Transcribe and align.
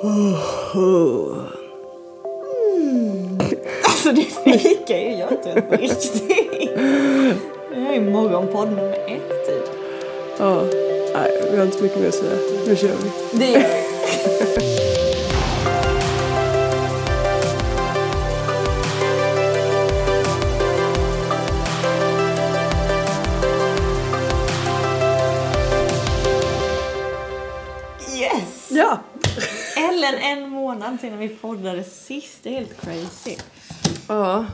Alltså 3.84 4.12
det 4.12 4.22
fikar 4.22 4.96
ju 4.96 5.10
jag 5.10 5.32
inte 5.32 5.62
på 5.68 5.76
riktigt. 5.76 6.22
Det 7.74 7.80
här 7.80 7.94
är 7.94 8.00
morgonpodd 8.00 8.68
nummer 8.68 8.92
ett 8.92 9.46
typ. 9.46 9.64
Ja, 10.38 10.62
nej, 11.14 11.42
vi 11.50 11.56
har 11.56 11.64
inte 11.64 11.82
mycket 11.82 12.00
mer 12.00 12.08
att 12.08 12.14
säga. 12.14 12.36
Nu 12.66 12.76
kör 12.76 12.88
vi. 12.88 13.38
Det 13.38 13.46
gör 13.52 13.60
vi. 13.60 14.79
En 31.06 31.10
månad 31.12 31.18
sedan 31.18 31.18
vi 31.18 31.28
poddade 31.28 31.84
sist. 31.84 32.38
Det 32.42 32.48
är 32.48 32.52
helt 32.54 32.80
crazy. 32.80 33.36
Ja, 34.08 34.46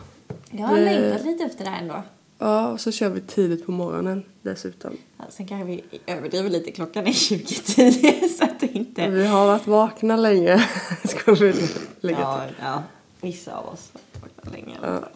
Jag 0.50 0.66
har 0.66 0.76
Det- 0.76 0.84
längtat 0.84 1.26
lite 1.26 1.44
efter 1.44 1.64
det 1.64 1.70
här 1.70 1.82
ändå. 1.82 2.02
ja 2.38 2.68
och 2.68 2.80
så 2.80 2.92
kör 2.92 3.08
vi 3.08 3.20
tidigt 3.20 3.66
på 3.66 3.72
morgonen 3.72 4.24
dessutom. 4.42 4.96
Ja, 5.18 5.24
Sen 5.30 5.46
kanske 5.46 5.66
vi 5.66 5.84
överdriver 6.06 6.50
lite. 6.50 6.72
Klockan 6.72 7.06
är 7.06 7.10
20.10 7.12 8.28
så 8.38 8.44
att 8.44 8.60
det 8.60 8.66
inte... 8.66 9.08
Vi 9.10 9.26
har 9.26 9.46
varit 9.46 9.66
vakna 9.66 10.16
länge, 10.16 10.68
ska 11.04 11.32
vi 11.34 11.54
lägga 12.00 12.20
Ja, 12.20 12.42
till. 12.46 12.56
ja, 12.62 12.82
vissa 13.20 13.56
av 13.56 13.66
oss 13.68 13.90
har 14.12 14.20
varit 14.20 14.52
länge. 14.52 14.74
i 14.74 14.78
alla 14.82 14.92
Ja. 14.92 15.08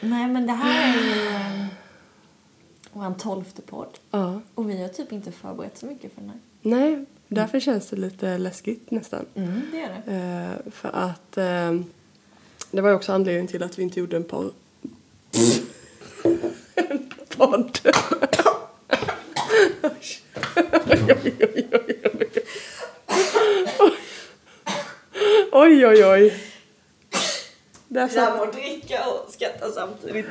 Nej, 0.00 0.28
men 0.28 0.46
det 0.46 0.52
här 0.52 0.98
är 0.98 1.02
ju 1.02 1.26
eh, 1.26 1.66
vår 2.92 3.14
tolfte 3.18 3.62
podd. 3.62 3.98
Ja. 4.10 4.40
Och 4.54 4.70
vi 4.70 4.82
har 4.82 4.88
typ 4.88 5.12
inte 5.12 5.32
förberett 5.32 5.78
så 5.78 5.86
mycket 5.86 6.14
för 6.14 6.20
den 6.20 6.30
här. 6.30 6.38
Nej, 6.62 7.04
därför 7.28 7.60
känns 7.60 7.88
det 7.88 7.96
lite 7.96 8.38
läskigt 8.38 8.90
nästan. 8.90 9.26
Mm, 9.34 9.62
det 9.72 9.78
gör 9.78 9.88
det. 9.88 10.12
Eh, 10.12 10.72
för 10.72 10.88
att 10.88 11.36
eh, 11.36 11.80
det 12.70 12.80
var 12.80 12.88
ju 12.88 12.94
också 12.94 13.12
anledningen 13.12 13.46
till 13.46 13.62
att 13.62 13.78
vi 13.78 13.82
inte 13.82 14.00
gjorde 14.00 14.16
en 14.16 14.24
podd. 14.24 14.52
en 16.74 17.10
podd. 17.36 17.78
oj, 19.82 19.92
oj, 20.84 21.36
oj, 21.40 21.68
oj, 21.72 22.00
oj. 22.12 22.36
Oj, 25.52 25.86
oj, 25.86 26.04
oj. 26.04 26.34
Där 27.88 28.08
satt, 28.08 28.40
att 28.40 28.52
dricka 28.52 29.08
och 29.08 29.32
skratta 29.32 29.70
samtidigt, 29.70 30.26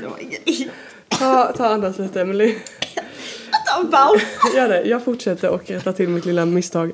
ta, 1.07 1.53
ta 1.57 1.65
andas 1.67 1.99
lite, 1.99 2.21
Emily. 2.21 2.55
Ta 3.51 3.81
en 3.81 3.91
paus! 3.91 4.21
Gör 4.55 4.69
det. 4.69 4.81
Jag 4.81 5.03
fortsätter 5.03 5.49
och 5.49 5.69
rättar 5.69 5.91
till 5.91 6.09
mitt 6.09 6.25
lilla 6.25 6.45
misstag. 6.45 6.91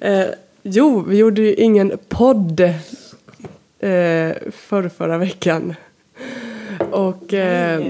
Eh, 0.00 0.26
jo, 0.62 1.00
vi 1.08 1.16
gjorde 1.16 1.42
ju 1.42 1.54
ingen 1.54 1.98
podd 2.08 2.60
eh, 2.60 2.70
för 4.50 4.88
förra 4.88 5.18
veckan. 5.18 5.74
Och, 6.90 7.34
eh, 7.34 7.86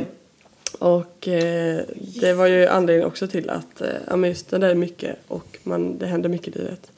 och 0.78 1.28
eh, 1.28 1.80
det 2.20 2.34
var 2.34 2.46
ju 2.46 2.66
anledningen 2.66 3.08
också 3.08 3.26
till 3.26 3.50
att 3.50 3.80
eh, 3.80 3.88
ja, 4.08 4.16
men 4.16 4.30
just 4.30 4.50
det 4.50 4.58
där 4.58 4.68
är 4.68 4.74
mycket 4.74 5.16
och 5.28 5.58
man, 5.62 5.98
det 5.98 6.06
händer 6.06 6.28
mycket 6.28 6.56
i 6.56 6.58
livet. 6.58 6.90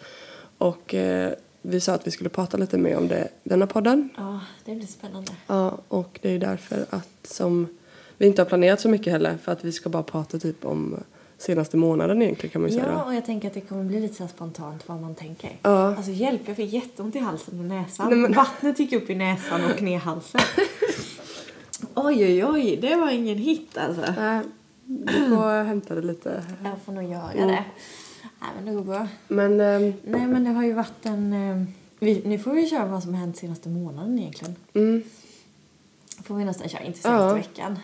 Och 0.59 0.95
eh, 0.95 1.33
vi 1.63 1.81
sa 1.81 1.93
att 1.93 2.07
vi 2.07 2.11
skulle 2.11 2.31
prata 2.31 2.57
lite 2.57 2.79
mer 2.79 2.97
om 2.97 3.09
det 3.09 3.29
denna 3.43 3.67
podden. 3.67 4.09
Ja, 4.17 4.41
det 4.65 4.75
blir 4.75 4.87
spännande. 4.87 5.33
Ja, 5.47 5.79
och 5.89 6.19
det 6.23 6.31
är 6.31 6.39
därför 6.39 6.87
att 6.91 7.09
som 7.23 7.69
vi 8.19 8.27
inte 8.27 8.43
har 8.43 8.47
planerat 8.47 8.81
så 8.81 8.89
mycket 8.89 9.13
heller 9.13 9.37
för 9.43 9.53
att 9.53 9.65
vi 9.65 9.73
ska 9.73 9.89
bara 9.89 10.03
prata 10.03 10.39
typ 10.39 10.65
om 10.65 10.97
senaste 11.39 11.77
månaden 11.77 12.23
egentligen 12.23 12.53
kan 12.53 12.63
man 12.63 12.71
ju 12.71 12.77
säga. 12.77 12.93
Ja, 12.93 13.05
och 13.05 13.15
jag 13.15 13.27
tänker 13.27 13.49
att 13.49 13.55
det 13.55 13.61
kommer 13.61 13.85
bli 13.85 14.01
lite 14.01 14.15
så 14.15 14.29
spontant 14.29 14.89
vad 14.89 15.01
man 15.01 15.15
tänker. 15.15 15.51
Ja. 15.63 15.97
Alltså 15.97 16.11
hjälp, 16.13 16.41
jag 16.47 16.57
fick 16.57 16.73
jätteont 16.73 17.17
i 17.17 17.19
halsen 17.19 17.59
och 17.59 17.65
näsan. 17.65 18.09
Nej, 18.11 18.19
men- 18.19 18.33
Vattnet 18.33 18.79
gick 18.81 18.93
upp 18.93 19.11
i 19.11 19.15
näsan 19.15 19.61
och 19.65 19.83
ner 19.83 19.99
halsen. 19.99 20.41
oj, 21.95 22.25
oj, 22.25 22.45
oj, 22.45 22.77
det 22.83 22.97
var 22.97 23.11
ingen 23.11 23.39
hit 23.39 23.79
alltså. 23.79 24.13
Nej, 24.19 24.41
du 24.85 25.29
får 25.29 25.65
hämta 25.65 25.95
det 25.95 26.03
lite. 26.03 26.45
Jag 26.65 26.73
får 26.85 26.93
nog 26.93 27.05
göra 27.05 27.31
Mm. 27.33 27.49
det. 27.49 27.65
Nej, 28.41 28.51
men 28.57 28.67
det 28.67 28.73
går 28.73 28.83
bra. 28.85 29.09
Men 29.29 29.61
ehm, 29.61 29.93
Nej, 30.05 30.27
men 30.27 30.45
det 30.45 30.51
har 30.51 30.65
ju 30.65 30.73
varit 30.73 31.07
en... 31.07 31.33
eh, 31.33 31.65
Vi, 31.99 32.23
nu 32.25 32.39
får 32.39 32.53
vi 32.53 32.69
köra 32.69 32.87
vad 32.87 33.03
som 33.03 33.15
har 33.15 33.21
hänt 33.21 33.37
senaste 33.37 33.69
månaden 33.69 34.19
egentligen. 34.19 34.55
mm, 34.75 35.03
Får 36.25 36.35
vi 36.35 36.45
nästan 36.45 36.69
köra, 36.69 36.83
inte 36.83 36.99
senaste 36.99 37.25
Ja. 37.27 37.35
veckan. 37.35 37.79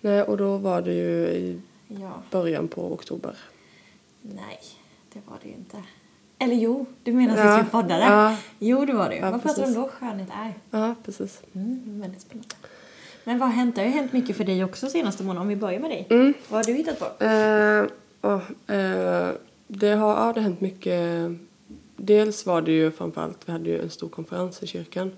Nej, 0.00 0.22
och 0.22 0.36
då 0.36 0.56
var 0.56 0.82
det 0.82 0.92
ju 0.94 1.26
i 1.26 1.60
Ja, 1.88 2.22
början 2.30 2.68
på 2.68 2.92
oktober. 2.92 3.36
nej, 4.22 4.58
det 5.12 5.20
var 5.26 5.36
det 5.42 5.48
ju 5.48 5.54
inte. 5.54 5.76
Eller 6.38 6.54
jo, 6.54 6.86
du 7.04 7.12
menar 7.12 7.36
Ja, 7.36 7.56
sist 7.58 7.66
vi 7.68 7.70
poddade? 7.70 8.04
ja. 8.04 8.36
Jo, 8.58 8.84
det 8.84 8.92
var 8.92 9.08
det 9.08 9.14
ju. 9.14 9.20
Ja, 9.20 9.30
Vad 9.30 9.42
pratar 9.42 9.62
du 9.62 9.68
om 9.68 9.74
precis. 9.74 9.98
då? 10.00 10.06
Skönhet 10.06 10.28
är? 10.32 10.54
Ja, 10.70 10.94
precis. 11.04 11.42
Mm, 11.54 12.00
väldigt 12.00 12.20
spännande. 12.20 12.54
Men 13.24 13.38
vad 13.38 13.48
har 13.48 13.54
hänt? 13.56 13.74
Det 13.74 13.80
har 13.80 13.86
ju 13.88 13.94
hänt 13.94 14.12
mycket 14.12 14.36
för 14.36 14.44
dig 14.44 14.64
också 14.64 14.86
senaste 14.86 15.22
månaden. 15.22 15.42
Om 15.42 15.48
vi 15.48 15.56
börjar 15.56 15.80
med 15.80 15.90
dig. 15.90 16.06
Mm. 16.10 16.34
Vad 16.48 16.58
har 16.58 16.64
du 16.64 16.72
hittat 16.78 16.98
på? 16.98 17.24
Eh, 17.24 17.86
ja, 18.20 18.34
eh, 18.74 19.30
det 19.66 19.90
har 19.90 20.14
ja, 20.26 20.32
det 20.32 20.40
har 20.40 20.42
hänt 20.42 20.60
mycket. 20.60 21.30
Dels 21.96 22.46
var 22.46 22.62
det 22.62 22.72
ju 22.72 22.90
framförallt, 22.90 23.38
vi 23.48 23.52
hade 23.52 23.70
ju 23.70 23.82
en 23.82 23.90
stor 23.90 24.08
konferens 24.08 24.62
i 24.62 24.66
kyrkan. 24.66 25.12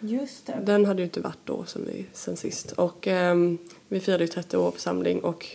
Just 0.00 0.46
det. 0.46 0.58
Den 0.64 0.84
hade 0.84 1.00
ju 1.02 1.04
inte 1.04 1.20
varit 1.20 1.38
då 1.44 1.64
sen, 1.64 1.82
vi, 1.86 2.06
sen 2.12 2.36
sist. 2.36 2.72
Och 2.72 3.06
ehm, 3.08 3.58
vi 3.88 4.00
firade 4.00 4.24
ju 4.24 4.28
30 4.28 4.56
år 4.56 4.70
församling 4.70 5.20
och 5.20 5.46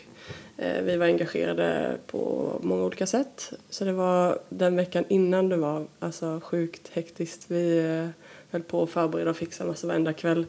eh, 0.58 0.82
vi 0.82 0.98
var 0.98 1.06
engagerade 1.06 1.98
på 2.08 2.52
många 2.64 2.84
olika 2.84 3.06
sätt. 3.06 3.54
Så 3.70 3.86
det 3.86 3.94
var 3.94 4.40
den 4.50 4.76
veckan 4.76 5.06
innan 5.08 5.50
det 5.50 5.58
var 5.58 5.86
alltså 6.00 6.42
sjukt 6.44 6.92
hektiskt. 6.94 7.46
Vi 7.48 7.78
eh, 7.78 8.08
höll 8.52 8.64
på 8.64 8.84
att 8.84 8.90
förbereda 8.90 9.30
och 9.30 9.38
fixa 9.38 9.66
massa 9.66 9.88
varenda 9.88 10.14
kväll. 10.14 10.46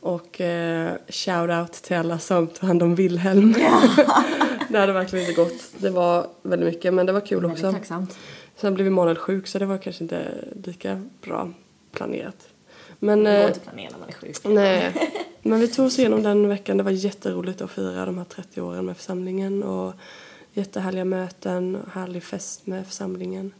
Och 0.00 0.40
eh, 0.40 0.92
shout 1.08 1.50
out 1.50 1.72
till 1.72 1.96
alla 1.96 2.18
som 2.18 2.46
tog 2.46 2.68
hand 2.68 2.82
om 2.82 2.94
Wilhelm. 2.94 3.52
det 4.68 4.78
hade 4.78 4.92
verkligen 4.92 5.28
inte 5.28 5.42
gått. 5.42 5.72
Det 5.78 5.90
var 5.90 6.26
väldigt 6.42 6.74
mycket 6.74 6.94
men 6.94 7.06
det 7.06 7.12
var 7.12 7.20
kul 7.20 7.44
också. 7.44 7.72
tacksamt. 7.72 8.18
Sen 8.56 8.74
blev 8.74 8.84
vi 8.84 8.90
månad 8.90 9.18
sjuk 9.18 9.46
så 9.46 9.58
det 9.58 9.66
var 9.66 9.78
kanske 9.78 10.04
inte 10.04 10.24
lika 10.64 11.02
bra 11.20 11.52
planerat. 11.92 12.48
Men, 12.98 13.24
Det 13.24 13.30
går 13.30 13.40
eh, 13.40 13.46
inte 13.46 13.60
planera 13.60 13.90
när 13.90 13.98
man 13.98 14.08
är 14.08 14.12
sjuk. 14.12 14.36
Nej, 14.44 15.10
men 15.42 15.60
vi 15.60 15.68
tog 15.68 15.86
oss 15.86 15.98
igenom 15.98 16.22
den 16.22 16.48
veckan. 16.48 16.76
Det 16.76 16.82
var 16.82 16.90
jätteroligt 16.90 17.60
att 17.60 17.70
fira 17.70 18.06
de 18.06 18.18
här 18.18 18.24
30 18.24 18.60
åren 18.60 18.84
med 18.86 18.96
församlingen 18.96 19.62
och 19.62 19.94
jättehärliga 20.52 21.04
möten 21.04 21.76
och 21.76 21.90
härlig 21.92 22.22
fest 22.22 22.66
med 22.66 22.86
församlingen. 22.86 23.52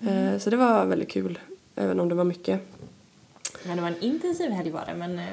Eh, 0.00 0.38
Så 0.38 0.50
det 0.50 0.56
var 0.56 0.84
väldigt 0.86 1.08
kul, 1.10 1.38
även 1.74 2.00
om 2.00 2.08
det 2.08 2.14
var 2.14 2.24
mycket. 2.24 2.60
Men 3.66 3.76
det 3.76 3.82
var 3.82 3.88
en 3.88 4.00
intensiv 4.02 4.50
helg 4.50 4.70
var 4.70 4.84
det, 4.86 4.94
men 4.94 5.18
eh, 5.18 5.24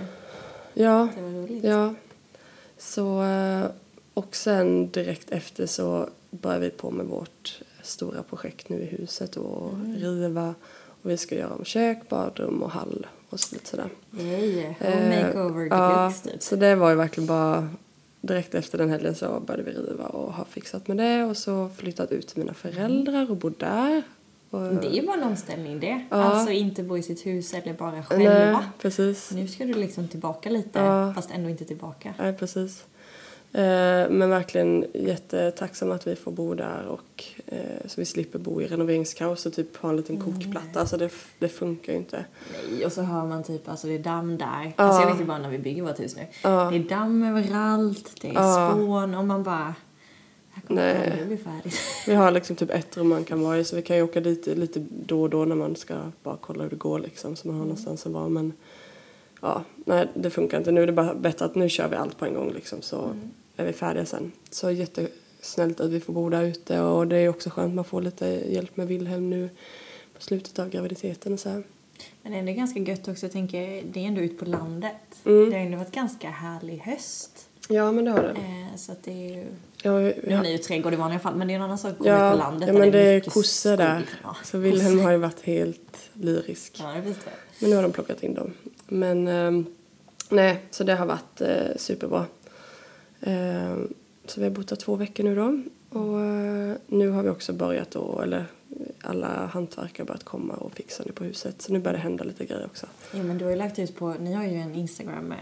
Ja, 0.73 1.07
det 1.15 1.21
var 1.21 1.29
roligt. 1.29 1.63
ja. 1.63 1.93
Så, 2.77 3.23
eh, 3.23 3.65
och 4.13 4.35
sen 4.35 4.89
direkt 4.91 5.31
efter 5.31 5.65
så 5.65 6.09
började 6.31 6.65
vi 6.65 6.69
på 6.69 6.91
med 6.91 7.05
vårt 7.05 7.61
stora 7.83 8.23
projekt 8.23 8.69
nu 8.69 8.81
i 8.81 8.85
huset 8.85 9.37
och 9.37 9.71
riva. 9.97 10.55
Och 11.05 11.11
vi 11.11 11.17
ska 11.17 11.35
göra 11.35 11.53
om 11.55 11.65
kök, 11.65 12.09
badrum 12.09 12.63
och 12.63 12.71
hall 12.71 13.07
och 13.29 13.39
så 13.39 13.55
lite 13.55 13.67
sådär. 13.69 13.89
Home 14.11 14.75
Eh, 14.79 15.25
makeover 15.25 15.67
ja, 15.71 15.97
deluxe 15.99 16.29
typ. 16.31 16.41
så 16.43 16.55
det 16.55 16.75
var 16.75 16.89
ju 16.89 16.95
verkligen 16.95 17.27
bara 17.27 17.69
direkt 18.21 18.55
efter 18.55 18.77
den 18.77 18.89
helgen 18.89 19.15
så 19.15 19.39
började 19.39 19.63
vi 19.63 19.71
riva 19.77 20.05
och 20.05 20.33
har 20.33 20.45
fixat 20.45 20.87
med 20.87 20.97
det 20.97 21.23
och 21.23 21.37
så 21.37 21.69
flyttat 21.77 22.11
ut 22.11 22.27
till 22.27 22.39
mina 22.39 22.53
föräldrar 22.53 23.31
och 23.31 23.37
bott 23.37 23.59
där. 23.59 24.01
Och, 24.49 24.59
Det 24.61 24.87
är 24.87 24.91
ju 24.91 25.05
bara 25.05 25.15
en 25.17 25.23
omställning 25.23 25.79
det. 25.79 26.05
Ja. 26.09 26.15
Alltså 26.17 26.51
inte 26.51 26.83
bo 26.83 26.97
i 26.97 27.03
sitt 27.03 27.25
hus 27.25 27.53
eller 27.53 27.73
bara 27.73 28.03
själva. 28.03 28.33
Nej, 28.33 28.55
precis. 28.81 29.31
Nu 29.31 29.47
ska 29.47 29.65
du 29.65 29.73
liksom 29.73 30.07
tillbaka 30.07 30.49
lite, 30.49 30.79
Ja. 30.79 31.13
fast 31.13 31.31
ändå 31.31 31.49
inte 31.49 31.65
tillbaka. 31.65 32.13
Nej, 32.19 32.33
precis. 32.33 32.83
Eh, 33.55 34.09
men 34.09 34.29
verkligen 34.29 34.85
jättetacksam 34.93 35.91
att 35.91 36.07
vi 36.07 36.15
får 36.15 36.31
bo 36.31 36.53
där 36.53 36.85
och 36.87 37.23
eh, 37.45 37.59
så 37.87 38.01
vi 38.01 38.05
slipper 38.05 38.39
bo 38.39 38.61
i 38.61 38.67
renoveringskaos 38.67 39.45
och 39.45 39.53
typ 39.53 39.77
ha 39.77 39.89
en 39.89 39.95
liten 39.97 40.15
Mm, 40.15 40.33
kokplatta. 40.33 40.79
Alltså 40.79 40.97
det, 40.97 41.09
det 41.39 41.49
funkar 41.49 41.93
ju 41.93 41.97
inte. 41.99 42.25
Nej, 42.71 42.85
och 42.85 42.91
så 42.91 43.01
hör 43.01 43.25
man 43.25 43.43
typ, 43.43 43.69
alltså 43.69 43.87
det 43.87 43.93
är 43.95 43.99
damm 43.99 44.37
där. 44.37 44.73
Ja. 44.77 44.83
Alltså 44.83 45.01
jag 45.01 45.11
vet 45.11 45.21
ju 45.21 45.25
bara 45.25 45.37
när 45.37 45.49
vi 45.49 45.57
bygger 45.59 45.83
vårt 45.83 45.99
hus 45.99 46.15
nu. 46.15 46.27
Ja. 46.43 46.69
Det 46.71 46.77
är 46.77 46.89
damm 46.89 47.23
överallt, 47.23 48.11
det 48.21 48.29
är 48.29 48.33
Ja. 48.33 48.71
spån 48.73 49.15
och 49.15 49.25
man 49.25 49.43
bara... 49.43 49.75
Det 50.53 50.61
här 50.61 50.67
kommer 50.67 50.81
Nej. 50.99 51.11
aldrig 51.11 51.27
bli 51.27 51.37
färdigt. 51.37 51.79
Vi 52.07 52.13
har 52.15 52.31
liksom 52.31 52.55
typ 52.55 52.69
ett 52.71 52.97
rum 52.97 53.09
man 53.09 53.23
kan 53.23 53.43
vara 53.43 53.57
i 53.59 53.63
så 53.63 53.75
vi 53.75 53.81
kan 53.81 53.95
ju 53.97 54.03
åka 54.03 54.21
dit 54.21 54.47
lite 54.47 54.85
då 55.05 55.21
och 55.21 55.29
då 55.29 55.45
när 55.45 55.55
man 55.55 55.75
ska 55.75 55.95
bara 56.23 56.37
kolla 56.41 56.63
hur 56.63 56.69
det 56.69 56.75
går 56.75 56.99
liksom 56.99 57.35
så 57.35 57.47
man 57.47 57.57
har 57.57 57.65
någonstans 57.65 58.05
att 58.05 58.11
vara 58.11 58.29
men 58.29 58.53
ja, 59.41 59.63
nej 59.75 60.07
det 60.13 60.29
funkar 60.29 60.57
inte. 60.57 60.71
Nu 60.71 60.83
är 60.83 60.87
det 60.87 60.93
bara 60.93 61.13
bättre 61.13 61.45
att 61.45 61.55
nu 61.55 61.69
kör 61.69 61.87
vi 61.87 61.95
allt 61.95 62.17
på 62.17 62.25
en 62.25 62.33
gång 62.33 62.51
liksom 62.53 62.81
så 62.81 63.15
är 63.55 63.65
vi 63.65 63.73
färdiga 63.73 64.05
sen. 64.05 64.31
Så 64.49 64.71
jättesnällt 64.71 65.79
att 65.79 65.89
vi 65.89 65.99
får 65.99 66.13
bo 66.13 66.29
där 66.29 66.43
ute 66.43 66.79
och 66.79 67.07
det 67.07 67.17
är 67.17 67.29
också 67.29 67.49
skönt 67.49 67.75
man 67.75 67.85
får 67.85 68.01
lite 68.01 68.25
hjälp 68.27 68.77
med 68.77 68.87
Wilhelm 68.87 69.29
nu 69.29 69.49
på 70.15 70.21
slutet 70.21 70.59
av 70.59 70.69
graviditeten 70.69 71.33
och 71.33 71.39
så 71.39 71.49
här. 71.49 71.63
Men 72.21 72.31
det 72.31 72.37
är 72.37 72.39
ändå 72.39 72.53
ganska 72.53 72.79
gött 72.79 73.07
också, 73.07 73.25
jag 73.25 73.33
tänker, 73.33 73.83
det 73.91 73.99
är 73.99 74.07
ändå 74.07 74.21
ut 74.21 74.39
på 74.39 74.45
landet. 74.45 74.95
Mm. 75.25 75.49
Det 75.49 75.55
har 75.55 75.65
ändå 75.65 75.77
varit 75.77 75.91
ganska 75.91 76.29
härlig 76.29 76.77
höst. 76.77 77.49
Ja 77.69 77.91
men 77.91 78.05
det 78.05 78.11
har 78.11 78.21
det. 78.21 78.29
Eh, 78.29 78.77
så 78.77 78.91
att 78.91 79.03
det 79.03 79.11
är 79.11 79.35
ju 79.35 79.45
Ja, 79.83 79.99
Nu 79.99 80.13
ja, 80.27 80.35
har 80.35 80.43
ni 80.43 80.51
ju 80.51 80.57
trädgård 80.57 80.93
i 80.93 80.95
vanliga 80.95 81.19
fall 81.19 81.35
men 81.35 81.47
det 81.47 81.53
är 81.53 81.55
en 81.55 81.61
annan 81.61 81.77
sak 81.77 81.91
att 81.91 81.99
ut 81.99 82.05
ja, 82.05 82.31
på 82.31 82.37
landet 82.37 82.67
ja 82.67 82.73
men 82.73 82.91
det 82.91 82.99
är 82.99 83.15
mycket 83.15 83.33
kossor 83.33 83.77
där. 83.77 84.05
Ja, 84.23 84.35
Så 84.43 84.57
Wilhelm 84.57 84.99
har 84.99 85.11
ju 85.11 85.17
varit 85.17 85.41
helt 85.41 86.09
lyrisk. 86.13 86.77
Ja, 86.79 86.93
det. 86.93 87.15
Men 87.59 87.69
nu 87.69 87.75
har 87.75 87.83
de 87.83 87.91
plockat 87.91 88.23
in 88.23 88.33
dem. 88.33 88.53
Men 88.87 89.27
ehm, 89.27 89.65
nej, 90.29 90.57
så 90.71 90.83
det 90.83 90.95
har 90.95 91.05
varit 91.05 91.41
eh, 91.41 91.77
superbra. 91.77 92.25
Ehm, 93.25 93.93
så 94.25 94.39
vi 94.39 94.43
har 94.45 94.51
bott 94.51 94.67
där 94.67 94.75
två 94.75 94.95
veckor 94.95 95.23
nu 95.23 95.35
då. 95.35 95.61
Och 95.99 96.21
eh, 96.21 96.75
nu 96.87 97.09
har 97.09 97.23
vi 97.23 97.29
också 97.29 97.53
börjat 97.53 97.91
då, 97.91 98.21
eller 98.23 98.45
alla 99.01 99.45
hantverkare 99.45 100.03
har 100.03 100.05
börjat 100.05 100.23
komma 100.23 100.53
och 100.53 100.73
fixa 100.73 101.03
nu 101.05 101.11
på 101.11 101.23
huset. 101.23 101.61
Så 101.61 101.73
nu 101.73 101.79
börjar 101.79 101.93
det 101.97 102.03
hända 102.03 102.23
lite 102.23 102.45
grejer 102.45 102.65
också. 102.65 102.85
Ja, 103.13 103.23
men 103.23 103.37
du 103.37 103.43
har 103.45 103.51
ju 103.51 103.57
lagt 103.57 103.79
ut 103.79 103.95
på, 103.95 104.13
ni 104.19 104.33
har 104.33 104.43
ju 104.43 104.55
en 104.55 104.75
Instagram 104.75 105.33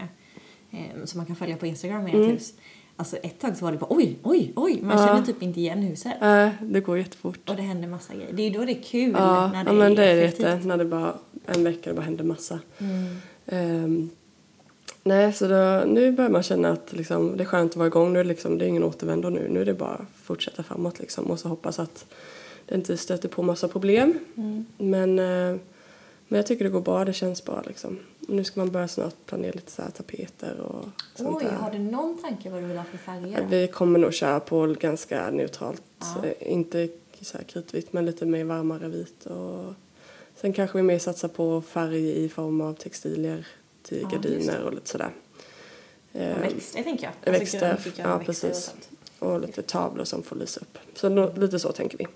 eh, 0.70 0.78
som 1.04 1.18
man 1.18 1.26
kan 1.26 1.36
följa 1.36 1.56
på 1.56 1.66
Instagram 1.66 2.04
med 2.04 2.14
Mm. 2.14 2.26
ert 2.28 2.34
hus. 2.34 2.54
Alltså 2.96 3.16
ett 3.16 3.40
tag 3.40 3.56
så 3.56 3.64
var 3.64 3.72
det 3.72 3.78
bara 3.78 3.86
oj, 3.96 4.16
oj, 4.22 4.52
oj, 4.56 4.78
man 4.82 4.98
Ja. 4.98 5.06
känner 5.06 5.22
typ 5.22 5.42
inte 5.42 5.60
igen 5.60 5.82
huset. 5.82 6.12
Äh, 6.22 6.48
det 6.62 6.80
går 6.80 6.98
jättefort. 6.98 7.50
Och 7.50 7.56
det 7.56 7.62
händer 7.62 7.88
massa 7.88 8.14
grejer. 8.14 8.32
Det 8.32 8.42
är 8.42 8.50
ju 8.50 8.58
då 8.58 8.64
det 8.64 8.72
är 8.72 8.82
kul 8.82 9.12
Ja, 9.18 9.50
när 9.52 9.64
det 9.64 9.70
ja 9.70 9.74
men 9.74 9.94
det 9.94 10.04
är 10.04 10.32
det. 10.38 10.64
När 10.64 10.76
det 10.76 10.84
bara, 10.84 11.14
en 11.46 11.64
vecka 11.64 11.90
det 11.90 11.94
bara 11.96 12.02
händer 12.02 12.24
massa. 12.24 12.58
Mm. 12.78 13.16
Ehm, 13.46 14.10
nej, 15.04 15.32
så 15.32 15.48
då, 15.48 15.82
nu 15.86 16.12
börjar 16.12 16.30
man 16.30 16.42
känna 16.42 16.70
att 16.70 16.92
liksom, 16.92 17.36
det 17.36 17.42
är 17.42 17.46
skönt 17.46 17.70
att 17.72 17.76
vara 17.76 17.86
igång. 17.86 18.12
Nu 18.12 18.18
är 18.20 18.24
det, 18.24 18.28
liksom, 18.28 18.58
det 18.58 18.64
är 18.64 18.68
ingen 18.68 18.84
återvändo 18.84 19.28
nu. 19.28 19.48
Nu 19.48 19.60
är 19.60 19.64
det 19.64 19.74
bara 19.74 19.90
att 19.94 20.06
fortsätta 20.22 20.62
framåt 20.62 20.98
liksom, 20.98 21.24
och 21.30 21.38
så 21.40 21.48
hoppas 21.48 21.78
att 21.78 22.06
det 22.66 22.74
inte 22.74 22.96
stöter 22.96 23.28
på 23.28 23.42
massa 23.42 23.68
problem. 23.68 24.18
Mm. 24.36 24.66
Men, 24.78 25.18
eh, 25.18 25.60
men 26.28 26.36
jag 26.36 26.46
tycker 26.46 26.64
det 26.64 26.70
går 26.70 26.80
bra. 26.80 27.04
Det 27.04 27.12
känns 27.12 27.44
bra 27.44 27.62
liksom. 27.66 27.98
Nu 28.20 28.44
ska 28.44 28.60
man 28.60 28.70
börja 28.70 28.88
snart 28.88 29.14
planera 29.26 29.52
lite 29.52 29.70
så 29.70 29.82
tapeter 29.96 30.60
och 30.60 30.84
sånt 31.14 31.36
Oj, 31.36 31.44
där. 31.44 31.56
har 31.56 31.70
du 31.70 31.78
någon 31.78 32.22
tanke 32.22 32.50
vad 32.50 32.62
du 32.62 32.66
vill 32.66 32.76
ha 32.76 32.84
för 32.84 32.98
färger? 32.98 33.46
Vi 33.50 33.66
kommer 33.68 33.98
nog 33.98 34.14
köra 34.14 34.40
på 34.40 34.74
ganska 34.80 35.30
neutralt. 35.30 35.82
Ja. 36.00 36.24
Eh, 36.28 36.52
Inte 36.52 36.88
så 37.20 37.38
här 37.38 37.44
kritvitt 37.44 37.92
men 37.92 38.06
lite 38.06 38.26
mer 38.26 38.44
varmare 38.44 38.88
vit. 38.88 39.26
Och 39.26 39.74
sen 40.36 40.52
kanske 40.52 40.78
vi 40.78 40.82
mer 40.82 40.98
satsar 40.98 41.28
på 41.28 41.60
färg 41.62 42.24
i 42.24 42.28
form 42.28 42.60
av 42.60 42.74
textilier 42.74 43.46
till 43.84 44.00
Ja, 44.02 44.08
gardiner 44.08 44.62
och 44.62 44.72
lite 44.74 44.88
sådär. 44.88 45.10
Och 46.12 46.20
Eh, 46.20 46.38
växter 46.38 46.82
tänker 46.82 47.04
jag. 47.04 47.12
Alltså, 47.34 47.40
växter, 47.58 47.92
ja, 47.96 48.14
och 48.14 48.26
precis. 48.26 48.56
sånt. 48.64 48.88
Och 49.18 49.40
lite 49.40 49.62
tavlor 49.62 50.04
som 50.04 50.22
får 50.22 50.36
lysa 50.36 50.60
upp. 50.60 50.78
Så 50.94 51.08
nå- 51.08 51.32
lite 51.36 51.58
så 51.58 51.72
tänker 51.72 51.98
vi. 51.98 52.06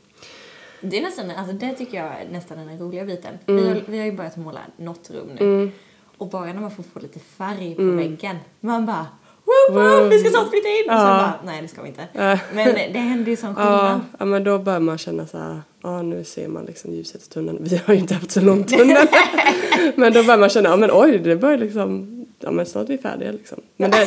Det 0.81 0.99
är 0.99 1.03
nästan, 1.03 1.31
alltså 1.31 1.53
det 1.57 1.75
tycker 1.75 1.97
jag 2.05 2.21
är 2.21 2.29
nästan 2.31 2.59
den 2.59 2.79
roliga 2.79 3.05
biten. 3.05 3.39
Mm. 3.47 3.63
Vi, 3.65 3.69
har, 3.69 3.83
vi 3.87 3.99
har 3.99 4.05
ju 4.07 4.13
börjat 4.13 4.37
måla 4.37 4.61
något 4.77 5.11
rum 5.11 5.29
nu. 5.41 5.71
Och 6.17 6.27
bara 6.29 6.45
när 6.53 6.61
man 6.61 6.71
får 6.71 6.83
få 6.83 6.99
lite 7.01 7.19
färg 7.21 7.75
på 7.75 7.83
väggen, 7.83 8.37
man 8.61 8.87
bara 8.87 9.07
Woop, 9.49 9.77
woop, 9.77 9.99
Mm. 9.99 10.09
Vi 10.09 10.19
ska 10.19 10.31
snart 10.31 10.51
flytta 10.51 10.69
in! 10.69 10.85
Och 10.91 10.95
Ja. 10.95 10.99
bara, 10.99 11.35
nej 11.45 11.63
det 11.63 11.69
ska 11.69 11.83
vi 11.83 11.89
inte. 11.89 12.07
Men 12.53 12.93
det 12.93 12.99
händer 12.99 13.31
ju 13.31 13.37
som 13.37 13.55
skillnad. 13.55 14.01
Ja, 14.19 14.25
men 14.25 14.45
då 14.45 14.59
börjar 14.59 14.81
man 14.81 14.99
känna 14.99 15.27
så 15.27 15.39
här, 15.39 15.63
ja 15.83 16.03
nu 16.03 16.25
ser 16.25 16.49
man 16.49 16.65
liksom 16.65 16.93
ljuset 16.95 17.23
i 17.23 17.29
tunneln. 17.29 17.59
Vi 17.61 17.81
har 17.87 17.95
ju 17.95 18.01
inte 18.01 18.15
haft 18.15 18.31
så 18.31 18.41
lång 18.41 18.65
tunnel. 18.65 19.07
men 19.95 20.13
då 20.13 20.23
börjar 20.23 20.39
man 20.39 20.49
känna, 20.49 20.69
ja 20.69 20.77
men 20.77 20.91
oj, 20.93 21.19
det 21.19 21.37
börjar 21.37 21.59
liksom, 21.59 22.15
ja 22.41 22.51
men 22.51 22.67
snart 22.67 22.85
är 22.85 22.89
vi 22.89 22.99
färdiga 22.99 23.33
liksom. 23.33 23.61
Men 23.77 23.91
det, 23.91 24.07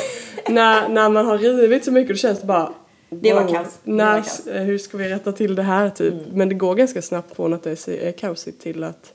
när, 0.49 0.89
när 0.89 1.09
man 1.09 1.25
har 1.25 1.37
rivit 1.37 1.85
så 1.85 1.91
mycket 1.91 2.09
då 2.09 2.15
känns 2.17 2.39
det 2.39 2.45
bara, 2.47 2.69
Det 3.09 3.33
var 3.33 3.43
wow, 3.43 3.53
kaos. 3.53 3.79
När. 3.83 4.23
Mm. 4.47 4.65
hur 4.65 4.77
ska 4.77 4.97
vi 4.97 5.09
rätta 5.09 5.31
till 5.31 5.55
det 5.55 5.63
här 5.63 5.89
typ? 5.89 6.13
Men 6.33 6.49
det 6.49 6.55
går 6.55 6.75
ganska 6.75 7.01
snabbt 7.01 7.35
från 7.35 7.53
att 7.53 7.63
det 7.63 7.87
är 7.87 8.11
kaosigt 8.11 8.61
till 8.61 8.83
att 8.83 9.13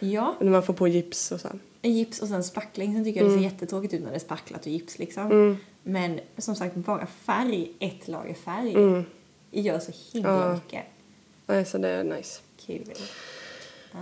Ja, 0.00 0.34
när 0.40 0.50
man 0.50 0.62
får 0.62 0.74
på 0.74 0.88
gips 0.88 1.32
och 1.32 1.40
så. 1.40 1.48
gips 1.82 2.22
och 2.22 2.28
sen 2.28 2.44
spackling. 2.44 2.94
Sen 2.94 3.04
tycker 3.04 3.20
jag 3.20 3.28
det 3.30 3.32
Mm. 3.34 3.44
ser 3.44 3.50
jättetråkigt 3.50 3.94
ut 3.94 4.02
när 4.02 4.10
det 4.10 4.16
är 4.16 4.20
spacklat 4.20 4.60
och 4.60 4.72
gips 4.72 4.98
liksom. 4.98 5.58
Men 5.82 6.20
som 6.38 6.54
sagt, 6.56 6.74
bara 6.76 7.06
färg, 7.06 7.72
ett 7.78 8.08
lager 8.08 8.34
färg, 8.34 8.74
Mm. 8.74 9.04
gör 9.50 9.78
så 9.78 9.92
himla 10.12 10.30
Ja. 10.46 10.54
mycket. 10.54 10.84
Nej, 11.46 11.64
så 11.64 11.78
det 11.78 11.88
är 11.88 12.04
nice. 12.04 12.40
Kul. 12.66 12.92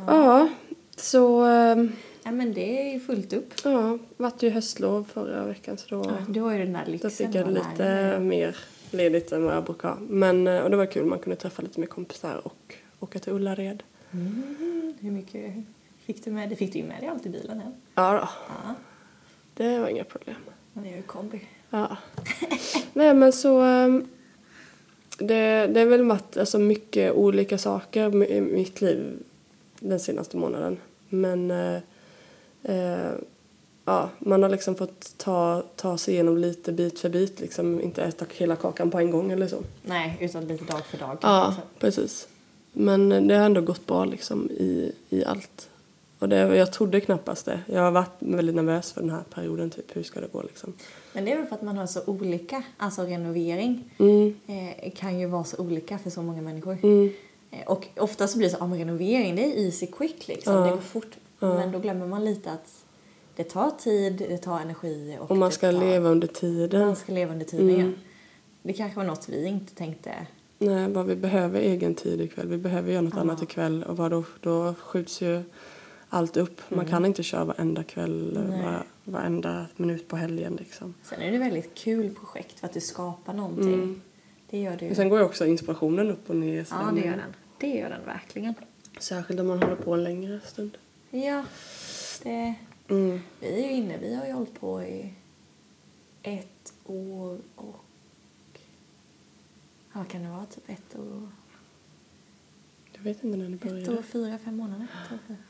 Ja, 0.07 0.49
så 0.97 1.43
ehm, 1.45 1.93
Ja 2.25 2.31
men 2.33 2.53
det 2.55 2.81
är 2.89 2.93
ju 2.95 3.01
fullt 3.01 3.33
upp. 3.33 3.55
ja, 3.65 3.99
vart 4.17 4.43
ju 4.43 4.51
höstlov 4.51 5.05
förra 5.13 5.45
veckan 5.45 5.79
så 5.79 5.87
då 5.89 6.05
Ja, 6.11 6.17
du 6.29 6.41
har 6.41 6.53
ju 6.53 6.59
den 6.59 6.73
där 6.73 6.85
Då 6.87 6.91
lyxen. 6.93 7.11
fick 7.11 7.35
jag 7.35 7.49
lite 7.49 7.73
lära 7.79 8.11
dig. 8.11 8.21
mer 8.21 8.57
ledigt 8.91 9.33
än 9.33 9.45
vad 9.45 9.55
jag 9.57 9.65
brukar. 9.65 9.97
Men, 10.09 10.47
eh, 10.47 10.61
och 10.61 10.71
det 10.71 10.77
var 10.77 10.87
kul, 10.87 11.05
man 11.07 11.19
kunde 11.19 11.37
träffa 11.37 11.63
lite 11.63 11.81
mer 11.81 11.87
kompisar 11.87 12.41
och 12.47 12.75
åka 13.01 13.19
till 13.19 13.33
Ullared. 13.33 13.83
Mm, 14.13 14.95
hur 15.01 15.11
mycket 15.11 15.55
fick 16.09 16.25
du 16.25 16.31
med? 16.31 16.49
Det 16.49 16.57
fick 16.57 16.73
du 16.73 16.79
ju 16.79 16.85
med 16.85 17.01
dig 17.01 17.09
allt 17.09 17.27
i 17.27 17.29
bilen 17.29 17.61
än. 17.61 17.75
Ja 17.95 18.13
då, 18.13 18.29
Ja, 18.49 18.75
det 19.55 19.79
var 19.79 19.89
inga 19.89 20.05
problem. 20.05 20.37
det 20.73 20.93
är 20.93 20.97
ju 20.97 21.03
kombi. 21.03 21.41
Ja. 21.71 21.97
Nej 22.93 23.15
men 23.15 23.33
så, 23.33 23.61
ehm, 23.61 24.09
det, 25.19 25.67
det 25.67 25.81
är 25.81 25.87
väl 25.87 26.05
varit 26.05 26.37
alltså, 26.37 26.59
mycket 26.59 27.13
olika 27.13 27.59
saker 27.59 28.31
i 28.31 28.41
mitt 28.41 28.81
liv 28.81 29.19
den 29.81 30.01
senaste 30.01 30.37
månaden. 30.37 30.77
Men 31.09 31.51
eh, 31.51 31.81
eh, 32.63 33.13
ja, 33.85 34.11
man 34.19 34.43
har 34.43 34.51
liksom 34.51 34.75
fått 34.75 35.15
ta, 35.19 35.63
ta 35.77 35.99
sig 35.99 36.15
igenom 36.15 36.39
lite 36.39 36.73
bit 36.73 36.99
för 37.01 37.09
bit, 37.09 37.41
liksom 37.41 37.81
inte 37.81 38.03
äta 38.03 38.27
hela 38.37 38.57
kakan 38.57 38.91
på 38.91 38.99
en 38.99 39.11
gång 39.11 39.31
eller 39.31 39.47
så. 39.47 39.63
Nej, 39.83 40.17
utan 40.21 40.47
lite 40.47 40.65
dag 40.65 40.87
för 40.87 40.99
dag. 40.99 41.19
Ja, 41.23 41.57
precis. 41.79 42.29
Men 42.73 43.29
det 43.29 43.35
har 43.35 43.47
ändå 43.47 43.61
gått 43.61 43.87
bra 43.87 44.05
liksom 44.05 44.51
i, 44.51 44.93
i 45.09 45.25
allt. 45.25 45.69
Och 46.19 46.29
det, 46.29 46.37
jag 46.37 46.73
trodde 46.73 47.01
knappast 47.01 47.45
det. 47.47 47.61
Jag 47.67 47.83
har 47.83 47.91
varit 47.91 48.17
väldigt 48.19 48.55
nervös 48.55 48.93
för 48.93 49.01
den 49.01 49.11
här 49.11 49.23
perioden, 49.35 49.71
typ 49.71 49.97
hur 49.97 50.03
ska 50.03 50.21
det 50.21 50.33
gå 50.33 50.43
liksom. 50.43 50.73
Men 51.13 51.25
det 51.25 51.33
är 51.33 51.37
väl 51.37 51.47
för 51.47 51.55
att 51.55 51.63
man 51.63 51.77
har 51.79 51.87
så 51.87 52.01
olika, 52.07 52.63
alltså 52.77 53.03
renovering 53.03 53.91
Mm, 53.99 54.35
eh, 54.47 54.93
kan 54.93 55.19
ju 55.21 55.27
vara 55.27 55.45
så 55.45 55.57
olika 55.63 55.99
för 55.99 56.11
så 56.11 56.23
många 56.23 56.43
människor. 56.43 56.79
mm, 56.83 57.11
Eh, 57.51 57.67
och 57.67 57.87
ofta 57.97 58.29
så 58.29 58.39
blir 58.39 58.49
det 58.49 58.53
så, 58.55 58.59
ja 58.61 58.67
men 58.67 58.79
renovering 58.79 59.37
det 59.37 59.43
är 59.45 59.65
easy 59.65 59.87
quick 59.87 60.29
liksom, 60.29 60.55
Ja. 60.55 60.61
det 60.65 60.71
går 60.71 60.77
fort. 60.79 61.17
Men 61.41 61.73
då 61.73 61.79
glömmer 61.79 62.07
man 62.07 62.25
lite 62.25 62.51
att 62.53 62.85
det 63.37 63.45
tar 63.45 63.71
tid, 63.71 64.17
det 64.29 64.39
tar 64.39 64.61
energi 64.61 65.17
och, 65.21 65.31
och 65.31 65.37
man 65.37 65.49
det 65.49 65.55
ska 65.55 65.73
tar, 65.73 65.81
leva 65.81 66.09
under 66.09 66.27
tiden. 66.29 66.81
man 66.87 66.97
ska 66.97 67.13
leva 67.13 67.33
under 67.33 67.47
tiden. 67.47 67.71
Mm. 67.75 67.87
Ja. 67.87 67.93
Det 68.63 68.73
kanske 68.73 68.97
var 68.97 69.05
något 69.05 69.29
vi 69.29 69.45
inte 69.47 69.75
tänkte. 69.75 70.11
Nej, 70.59 70.89
bara 70.89 71.05
vi 71.05 71.17
behöver 71.17 71.61
egen 71.61 71.95
tid 71.95 72.21
ikväll. 72.21 72.49
Vi 72.49 72.59
behöver 72.59 72.93
göra 72.93 73.01
något 73.03 73.15
Ja. 73.15 73.21
annat 73.21 73.43
ikväll. 73.43 73.85
Och 73.89 73.97
vad 73.97 74.11
då, 74.11 74.25
då 74.41 74.75
skjuts 74.75 75.21
ju 75.23 75.43
allt 76.09 76.37
upp. 76.37 76.61
Man 76.71 76.87
kan 76.87 77.05
inte 77.05 77.23
köra 77.23 77.45
varenda 77.45 77.83
kväll, 77.85 78.37
Mm. 78.37 78.51
Nej. 78.51 78.63
var, 78.63 78.83
varenda 79.05 79.67
minut 79.77 80.09
på 80.09 80.17
helgen 80.17 80.57
liksom. 80.57 80.95
Sen 81.03 81.21
är 81.21 81.33
det 81.33 81.39
väldigt 81.39 81.75
kul 81.75 82.15
projekt 82.15 82.61
för 82.61 82.67
att 82.67 82.73
du 82.73 82.81
skapar 82.81 83.33
någonting. 83.35 83.75
Mm. 83.75 84.01
Det 84.51 84.59
gör 84.59 84.77
du. 84.77 84.87
Men 84.87 84.95
sen 84.97 85.09
går 85.09 85.19
ju 85.19 85.25
också 85.25 85.47
inspirationen 85.47 86.11
upp 86.11 86.31
och 86.31 86.37
ner. 86.37 86.65
så 86.65 86.75
Ja, 86.75 86.91
det 86.95 87.01
gör 87.01 87.17
den. 87.17 87.35
Det 87.59 87.69
gör 87.69 87.91
den 87.91 88.05
verkligen. 88.07 88.55
Särskilt 89.01 89.41
om 89.41 89.47
man 89.47 89.63
håller 89.63 89.77
på 89.77 89.95
en 89.95 90.05
längre 90.05 90.41
stund. 90.47 90.79
Ja, 91.11 91.45
det... 92.23 92.55
Mm. 92.89 93.21
Vi 93.41 93.65
är 93.65 93.69
ju 93.69 93.73
inne, 93.73 93.99
vi 93.99 94.15
har 94.15 94.27
ju 94.27 94.33
hållit 94.33 94.61
på 94.61 94.83
i 94.83 95.13
ett 96.23 96.73
år 96.87 97.39
och... 97.57 97.85
Ja, 99.93 100.05
kan 100.05 100.23
det 100.23 100.29
vara? 100.31 100.47
Typ 100.47 100.69
ett 100.69 100.97
år... 100.99 101.29
Jag 102.99 103.05
vet 103.05 103.25
inte 103.25 103.39
när 103.39 103.49
ni 103.49 103.55
Ett 103.55 103.63
började. 103.63 103.99
år, 103.99 104.03
fyra, 104.03 104.39
fem 104.45 104.57
månader. 104.57 104.87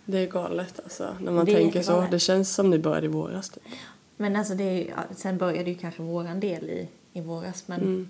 Det 0.05 0.19
är 0.19 0.27
galet 0.27 0.81
alltså. 0.85 1.17
När 1.21 1.33
man 1.33 1.45
Det 1.45 1.55
tänker 1.55 1.83
så. 1.83 2.07
Det 2.11 2.19
känns 2.19 2.55
som 2.55 2.71
ni 2.71 2.79
började 2.79 3.07
i 3.07 3.09
våras 3.09 3.51
typ. 3.51 3.63
Men 4.17 4.37
alltså 4.37 4.55
det 4.55 4.65
är, 4.65 4.95
sen 5.17 5.39
började 5.39 5.71
ju 5.71 5.77
kanske 5.77 6.03
våran 6.03 6.41
del 6.41 6.65
i, 6.71 6.89
i 7.13 7.21
våras 7.21 7.69
men 7.69 7.81
Mm. 7.81 8.09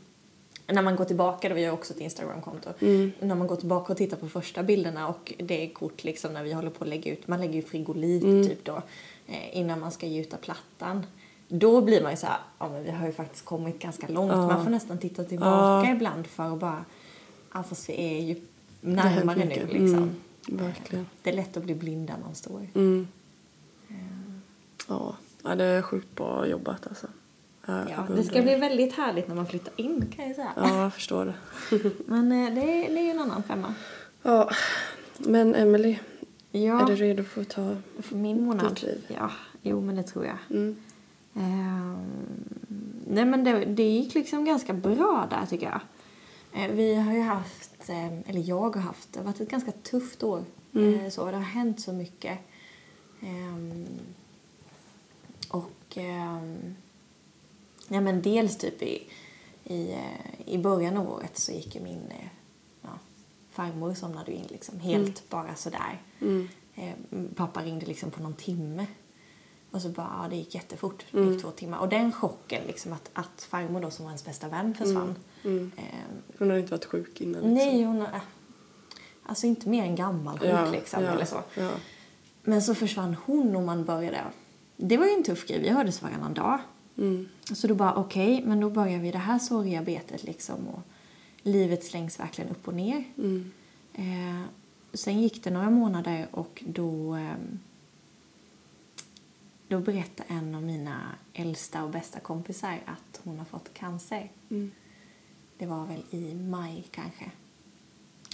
när 0.66 0.83
man 0.83 0.97
går 0.97 1.04
tillbaka, 1.04 1.49
då 1.49 1.54
vi 1.54 1.64
har 1.64 1.73
också 1.73 1.95
ett 1.95 2.00
Instagramkonto, 2.00 2.71
Mm. 2.80 3.12
när 3.21 3.35
man 3.35 3.47
går 3.47 3.57
tillbaka 3.57 3.92
och 3.92 3.97
tittar 3.99 4.16
på 4.16 4.28
första 4.28 4.62
bilderna 4.62 5.09
och 5.09 5.33
det 5.38 5.64
är 5.64 5.68
kort 5.75 6.04
liksom 6.04 6.33
när 6.33 6.45
vi 6.45 6.52
håller 6.52 6.71
på 6.71 6.85
att 6.85 6.90
lägga 6.90 7.12
ut, 7.12 7.28
man 7.28 7.40
lägger 7.40 7.54
ju 7.54 7.62
frigolit 7.62 8.23
Mm. 8.25 8.49
typ 8.49 8.64
då 8.64 8.83
eh, 9.26 9.57
innan 9.59 9.80
man 9.80 9.90
ska 9.90 10.07
gjuta 10.07 10.37
plattan. 10.37 11.07
Då 11.49 11.80
blir 11.80 12.02
man 12.02 12.11
ju 12.11 12.16
så 12.16 12.26
här, 12.26 12.38
ja 12.59 12.68
men 12.68 12.83
vi 12.85 12.90
har 12.90 13.07
ju 13.07 13.12
faktiskt 13.12 13.45
kommit 13.45 13.78
ganska 13.78 14.09
långt. 14.09 14.33
Ja. 14.33 14.47
Man 14.47 14.64
får 14.64 14.71
nästan 14.71 14.99
titta 14.99 15.25
tillbaka 15.25 15.87
Ja. 15.88 15.92
ibland 15.92 16.26
för 16.26 16.52
att 16.52 16.59
bara, 16.61 16.85
ja 17.54 17.62
fast 17.62 17.88
vi 17.88 17.95
är 18.16 18.21
ju 18.23 18.37
närmare 18.80 19.44
nu 19.44 19.66
liksom. 19.66 19.97
Mm. 19.99 20.14
Verkligen. 20.49 21.06
Det 21.23 21.30
är 21.30 21.35
lätt 21.35 21.56
att 21.56 21.64
bli 21.64 21.75
blind 21.75 22.06
där 22.06 22.16
man 22.25 22.35
står. 22.35 22.66
Mm. 22.75 23.08
Ja. 24.88 25.16
ja, 25.42 25.54
det 25.54 25.64
är 25.64 25.82
sjukt 25.82 26.16
bra 26.16 26.47
jobbat 26.47 26.87
alltså. 26.87 27.06
Jag 27.66 27.90
Ja, 27.90 28.14
det 28.16 28.25
ska 28.25 28.42
bli 28.42 28.54
väldigt 28.54 28.94
härligt 28.94 29.28
när 29.28 29.35
man 29.35 29.47
flyttar 29.47 29.73
in 29.76 30.12
kan 30.16 30.26
jag 30.26 30.37
säga. 30.37 30.52
Ja, 30.56 30.82
jag 30.82 30.94
förstår 30.94 31.25
det. 31.25 31.35
Men 32.06 32.32
eh, 32.32 32.54
det, 32.54 32.61
är, 32.61 32.94
det 32.94 33.00
är 33.00 33.04
ju 33.04 33.11
en 33.11 33.20
annan 33.20 33.42
femma. 33.42 33.75
Ja, 34.23 34.50
men 35.18 35.54
Emily, 35.54 35.99
Ja, 36.50 36.82
är 36.82 36.87
du 36.87 36.94
redo 36.94 37.25
för 37.25 37.40
att 37.40 37.49
ta... 37.49 37.76
min 38.08 38.44
månad. 38.44 38.70
ditt 38.70 38.82
liv? 38.82 39.04
Ja, 39.08 39.30
jo 39.62 39.80
men 39.80 39.97
det 39.97 40.02
tror 40.02 40.25
jag. 40.25 40.37
Mm. 40.50 40.76
Ehm, 41.35 42.06
nej 43.06 43.25
men 43.25 43.44
det, 43.44 43.64
det 43.64 43.82
gick 43.82 44.14
liksom 44.14 44.44
ganska 44.44 44.73
bra 44.73 45.26
där 45.30 45.47
tycker 45.47 45.66
jag. 45.66 45.80
Eh, 46.52 46.71
vi 46.71 46.95
har 46.95 47.12
ju 47.12 47.21
haft, 47.21 47.88
eh, 47.88 48.19
eller 48.28 48.49
jag 48.49 48.76
har 48.76 48.83
haft, 48.83 49.12
det 49.12 49.19
har 49.21 49.25
varit 49.25 49.40
ett 49.40 49.50
ganska 49.50 49.73
tufft 49.73 50.23
år. 50.23 50.45
Mm. 50.75 50.95
Eh, 50.95 51.11
så, 51.11 51.31
det 51.31 51.37
har 51.37 51.43
hänt 51.43 51.81
så 51.81 51.93
mycket. 51.93 52.38
Ehm, 53.23 53.87
och 55.49 55.97
ehm, 55.97 56.75
ja 57.88 58.00
men 58.00 58.23
dels 58.23 58.57
typ 58.57 58.83
i, 58.83 59.02
i, 59.64 59.97
i 60.47 60.59
början 60.59 60.97
av 60.97 61.12
året 61.12 61.38
så 61.38 61.52
gick 61.52 61.75
ju 61.75 61.81
min 61.81 62.12
ja, 62.83 62.99
farmor 63.50 63.95
somnade 63.95 64.33
in 64.33 64.47
liksom 64.49 64.81
helt 64.81 65.28
bara 65.28 65.55
sådär. 65.55 66.02
Eh, 66.75 66.95
pappa 67.35 67.62
ringde 67.62 67.87
liksom 67.87 68.11
på 68.11 68.23
någon 68.23 68.35
timme. 68.35 68.87
Och 69.70 69.82
så 69.82 69.88
bara, 69.88 70.10
ja, 70.22 70.28
det 70.30 70.37
gick 70.37 70.54
jättefort. 70.54 71.04
Det 71.10 71.20
gick 71.25 71.42
två 71.42 71.50
timmar. 71.50 71.78
Och 71.78 71.88
den 71.88 72.12
chocken 72.12 72.62
liksom 72.66 72.92
att, 72.92 73.10
att 73.12 73.42
farmor 73.50 73.80
då 73.80 73.90
som 73.90 74.04
var 74.04 74.10
ens 74.10 74.25
bästa 74.25 74.48
vän 74.48 74.75
försvann. 74.75 75.14
Eh, 75.44 75.82
Hon 76.38 76.50
har 76.50 76.56
inte 76.58 76.70
varit 76.70 76.84
sjuk 76.84 77.20
innan. 77.20 77.34
Liksom. 77.34 77.54
nej, 77.54 77.84
hon 77.84 78.00
har, 78.00 78.20
alltså 79.22 79.46
inte 79.46 79.68
mer 79.68 79.82
än 79.82 79.96
gammal 79.96 80.38
sjuk 80.38 80.48
Ja, 80.50 80.70
liksom 80.70 81.02
ja, 81.02 81.10
eller 81.10 81.25
så. 81.25 81.42
ja. 81.54 81.70
Men 82.42 82.62
så 82.62 82.75
försvann 82.75 83.16
hon 83.26 83.56
och 83.56 83.62
man 83.62 83.84
började. 83.84 84.25
Det 84.76 84.96
var 84.96 85.06
ju 85.06 85.12
en 85.12 85.22
tuff 85.22 85.46
grej. 85.46 85.60
Vi 85.60 85.68
hördes 85.68 86.02
varannan 86.02 86.34
dag. 86.34 86.58
Mm. 86.98 87.28
Så 87.54 87.66
då 87.66 87.75
bara 87.75 87.94
okej, 87.94 88.42
men 88.46 88.60
då 88.60 88.70
börjar 88.70 88.98
vi 88.98 89.10
det 89.10 89.18
här 89.18 89.38
sorgearbetet 89.38 90.22
liksom 90.25 90.68
och 90.68 90.80
livet 91.42 91.84
slängs 91.84 92.20
verkligen 92.20 92.50
upp 92.50 92.68
och 92.68 92.75
ner. 92.75 93.04
Mm. 93.18 93.50
Eh, 93.94 94.42
sen 94.92 95.20
gick 95.20 95.44
det 95.44 95.50
några 95.50 95.70
månader 95.70 96.26
och 96.30 96.62
då 96.66 97.12
ehm, 97.12 97.58
då 99.68 99.80
berättade 99.80 100.28
en 100.34 100.54
av 100.54 100.62
mina 100.62 101.00
äldsta 101.34 101.82
och 101.84 101.90
bästa 101.90 102.20
kompisar 102.20 102.80
att 102.87 103.20
hon 103.25 103.38
har 103.38 103.44
fått 103.44 103.75
cancer. 103.75 104.30
Mm. 104.50 104.70
Det 105.58 105.66
var 105.66 105.87
väl 105.87 106.02
i 106.10 106.34
maj 106.34 106.84
kanske. 106.90 107.30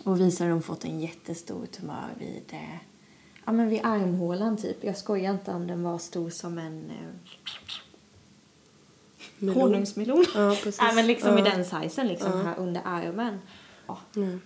Och 0.04 0.20
visade 0.20 0.50
hon 0.52 0.62
fått 0.62 0.84
en 0.84 1.00
jättestor 1.00 1.66
tumör 1.66 2.08
vid, 2.18 2.44
eh, 2.50 2.76
ja, 3.44 3.52
men 3.52 3.68
vid 3.68 3.80
armhålan 3.84 4.56
typ. 4.56 4.84
Jag 4.84 4.96
skojar 4.96 5.32
inte 5.32 5.52
om 5.52 5.66
den 5.66 5.82
var 5.82 5.98
stor 5.98 6.30
som 6.30 6.58
en 6.58 6.90
eh, 6.90 7.34
Melon. 9.38 9.62
honungsmelon. 9.62 10.24
Ja, 10.34 10.50
precis. 10.62 10.80
Nej, 10.80 10.94
men 10.94 11.06
liksom 11.06 11.38
i 11.38 11.40
Ja. 11.40 11.44
den 11.44 11.64
sizen 11.64 12.08
liksom 12.08 12.32
här 12.46 12.58
under 12.58 12.82
armen. 12.84 13.38
Ja. 13.86 13.98
Mm. 14.16 14.40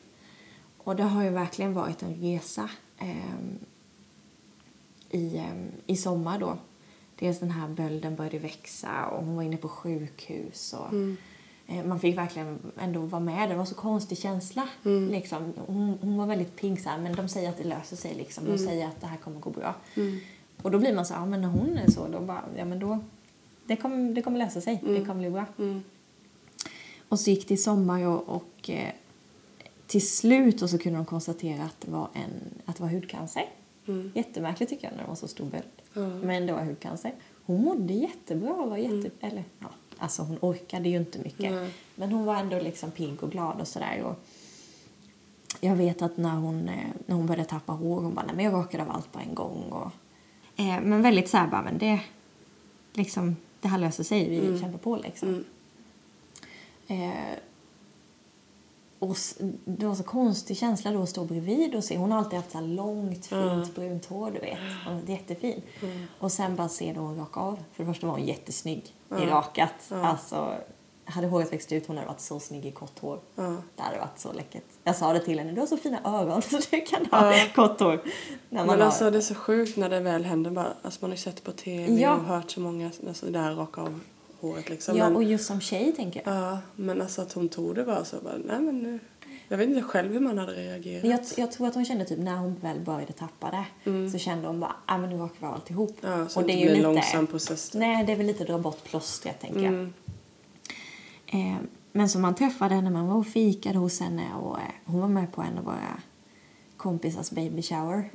Och 0.79 0.97
det 0.97 1.03
har 1.03 1.23
ju 1.23 1.31
verkligen 1.31 1.75
varit 1.75 2.03
en 2.03 2.15
resa 2.15 2.71
ehm, 2.99 3.59
i, 5.11 5.37
ehm, 5.39 5.71
i 5.87 5.97
sommar 5.97 6.39
då. 6.39 6.59
Dels 7.19 7.39
den 7.41 7.51
här 7.51 7.69
bölden 7.69 8.17
började 8.17 8.39
växa 8.39 9.07
och 9.07 9.25
hon 9.25 9.37
var 9.37 9.43
inne 9.43 9.57
på 9.57 9.69
sjukhus. 9.69 10.75
Och, 10.79 10.95
eh, 11.67 11.85
man 11.85 12.01
fick 12.01 12.19
verkligen 12.19 12.59
ändå 12.81 13.01
vara 13.01 13.21
med. 13.21 13.49
Det 13.49 13.57
var 13.57 13.65
så 13.65 13.75
konstig 13.75 14.19
känsla. 14.19 14.69
Liksom. 15.11 15.53
Hon, 15.67 15.99
hon 16.01 16.17
var 16.17 16.27
väldigt 16.27 16.87
här, 16.87 16.99
men 16.99 17.17
de 17.17 17.29
säger 17.29 17.49
att 17.49 17.59
det 17.59 17.65
löser 17.65 17.97
sig. 17.97 18.15
Liksom. 18.15 18.45
De 18.45 18.59
säger 18.59 18.87
att 18.87 19.01
det 19.01 19.07
här 19.07 19.17
kommer 19.17 19.41
gå 19.41 19.51
bra. 19.51 19.75
Och 20.63 20.71
då 20.71 20.79
blir 20.79 20.95
man 20.95 21.07
så 21.07 21.15
ja 21.15 21.27
men 21.27 21.41
när 21.41 21.49
hon 21.49 21.79
är 21.79 21.91
så, 21.91 22.09
då 22.09 22.21
bara, 22.21 22.45
ja 22.57 22.65
men 22.65 22.79
då, 22.79 22.99
det 23.67 23.77
kommer, 23.77 24.15
det 24.15 24.23
kommer 24.23 24.39
lösa 24.39 24.61
sig. 24.61 24.83
Det 24.87 25.05
kommer 25.05 25.21
bli 25.21 25.31
bra. 25.31 25.47
Mm. 25.59 25.83
Och 27.09 27.21
så 27.21 27.31
gick 27.31 27.49
det 27.49 27.55
i 27.55 27.57
sommar 27.57 28.07
och, 28.07 28.29
och 28.29 28.71
eh, 28.71 28.93
till 29.87 30.09
slut 30.09 30.63
och 30.63 30.71
så 30.71 30.79
kunde 30.79 30.99
de 30.99 31.07
konstatera 31.07 31.63
att 31.63 31.81
det 31.81 31.91
var, 31.91 32.09
en, 32.15 32.31
att 32.65 32.77
det 32.77 32.83
var 32.83 32.91
hudcancer. 32.91 33.45
Jättemärkligt 34.15 34.71
tycker 34.71 34.85
jag 34.85 34.97
när 34.97 35.03
det 35.03 35.09
var 35.09 35.15
så 35.15 35.29
stor 35.29 35.45
böld. 35.45 35.65
Ja. 35.99 36.09
Men 36.09 36.47
det 36.47 36.53
var 36.53 36.65
hudcancer. 36.65 37.13
Hon 37.47 37.65
mådde 37.65 37.93
jättebra 37.93 38.55
och 38.55 38.71
var 38.71 38.77
jätte... 38.77 39.11
Eller 39.21 39.45
ja, 39.59 39.69
alltså 39.99 40.23
hon 40.23 40.39
orkade 40.41 40.89
ju 40.89 40.97
inte 40.97 41.19
mycket. 41.19 41.53
Nej. 41.53 41.71
Men 41.95 42.13
hon 42.13 42.25
var 42.25 42.37
ändå 42.37 42.61
liksom 42.61 42.91
pigg 42.91 43.23
och 43.23 43.31
glad 43.31 43.61
och 43.61 43.69
sådär. 43.69 44.03
Och 44.03 44.25
jag 45.61 45.77
vet 45.77 46.03
att 46.03 46.17
när 46.17 46.37
hon, 46.37 46.69
eh, 46.69 46.89
när 47.07 47.17
hon 47.17 47.27
började 47.27 47.49
tappa 47.49 47.73
hår, 47.73 48.01
hon 48.01 48.15
bara, 48.15 48.33
men 48.35 48.45
jag 48.45 48.55
rakade 48.55 48.83
av 48.83 48.91
allt 48.91 49.13
på 49.13 49.19
en 49.19 49.35
gång. 49.35 49.65
Och, 49.73 49.91
eh, 50.57 50.81
men 50.83 51.03
väldigt 51.03 51.29
såhär 51.29 51.47
bara, 51.47 51.63
men 51.63 51.79
det, 51.79 52.01
liksom, 52.93 53.37
det 53.61 53.69
här 53.69 53.79
löser 53.79 54.05
sig, 54.05 54.29
vi 54.29 54.61
kämpar 54.61 54.79
på 54.79 54.97
liksom. 54.97 55.45
Eh, 56.87 57.39
och 58.99 59.17
det 59.65 59.87
var 59.87 59.95
så 59.95 60.03
konstig 60.03 60.57
känsla 60.57 60.91
då 60.93 61.03
att 61.03 61.09
stå 61.09 61.25
bredvid 61.25 61.75
och 61.75 61.85
se. 61.85 61.97
Hon 61.97 62.13
har 62.13 62.19
alltid 62.19 62.37
haft 62.37 62.51
så 62.51 62.61
långt, 62.61 63.27
fint 63.27 63.75
brunt 63.75 64.07
hår, 64.07 64.31
du 64.31 64.39
vet. 64.39 64.59
Hon 64.87 64.95
var 65.01 65.09
jättefin. 65.09 65.63
Och 66.19 66.33
sen 66.33 66.57
bara 66.57 66.69
se 66.69 66.93
då 66.93 67.01
hon 67.01 67.17
raka 67.19 67.41
av. 67.41 67.59
För 67.73 67.85
det 67.85 67.93
första 67.93 68.07
var 68.07 68.15
hon 68.15 68.27
jättesnygg 68.27 68.95
i 69.11 69.27
rakat. 69.27 69.75
Alltså, 69.91 70.55
hade 71.05 71.27
håret 71.27 71.53
växt 71.53 71.73
ut, 71.73 71.87
hon 71.87 71.97
hade 71.97 72.09
varit 72.09 72.21
så 72.21 72.41
snygg 72.41 72.67
i 72.67 72.71
kort 72.73 72.99
hår. 72.99 73.21
Ja. 73.35 73.57
Det 73.77 73.83
hade 73.83 73.99
varit 73.99 74.19
så 74.19 74.33
läckert. 74.33 74.65
Jag 74.85 74.97
sa 74.97 75.13
det 75.13 75.21
till 75.21 75.39
henne, 75.39 75.53
du 75.53 75.61
har 75.61 75.67
så 75.67 75.77
fina 75.77 76.21
ögon 76.21 76.43
så 76.51 76.59
du 76.71 76.81
kan 76.81 77.07
ha 77.07 77.33
kort 77.55 77.81
hår. 77.81 78.03
När 78.49 78.59
man 78.59 78.67
Men 78.67 78.79
har... 78.79 78.87
alltså 78.87 79.11
det 79.11 79.17
är 79.19 79.23
så 79.23 79.35
sjukt 79.35 79.77
när 79.77 79.89
det 79.91 80.01
väl 80.01 80.25
händer. 80.25 80.51
Bara, 80.51 80.73
alltså 80.83 80.99
man 81.01 81.11
har 81.11 81.17
ju 81.17 81.23
sett 81.23 81.45
på 81.45 81.53
tv 81.53 82.01
Ja. 82.01 82.15
och 82.15 82.21
hört 82.25 82.51
så 82.51 82.61
många, 82.61 82.91
alltså 83.09 83.27
det 83.27 83.39
här 83.39 83.55
raka 83.55 83.81
av 83.81 84.01
håret 84.41 84.69
liksom. 84.69 84.97
ja, 84.97 85.05
men, 85.05 85.17
och 85.17 85.23
just 85.23 85.47
som 85.47 85.61
tjej 85.61 85.93
tänker 85.93 86.23
jag. 86.25 86.35
ja, 86.35 86.59
men 86.77 87.03
alltså 87.03 87.23
att 87.23 87.33
hon 87.33 87.49
tog 87.49 87.75
det 87.75 87.85
bara 87.85 88.05
så 88.05 88.17
bara, 88.21 88.37
nej 88.45 88.61
men 88.61 88.79
nu. 88.79 88.99
Jag 89.49 89.59
vet 89.59 89.69
inte 89.69 89.83
själv 89.83 90.13
hur 90.13 90.21
man 90.21 90.39
hade 90.39 90.53
reagerat. 90.53 91.05
Jag, 91.05 91.21
jag 91.37 91.53
tror 91.53 91.67
att 91.67 91.75
hon 91.75 91.85
kände 91.85 92.05
typ 92.05 92.19
när 92.19 92.37
hon 92.37 92.55
väl 92.55 92.81
började 92.81 93.13
tappa 93.13 93.51
det 93.51 94.11
så 94.11 94.19
kände 94.19 94.49
hon 94.49 94.61
bara, 94.61 94.77
ah, 94.87 94.99
men 94.99 95.11
nu 95.11 95.17
rakar 95.17 95.37
vi 95.41 95.47
alltihop. 95.47 95.97
Ja, 96.01 96.29
så 96.29 96.41
och 96.41 96.47
det 96.47 96.53
är 96.53 96.59
ju 96.59 96.69
lite, 96.69 96.83
långsam 96.83 97.27
process. 97.27 97.71
då. 97.71 97.79
Nej, 97.79 98.05
det 98.05 98.13
är 98.13 98.17
väl 98.17 98.27
lite 98.27 98.45
dra 98.45 98.59
bort 98.59 98.85
plåstret 98.85 99.41
tänker 99.41 99.61
jag. 99.61 99.75
Mm. 99.75 99.93
Eh, 101.27 101.57
men 101.93 102.09
så 102.09 102.19
man 102.19 102.35
träffade 102.35 102.75
henne, 102.75 102.91
man 102.91 103.07
var 103.09 103.17
och 103.17 103.27
fikade 103.27 103.79
hos 103.79 104.01
henne 104.01 104.27
och 104.43 104.59
eh, 104.59 104.65
hon 104.85 105.01
var 105.01 105.09
med 105.09 105.33
på 105.33 105.43
en 105.43 105.59
av 105.59 105.65
våra 105.65 106.01
kompisars 106.77 107.31
baby 107.31 107.63
shower. 107.63 108.11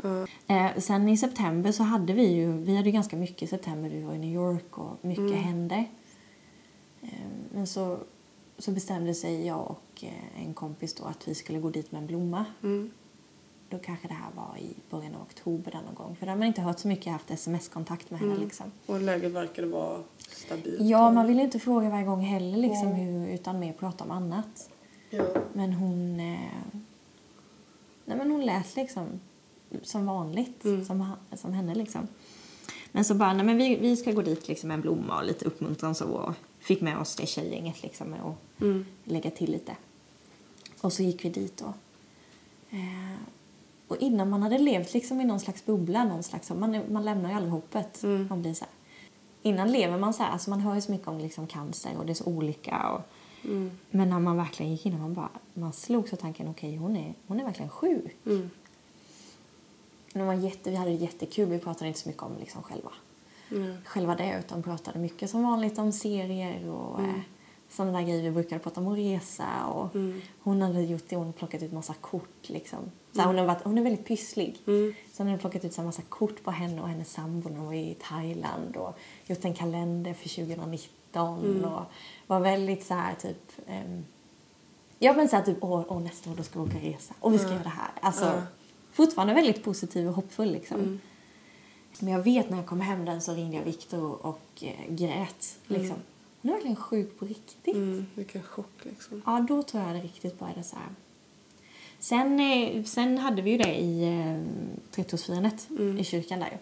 Eh, 0.47 0.67
sen 0.77 1.09
i 1.09 1.17
september 1.17 1.71
så 1.71 1.83
hade 1.83 2.13
vi 2.13 2.27
ju, 2.27 2.51
vi 2.51 2.75
hade 2.75 2.91
ganska 2.91 3.15
mycket 3.15 3.41
i 3.41 3.47
september, 3.47 3.89
vi 3.89 4.01
var 4.01 4.13
i 4.13 4.17
New 4.17 4.33
York 4.33 4.77
och 4.77 4.97
mycket 5.01 5.35
hände. 5.35 5.85
Men 7.53 7.67
så, 7.67 7.97
så 8.57 8.71
bestämde 8.71 9.13
sig 9.13 9.45
jag 9.47 9.71
och 9.71 10.03
eh, 10.03 10.43
en 10.45 10.53
kompis 10.53 10.93
då 10.93 11.03
att 11.03 11.27
vi 11.27 11.35
skulle 11.35 11.59
gå 11.59 11.69
dit 11.69 11.91
med 11.91 12.01
en 12.01 12.07
blomma. 12.07 12.45
Mm. 12.63 12.91
Då 13.69 13.79
kanske 13.79 14.07
det 14.07 14.13
här 14.13 14.31
var 14.35 14.57
i 14.57 14.75
början 14.89 15.15
av 15.15 15.21
oktober 15.21 15.71
där 15.71 15.81
någon 15.85 15.95
gång. 15.95 16.15
För 16.15 16.25
då 16.25 16.29
hade 16.29 16.39
man 16.39 16.47
inte 16.47 16.61
hört 16.61 16.79
så 16.79 16.87
mycket, 16.87 17.13
haft 17.13 17.31
sms-kontakt 17.31 18.11
med 18.11 18.19
henne 18.19 18.37
liksom. 18.37 18.71
Och 18.85 19.01
läget 19.01 19.31
verkade 19.31 19.67
vara 19.67 20.03
stabilt. 20.29 20.81
Ja, 20.81 21.11
man 21.11 21.27
ville 21.27 21.41
inte 21.41 21.59
fråga 21.59 21.89
varje 21.89 22.05
gång 22.05 22.21
heller 22.21 22.57
liksom 22.57 22.87
hur, 22.87 23.27
utan 23.27 23.59
mer 23.59 23.73
prata 23.73 24.03
om 24.03 24.11
annat. 24.11 24.69
Ja. 25.09 25.25
Men 25.53 25.73
hon... 25.73 26.19
Eh, 26.19 26.39
nej 28.05 28.17
men 28.17 28.31
hon 28.31 28.45
lät 28.45 28.75
liksom 28.75 29.07
som 29.83 30.05
vanligt, 30.05 30.63
som, 30.87 31.01
ha- 31.01 31.37
som 31.37 31.53
henne 31.53 31.75
liksom. 31.75 32.07
Men 32.91 33.05
så 33.05 33.15
bara, 33.15 33.33
nej 33.33 33.45
men 33.45 33.57
vi, 33.57 33.75
vi 33.75 33.95
ska 33.97 34.11
gå 34.11 34.21
dit 34.21 34.47
liksom 34.47 34.67
med 34.67 34.75
en 34.75 34.81
blomma 34.81 35.17
och 35.17 35.25
lite 35.25 35.45
uppmuntran 35.45 35.95
så. 35.95 36.05
Och 36.05 36.33
fick 36.63 36.81
med 36.81 36.97
oss 36.97 37.15
det 37.15 37.25
tjejgänget 37.25 37.83
liksom 37.83 38.13
och 38.13 38.35
lägga 39.03 39.31
till 39.31 39.51
lite. 39.51 39.75
Och 40.81 40.93
så 40.93 41.03
gick 41.03 41.25
vi 41.25 41.29
dit 41.29 41.57
då. 41.57 41.73
Eh, 42.69 43.19
och 43.87 43.97
innan 43.97 44.29
man 44.29 44.43
hade 44.43 44.57
levt 44.57 44.93
liksom 44.93 45.21
i 45.21 45.25
någon 45.25 45.39
slags 45.39 45.65
bubbla, 45.65 46.03
någon 46.03 46.23
slags, 46.23 46.49
man, 46.49 46.81
man 46.91 47.05
lämnar 47.05 47.29
ju 47.29 47.35
aldrig 47.35 47.53
hoppet. 47.53 48.03
Man 48.29 48.41
blir 48.41 48.53
så 48.53 48.65
här. 48.65 48.73
Innan 49.41 49.71
lever 49.71 49.97
man 49.97 50.13
så 50.13 50.23
här, 50.23 50.31
alltså 50.31 50.49
man 50.49 50.59
hör 50.61 50.75
ju 50.75 50.81
så 50.81 50.91
mycket 50.91 51.07
om 51.07 51.17
liksom 51.17 51.47
cancer 51.47 51.97
och 51.97 52.05
det 52.05 52.11
är 52.11 52.15
så 52.15 52.25
olika. 52.25 52.89
Och, 52.89 53.01
Men 53.91 54.09
när 54.09 54.19
man 54.19 54.37
verkligen 54.37 54.71
gick 54.71 54.85
in 54.85 54.93
och 54.93 54.99
man 54.99 55.13
bara, 55.13 55.29
man 55.53 55.73
slog 55.73 56.09
så 56.09 56.15
tanken, 56.15 56.47
okej 56.49 56.75
hon, 56.75 56.95
är, 56.95 57.13
hon 57.27 57.39
är 57.39 57.43
verkligen 57.43 57.69
sjuk. 57.69 58.15
Mm. 58.25 58.49
Det 60.13 60.23
var 60.23 60.33
jätte, 60.33 60.69
vi 60.69 60.75
hade 60.75 60.91
det 60.91 60.97
jättekul, 60.97 61.49
vi 61.49 61.59
pratade 61.59 61.87
inte 61.87 61.99
så 61.99 62.09
mycket 62.09 62.23
om 62.23 62.31
liksom 62.39 62.63
själva, 62.63 62.91
Mm. 63.55 63.77
själva 63.85 64.15
det 64.15 64.39
utan 64.39 64.63
pratade 64.63 64.99
mycket 64.99 65.29
som 65.29 65.43
vanligt 65.43 65.79
om 65.79 65.91
serier 65.91 66.69
och 66.69 66.99
eh, 66.99 67.21
sådana 67.69 67.99
där 67.99 68.05
grejer. 68.07 68.21
Vi 68.23 68.31
brukade 68.31 68.59
prata 68.59 68.81
om 68.81 68.87
att 68.87 68.97
resa 68.97 69.65
och 69.65 69.89
hon 70.39 70.61
hade 70.61 70.81
gjort 70.81 71.03
det, 71.09 71.15
hon 71.15 71.25
hade 71.25 71.37
plockat 71.37 71.63
ut 71.63 71.71
massa 71.71 71.93
kort 71.93 72.49
liksom. 72.49 72.79
Så 73.11 73.19
här, 73.19 73.27
hon, 73.27 73.37
har 73.37 73.45
varit, 73.45 73.63
hon 73.63 73.77
är 73.77 73.81
väldigt 73.81 74.05
pysslig. 74.05 74.61
Så 75.13 75.17
hon 75.23 75.27
hade 75.27 75.39
plockat 75.39 75.65
ut 75.65 75.73
så 75.73 75.81
här 75.81 75.85
massa 75.85 76.01
kort 76.01 76.43
på 76.43 76.51
henne 76.51 76.81
och 76.81 76.87
hennes 76.87 77.13
sambo 77.13 77.49
när 77.49 77.57
hon 77.57 77.65
var 77.65 77.73
i 77.73 77.97
Thailand 78.09 78.77
och 78.77 78.97
gjort 79.25 79.45
en 79.45 79.53
kalender 79.53 80.13
för 80.13 80.29
2019 80.29 81.65
och 81.65 81.81
var 82.27 82.39
väldigt 82.39 82.85
så 82.85 82.93
här 82.93 83.15
typ 83.15 83.51
ehm, 83.67 84.05
Ja 84.99 85.13
men 85.13 85.29
såhär 85.29 85.43
typ, 85.43 85.57
åh, 85.61 85.85
åh 85.87 86.01
nästa 86.01 86.31
år 86.31 86.35
då 86.35 86.43
ska 86.43 86.61
vi 86.61 86.69
åka 86.69 86.77
resa 86.79 87.13
och 87.19 87.33
vi 87.33 87.37
ska 87.37 87.49
göra 87.49 87.63
det 87.63 87.69
här. 87.69 87.91
Alltså 88.01 88.41
fortfarande 88.91 89.33
väldigt 89.33 89.63
positiv 89.63 90.07
och 90.07 90.13
hoppfull 90.13 90.51
liksom. 90.51 90.99
Men 92.01 92.13
jag 92.13 92.23
vet 92.23 92.49
när 92.49 92.57
jag 92.57 92.65
kom 92.65 92.81
hem 92.81 93.05
den 93.05 93.21
så 93.21 93.33
ringde 93.33 93.57
jag 93.57 93.63
Viktor 93.63 94.25
och, 94.25 94.41
eh, 94.61 94.89
grät 94.89 95.57
liksom. 95.67 95.95
Hon 96.41 96.51
är 96.51 96.53
verkligen 96.53 96.75
sjuk 96.75 97.19
på 97.19 97.25
riktigt. 97.25 97.75
Mm, 97.75 98.05
vilken 98.15 98.43
chock 98.43 98.73
liksom. 98.83 99.21
Ja, 99.25 99.45
då 99.49 99.63
tror 99.63 99.83
jag 99.83 99.95
det 99.95 100.01
riktigt 100.01 100.39
började 100.39 100.63
så 100.63 100.75
här. 100.75 100.87
Sen, 101.99 102.39
eh, 102.39 102.83
sen 102.83 103.17
hade 103.17 103.41
vi 103.41 103.51
ju 103.51 103.57
det 103.57 103.75
i 103.75 104.03
eh, 104.03 104.41
30-årsfirandet 104.95 105.71
i 105.99 106.03
kyrkan 106.03 106.39
där 106.39 106.49
ju. 106.49 106.57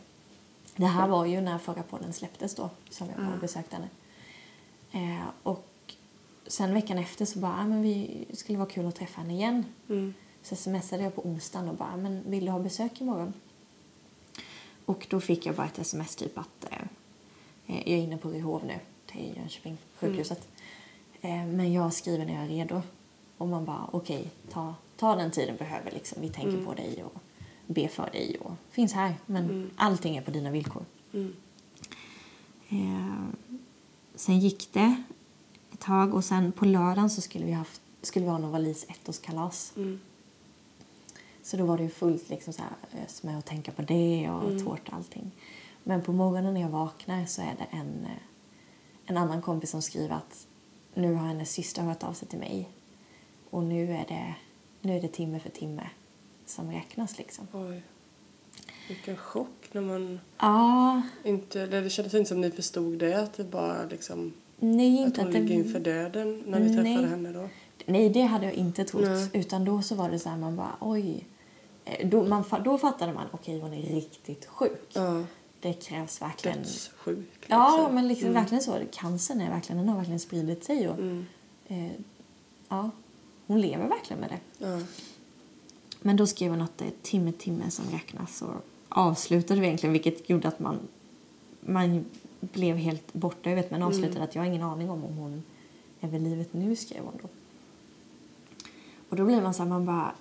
Det 0.75 0.85
här 0.85 1.07
var 1.07 1.25
ju 1.25 1.41
när 1.41 1.57
förra 1.57 1.83
podden 1.83 2.13
släpptes 2.13 2.55
då, 2.55 2.69
som 2.89 3.07
jag 3.07 3.33
och 3.33 3.39
besökte 3.39 3.75
henne. 3.75 3.89
Eh, 4.91 5.27
och 5.43 5.67
sen 6.47 6.73
veckan 6.73 6.97
efter 6.97 7.25
så 7.25 7.39
bara, 7.39 7.57
ah, 7.59 7.67
men 7.67 7.81
vi 7.81 8.25
skulle 8.33 8.57
vara 8.57 8.69
kul 8.69 8.87
att 8.87 8.95
träffa 8.95 9.21
henne 9.21 9.33
igen. 9.33 9.65
Mm. 9.89 10.13
Så 10.41 10.55
smsade 10.55 11.03
jag 11.03 11.15
på 11.15 11.21
onsdagen 11.21 11.69
och 11.69 11.75
bara, 11.75 11.97
men 11.97 12.23
vill 12.31 12.45
du 12.45 12.51
ha 12.51 12.59
besök 12.59 13.01
imorgon? 13.01 13.33
Och 14.85 15.07
då 15.09 15.19
fick 15.19 15.45
jag 15.45 15.55
bara 15.55 15.67
ett 15.67 15.79
sms 15.79 16.15
typ 16.15 16.37
att 16.37 16.65
eh, 16.69 16.77
jag 17.65 17.87
är 17.87 18.03
inne 18.03 18.17
på 18.17 18.29
Ryhov 18.29 18.65
nu, 18.65 18.79
till 19.05 19.33
Jönköping, 19.37 19.77
sjukhuset. 19.99 20.47
Eh, 21.21 21.45
men 21.45 21.73
jag 21.73 21.93
skriver 21.93 22.25
när 22.25 22.33
jag 22.33 22.43
är 22.43 22.47
redo. 22.47 22.81
Och 23.37 23.47
man 23.47 23.65
bara, 23.65 23.89
okej, 23.91 24.29
ta, 24.51 24.75
ta 24.97 25.15
den 25.15 25.31
tiden 25.31 25.55
du 25.55 25.59
behöver. 25.59 25.91
Liksom. 25.91 26.21
Vi 26.21 26.29
tänker 26.29 26.65
på 26.65 26.73
dig 26.73 27.03
och 27.03 27.21
ber 27.67 27.87
för 27.87 28.09
dig 28.11 28.37
och 28.37 28.51
finns 28.71 28.93
här. 28.93 29.15
Men 29.25 29.71
allting 29.75 30.17
är 30.17 30.21
på 30.21 30.31
dina 30.31 30.51
villkor. 30.51 30.85
Eh, 32.69 33.25
sen 34.15 34.39
gick 34.39 34.73
det 34.73 35.03
ett 35.73 35.79
tag 35.79 36.13
och 36.13 36.23
sen 36.25 36.51
på 36.51 36.65
lördagen 36.65 37.09
så 37.09 37.21
skulle 37.21 37.45
vi, 37.45 37.51
haft, 37.51 37.81
skulle 38.01 38.25
vi 38.25 38.31
ha 38.31 38.37
Novalis 38.37 38.85
ettårskalas. 38.89 39.73
Så 41.43 41.57
då 41.57 41.65
var 41.65 41.77
det 41.77 41.83
ju 41.83 41.89
fullt 41.89 42.29
liksom 42.29 42.53
så 42.53 42.61
här, 42.61 43.03
ös 43.03 43.23
med 43.23 43.37
att 43.37 43.45
tänka 43.45 43.71
på 43.71 43.81
det 43.81 44.29
och 44.29 44.59
tårta 44.59 44.91
och 44.91 44.97
allting. 44.97 45.31
Men 45.83 46.01
på 46.01 46.11
morgonen 46.11 46.53
när 46.53 46.61
jag 46.61 46.69
vaknar 46.69 47.25
så 47.25 47.41
är 47.41 47.55
det 47.57 47.77
en, 47.77 48.05
eh, 48.05 48.17
en 49.05 49.17
annan 49.17 49.41
kompis 49.41 49.69
som 49.69 49.81
skriver 49.81 50.15
att 50.15 50.47
nu 50.93 51.13
har 51.13 51.27
hennes 51.27 51.51
syster 51.51 51.81
hört 51.81 52.03
av 52.03 52.13
sig 52.13 52.27
till 52.27 52.39
mig. 52.39 52.69
Och 53.49 53.63
nu 53.63 53.91
är 53.91 54.05
det, 54.07 54.35
nu 54.81 54.97
är 54.97 55.01
det 55.01 55.07
timme 55.07 55.39
för 55.39 55.49
timme 55.49 55.89
som 56.45 56.71
räknas 56.71 57.17
liksom. 57.17 57.47
Oj. 57.53 57.83
Vilken 58.87 59.17
chock 59.17 59.69
när 59.71 59.81
man 59.81 60.19
Ja, 60.37 61.01
inte... 61.23 61.65
Det 61.65 61.89
kändes 61.89 62.13
inte 62.13 62.29
som 62.29 62.41
ni 62.41 62.51
förstod 62.51 62.99
det, 62.99 63.13
att 63.13 63.33
det 63.33 63.43
bara 63.43 63.85
liksom... 63.85 64.33
nej 64.59 64.99
Att 64.99 65.07
inte 65.07 65.21
hon 65.21 65.35
att 65.35 65.47
det... 65.47 65.53
inför 65.53 65.79
döden 65.79 66.43
när 66.47 66.59
ni 66.59 66.67
träffade 66.67 66.83
Nej. 66.83 67.05
henne 67.05 67.31
då. 67.31 67.49
Nej, 67.85 68.09
det 68.09 68.21
hade 68.21 68.45
jag 68.45 68.53
inte 68.53 68.83
trott. 68.83 69.03
Nej. 69.03 69.29
Utan 69.33 69.65
då 69.65 69.81
så 69.81 69.95
var 69.95 70.09
det 70.09 70.19
så 70.19 70.29
här, 70.29 70.37
man 70.37 70.55
bara 70.55 70.75
oj. 70.79 71.25
Eh, 71.85 72.07
Då, 72.09 72.23
man, 72.23 72.43
då 72.65 72.77
fattade 72.77 73.13
man, 73.13 73.27
okej 73.31 73.59
hon 73.59 73.73
är 73.73 73.81
riktigt 73.81 74.45
sjuk. 74.45 74.87
Ja. 74.93 75.23
Det 75.59 75.73
krävs 75.73 76.21
verkligen... 76.21 76.57
Dödssjuk. 76.57 77.17
Liksom. 77.39 77.47
Ja, 77.49 77.89
men 77.93 78.07
liksom 78.07 78.33
verkligen 78.33 78.63
så. 78.63 78.77
Cancern 78.91 79.41
är 79.41 79.49
verkligen, 79.49 79.77
den 79.79 79.89
har 79.89 79.95
verkligen 79.97 80.19
spridit 80.19 80.63
sig. 80.63 80.89
Och, 80.89 80.97
Mm. 80.99 81.25
eh, 81.67 81.91
ja, 82.69 82.89
hon 83.47 83.61
lever 83.61 83.87
verkligen 83.87 84.19
med 84.19 84.29
det. 84.29 84.65
Ja. 84.65 84.79
Men 86.01 86.15
då 86.15 86.27
skrev 86.27 86.51
hon 86.51 86.61
att 86.61 86.77
det 86.77 86.85
är 86.85 86.91
timme, 87.01 87.31
timme 87.31 87.71
som 87.71 87.85
räknas 87.91 88.41
och 88.41 88.53
avslutade 88.89 89.59
vi 89.61 89.65
egentligen, 89.67 89.93
vilket 89.93 90.29
gjorde 90.29 90.47
att 90.47 90.59
man, 90.59 90.79
man 91.61 92.05
blev 92.39 92.75
helt 92.77 93.13
borta 93.13 93.49
i 93.49 93.53
huvudet, 93.53 93.71
men 93.71 93.83
avslutade 93.83 94.23
att 94.23 94.35
jag 94.35 94.41
har 94.41 94.47
ingen 94.47 94.63
aning 94.63 94.89
om 94.89 95.03
om 95.05 95.17
hon 95.17 95.43
är 95.99 96.07
vid 96.07 96.21
livet 96.21 96.53
nu, 96.53 96.75
skrev 96.75 97.03
hon 97.03 97.13
då. 97.21 97.27
Och 99.11 99.17
då 99.17 99.25
blir 99.25 99.41
man 99.41 99.53
så 99.53 99.63
här, 99.63 99.69
man 99.69 99.85
bara, 99.85 100.11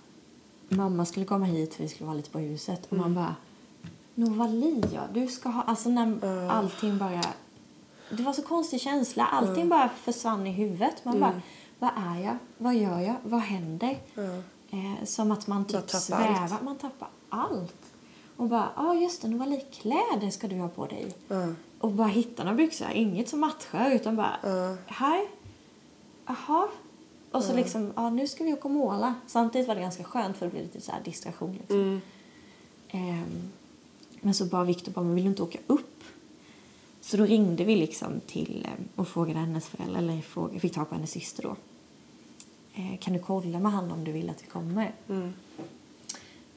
mamma 0.68 1.04
skulle 1.04 1.26
komma 1.26 1.44
hit 1.44 1.74
för 1.74 1.82
vi 1.82 1.88
skulle 1.88 2.06
vara 2.06 2.16
lite 2.16 2.30
på 2.30 2.38
huset 2.38 2.86
och 2.88 2.96
man 2.96 3.14
bara, 3.14 3.34
Novalia, 4.14 5.08
du 5.12 5.26
ska 5.26 5.48
ha, 5.48 5.62
alltså 5.62 5.88
när 5.88 6.48
allting 6.50 6.98
bara, 6.98 7.24
det 8.10 8.22
var 8.22 8.32
så 8.32 8.42
konstig 8.42 8.80
känsla, 8.80 9.26
allting 9.26 9.68
bara 9.68 9.88
försvann 9.88 10.46
i 10.46 10.52
huvudet. 10.52 11.04
Man 11.04 11.20
bara, 11.20 11.40
vad 11.78 11.90
är 11.96 12.24
jag? 12.24 12.38
Vad 12.58 12.74
gör 12.74 13.00
jag? 13.00 13.14
Vad 13.22 13.40
händer? 13.40 13.98
Ja. 14.14 14.22
Eh, 14.70 15.04
som 15.04 15.32
att 15.32 15.46
man 15.46 15.64
typ 15.64 15.86
tappar 15.86 15.98
svävar, 15.98 16.48
allt. 16.52 16.62
man 16.62 16.76
tappar 16.76 17.08
allt. 17.28 17.92
Och 18.36 18.48
bara, 18.48 18.68
ja 18.76 18.88
ah, 18.88 18.94
just 18.94 19.22
det, 19.22 19.28
Novali, 19.28 19.64
kläder 19.72 20.30
ska 20.30 20.48
du 20.48 20.58
ha 20.58 20.68
på 20.68 20.86
dig. 20.86 21.14
Och 21.78 21.90
bara 21.90 22.08
hitta 22.08 22.44
några 22.44 22.56
byxor, 22.56 22.90
inget 22.92 23.28
som 23.28 23.40
matchar 23.40 23.90
utan 23.90 24.16
bara, 24.16 24.36
här, 24.86 25.28
jaha. 26.26 26.68
Och 27.30 27.44
så 27.44 27.56
liksom, 27.56 27.92
ja 27.96 28.10
nu 28.10 28.26
ska 28.28 28.44
vi 28.44 28.52
åka 28.52 28.64
och 28.64 28.70
måla. 28.70 29.14
Samtidigt 29.26 29.68
var 29.68 29.74
det 29.74 29.80
ganska 29.80 30.04
skönt 30.04 30.36
för 30.36 30.46
det 30.46 30.50
blev 30.52 30.62
lite 30.62 30.80
så 30.80 30.92
här 30.92 31.00
distraktion 31.04 31.52
liksom. 31.52 31.76
Mm. 31.80 32.00
Ehm, 32.88 33.48
men 34.20 34.34
så 34.34 34.44
bara 34.44 34.64
Victor 34.64 34.92
bara, 34.92 35.04
men 35.04 35.14
vill 35.14 35.24
du 35.24 35.30
inte 35.30 35.42
åka 35.42 35.58
upp? 35.66 36.04
Så 37.00 37.16
då 37.16 37.24
ringde 37.24 37.64
vi 37.64 37.76
liksom 37.76 38.20
till 38.26 38.66
eh, 38.66 39.00
och 39.00 39.08
frågade 39.08 39.38
hennes 39.38 39.66
föräldrar, 39.68 39.98
eller 39.98 40.20
frågade, 40.20 40.60
fick 40.60 40.74
tag 40.74 40.88
på 40.88 40.94
hennes 40.94 41.10
syster 41.10 41.42
då. 41.42 41.56
Eh, 42.74 42.98
kan 42.98 43.12
du 43.12 43.18
kolla 43.18 43.60
med 43.60 43.72
han 43.72 43.90
om 43.90 44.04
du 44.04 44.12
vill 44.12 44.30
att 44.30 44.42
vi 44.42 44.46
kommer? 44.46 44.92
Mm. 45.08 45.32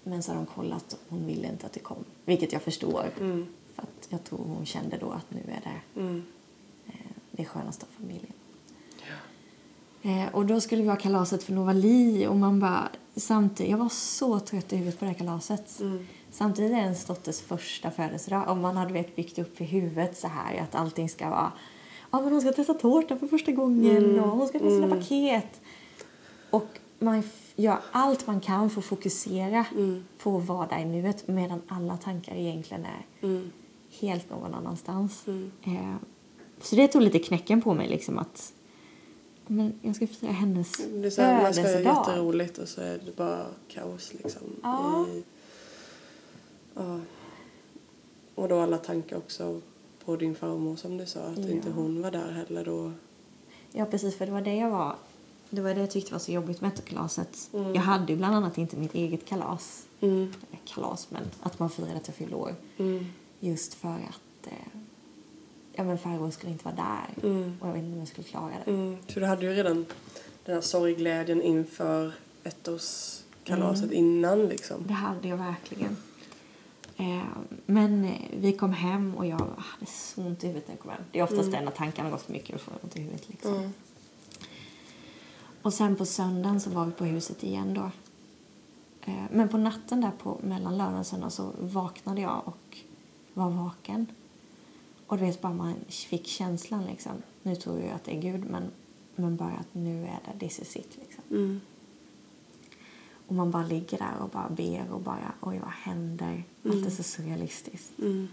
Men 0.03 0.23
så 0.23 0.31
har 0.31 0.35
de 0.35 0.45
kollat 0.45 0.93
och 0.93 0.99
hon 1.09 1.25
ville 1.25 1.47
inte 1.49 1.65
att 1.65 1.73
det 1.73 1.79
kom. 1.79 2.03
Vilket 2.25 2.53
jag 2.53 2.61
förstår. 2.61 3.11
Mm. 3.19 3.45
För 3.75 3.81
att 3.81 4.07
jag 4.09 4.23
tror 4.23 4.39
hon 4.39 4.65
kände 4.65 4.97
då 4.97 5.11
att 5.11 5.31
nu 5.31 5.39
är 5.47 5.61
det 5.63 5.99
Mm. 6.01 6.23
eh, 6.87 6.93
det 7.31 7.45
skönaste 7.45 7.85
av 7.85 8.01
familjen. 8.01 8.33
Eh, 10.05 10.35
och 10.35 10.45
då 10.45 10.61
skulle 10.61 10.81
vi 10.83 10.89
ha 10.89 10.95
kalaset 10.95 11.43
för 11.43 11.53
Novali 11.53 12.27
och 12.27 12.35
man 12.35 12.59
bara 12.59 12.89
samtidigt, 13.15 13.71
jag 13.71 13.77
var 13.77 13.89
så 13.89 14.39
trött 14.39 14.73
i 14.73 14.75
huvudet 14.75 14.99
på 14.99 15.05
det 15.05 15.11
här 15.11 15.17
kalaset. 15.17 15.79
Mm. 15.79 16.07
Samtidigt 16.31 16.71
är 16.71 16.75
ens 16.77 17.05
dotters 17.05 17.41
första 17.41 17.91
födelsedag 17.91 18.49
och 18.49 18.57
man 18.57 18.77
hade 18.77 18.93
vet, 18.93 19.15
byggt 19.15 19.39
upp 19.39 19.61
i 19.61 19.63
huvudet 19.63 20.17
så 20.17 20.27
här 20.27 20.61
att 20.61 20.75
allting 20.75 21.09
ska 21.09 21.29
vara 21.29 21.51
Ja 22.11 22.21
men 22.21 22.31
hon 22.31 22.41
ska 22.41 22.51
testa 22.51 22.73
tårta 22.73 23.17
för 23.17 23.27
första 23.27 23.51
gången 23.51 24.19
och 24.19 24.29
hon 24.37 24.47
ska 24.47 24.57
öppna 24.57 24.69
sina 24.69 24.95
paket. 24.95 25.61
Och 26.49 26.67
man 26.99 27.23
gör 27.55 27.77
allt 27.91 28.27
man 28.27 28.39
kan 28.39 28.69
för 28.69 28.79
att 28.79 28.85
fokusera 28.85 29.65
på 30.23 30.37
att 30.37 30.45
vara 30.45 30.67
där 30.67 30.79
i 30.79 30.85
nuet 30.85 31.27
medan 31.27 31.61
alla 31.67 31.97
tankar 31.97 32.35
egentligen 32.35 32.85
är 32.85 33.05
Mm. 33.27 33.51
helt 33.99 34.29
någon 34.29 34.53
annanstans. 34.53 35.25
Eh, 35.63 35.95
så 36.61 36.75
det 36.75 36.87
tog 36.87 37.01
lite 37.01 37.19
knäcken 37.19 37.61
på 37.61 37.73
mig 37.73 37.89
liksom 37.89 38.17
att 38.19 38.53
men 39.47 39.73
jag 39.81 39.95
ska 39.95 40.07
fira 40.07 40.31
hennes 40.31 40.71
Det 40.77 41.05
är 41.07 41.09
så 41.09 41.21
här, 41.21 41.41
man 41.43 41.53
ska 41.53 41.63
födelsedag. 41.63 41.95
jätteroligt 42.07 42.57
och 42.57 42.67
så 42.67 42.81
är 42.81 42.99
det 43.05 43.15
bara 43.15 43.45
kaos 43.67 44.13
liksom. 44.13 44.41
Ja. 44.63 45.05
I, 45.07 45.23
ja. 46.75 46.99
Och 48.35 48.47
då 48.49 48.59
alla 48.59 48.77
tankar 48.77 49.17
också 49.17 49.61
på 50.05 50.15
din 50.15 50.35
farmor 50.35 50.75
som 50.75 50.97
du 50.97 51.05
sa, 51.05 51.19
att 51.19 51.37
Ja. 51.37 51.49
inte 51.49 51.69
hon 51.69 52.01
var 52.01 52.11
där 52.11 52.31
heller 52.31 52.65
då. 52.65 52.91
Ja, 53.71 53.85
precis. 53.85 54.15
För 54.17 54.25
det 54.25 54.31
var 54.31 54.41
det 54.41 54.55
jag 54.55 54.69
var... 54.69 54.95
Det 55.49 55.61
var 55.61 55.73
det 55.73 55.79
jag 55.79 55.91
tyckte 55.91 56.11
var 56.11 56.19
så 56.19 56.31
jobbigt 56.31 56.61
med 56.61 56.71
ettårskalaset. 56.73 57.49
Mm. 57.53 57.73
Jag 57.75 57.81
hade 57.81 58.11
ju 58.13 58.17
bland 58.17 58.35
annat 58.35 58.57
inte 58.57 58.77
mitt 58.77 58.95
eget 58.95 59.25
kalas. 59.25 59.85
Mm. 60.01 60.33
Kalas, 60.65 61.07
men 61.11 61.21
att 61.41 61.59
man 61.59 61.69
firade 61.69 61.95
att 61.95 62.07
jag 62.07 62.15
fyllde 62.15 62.35
år. 62.35 62.55
Mm. 62.77 63.05
Just 63.39 63.73
för 63.73 63.89
att... 63.89 64.47
Eh, 64.47 64.79
ja, 65.73 65.83
men 65.83 65.97
farbror 65.97 66.31
skulle 66.31 66.51
inte 66.51 66.65
vara 66.65 66.75
där. 66.75 67.29
Mm. 67.29 67.57
Och 67.61 67.67
jag 67.67 67.73
vet 67.73 67.83
inte 67.83 67.93
om 67.93 67.99
jag 67.99 68.07
skulle 68.07 68.27
klara 68.27 68.51
det. 68.65 68.71
Mm. 68.71 68.97
Så 69.07 69.19
du 69.19 69.25
hade 69.25 69.45
ju 69.45 69.53
redan 69.53 69.85
den 70.45 70.55
här 70.55 70.61
sorgglädjen 70.61 71.41
inför 71.41 72.13
ettårskalaset 72.43 73.83
Mm. 73.91 73.97
innan 73.97 74.45
liksom. 74.45 74.83
Det 74.87 74.93
hade 74.93 75.27
jag 75.27 75.37
verkligen. 75.37 75.97
Eh, 76.97 77.23
men 77.65 78.05
eh, 78.05 78.21
vi 78.37 78.53
kom 78.53 78.73
hem 78.73 79.15
och 79.17 79.25
jag 79.25 79.37
hade 79.57 79.85
så 79.85 80.21
ont 80.21 80.43
i 80.43 80.47
huvudet 80.47 80.67
när 80.67 80.73
jag 80.75 80.79
kom 80.81 80.91
hem. 80.91 81.01
Det 81.11 81.19
är 81.19 81.23
oftast 81.23 81.51
det 81.51 81.61
när 81.61 81.71
tankarna 81.71 82.09
gått 82.09 82.21
för 82.21 82.31
mycket 82.33 82.55
och 82.55 82.61
får 82.61 82.73
ont 82.83 82.95
i 82.97 82.99
huvudet. 83.01 83.29
Liksom. 83.29 83.53
Mm. 83.55 83.73
Och 85.61 85.73
sen 85.73 85.95
på 85.95 86.05
söndagen 86.05 86.59
så 86.59 86.69
var 86.69 86.85
vi 86.85 86.91
på 86.91 87.05
huset 87.05 87.43
igen 87.43 87.73
då. 87.73 87.91
Eh, 89.11 89.23
Men 89.31 89.49
på 89.49 89.57
natten 89.57 90.01
där 90.01 90.11
på 90.23 90.37
mellan 90.43 90.77
lördag 90.77 90.99
och 90.99 91.05
söndag 91.05 91.29
så 91.29 91.51
vaknade 91.59 92.21
jag 92.21 92.41
och 92.45 92.77
var 93.33 93.49
vaken. 93.49 94.07
Och 95.13 95.19
du 95.19 95.25
vet 95.25 95.41
bara 95.41 95.53
man 95.53 95.75
fick 95.89 96.27
känslan 96.27 96.85
liksom. 96.85 97.11
Nu 97.43 97.55
tror 97.55 97.79
jag 97.79 97.91
att 97.91 98.03
det 98.03 98.17
är 98.17 98.21
Gud 98.21 98.45
men, 98.49 98.63
men 99.15 99.35
bara 99.35 99.51
att 99.51 99.67
nu 99.73 100.05
är 100.05 100.19
det 100.33 100.39
this 100.39 100.59
is 100.59 100.75
it 100.75 100.97
liksom. 101.01 101.23
Mm. 101.31 101.61
Och 103.27 103.35
man 103.35 103.51
bara 103.51 103.63
ligger 103.63 103.97
där 103.97 104.23
och 104.23 104.29
bara 104.29 104.49
ber 104.49 104.91
och 104.91 105.01
bara 105.01 105.33
oj 105.41 105.59
vad 105.59 105.71
händer? 105.71 106.43
Allt 106.65 106.85
är 106.85 106.89
så 106.89 107.03
surrealistiskt. 107.03 107.99
Mm. 107.99 108.27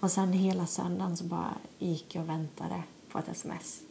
Och 0.00 0.10
sen 0.10 0.32
hela 0.32 0.66
söndagen 0.66 1.16
så 1.16 1.24
bara 1.24 1.54
gick 1.78 2.14
jag 2.14 2.22
och 2.22 2.28
väntade 2.28 2.82
på 3.10 3.18
ett 3.18 3.28
sms. 3.28 3.82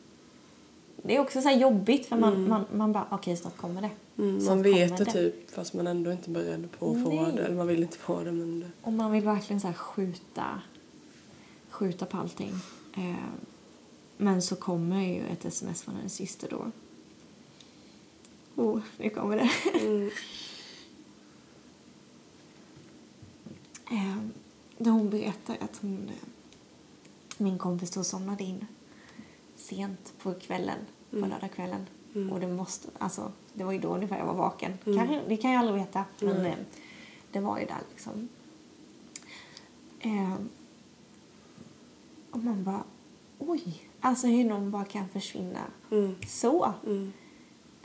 Det 1.04 1.16
är 1.16 1.20
också 1.20 1.42
så 1.42 1.50
jobbigt 1.50 2.06
för 2.06 2.18
man, 2.18 2.48
man, 2.48 2.66
man 2.74 2.92
bara 2.92 3.08
okej 3.10 3.38
snart 3.38 3.58
kommer 3.58 3.82
det. 3.82 4.22
Mm. 4.24 4.46
Man 4.46 4.62
vet 4.62 4.98
det 4.98 5.06
typ 5.06 5.52
fast 5.52 5.74
man 5.74 5.88
ändå 5.88 6.12
inte 6.12 6.32
är 6.32 6.34
beredd 6.34 6.72
på 6.80 6.92
att 6.92 7.04
få 7.04 7.10
Nej. 7.10 7.34
det. 7.36 7.46
Eller 7.46 7.56
man 7.56 7.68
vill 7.68 7.82
inte 7.82 7.98
få 7.98 8.24
det 8.24 8.32
men 8.32 8.60
det. 8.60 8.70
Och 8.82 8.94
man 8.94 9.12
vill 9.12 9.24
verkligen 9.24 9.62
så 9.62 9.74
skjuta, 9.74 10.62
skjuta 11.74 12.06
på 12.06 12.18
allting. 12.18 12.54
Eh, 12.98 13.16
men 14.18 14.42
så 14.42 14.56
kommer 14.56 15.02
ju 15.02 15.28
ett 15.28 15.46
sms 15.46 15.84
från 15.84 15.96
hennes 15.96 16.14
syster 16.14 16.48
då. 16.50 16.72
Oh, 18.56 18.82
nu 18.98 19.10
kommer 19.10 19.38
det. 19.38 19.80
Mm. 19.86 20.10
Eh, 23.92 24.18
där 24.78 24.92
hon 24.92 25.10
berättar 25.10 25.58
att 25.60 25.78
hon, 25.82 26.10
eh, 26.10 26.28
min 27.38 27.58
kompis 27.58 27.92
då 27.92 28.04
somnade 28.04 28.44
in 28.44 28.66
sent 29.56 30.14
på 30.22 30.34
kvällen, 30.34 30.78
på 31.10 31.18
lördagskvällen. 31.18 31.86
Och 32.32 32.40
det 32.40 32.48
måste, 32.48 32.88
alltså, 32.98 33.32
det 33.54 33.64
var 33.64 33.72
ju 33.72 33.80
då 33.80 33.96
ungefär 33.96 34.18
jag 34.18 34.26
var 34.26 34.34
vaken. 34.34 34.78
Kanske, 34.84 35.22
det 35.28 35.38
kan 35.38 35.52
jag 35.52 35.60
aldrig 35.60 35.78
veta, 35.78 36.06
men 36.20 36.46
eh, 36.46 36.56
det 37.32 37.40
var 37.40 37.60
ju 37.60 37.66
där 37.66 37.82
liksom. 37.92 38.30
Eh, 40.00 40.36
och 42.34 42.44
man 42.44 42.64
bara, 42.64 42.84
oj, 43.40 43.90
alltså 44.02 44.28
hur 44.28 44.46
någon 44.46 44.72
bara 44.72 44.86
kan 44.86 45.10
försvinna 45.10 45.60
Mm. 45.92 46.16
så. 46.28 46.74
Mm. 46.86 47.14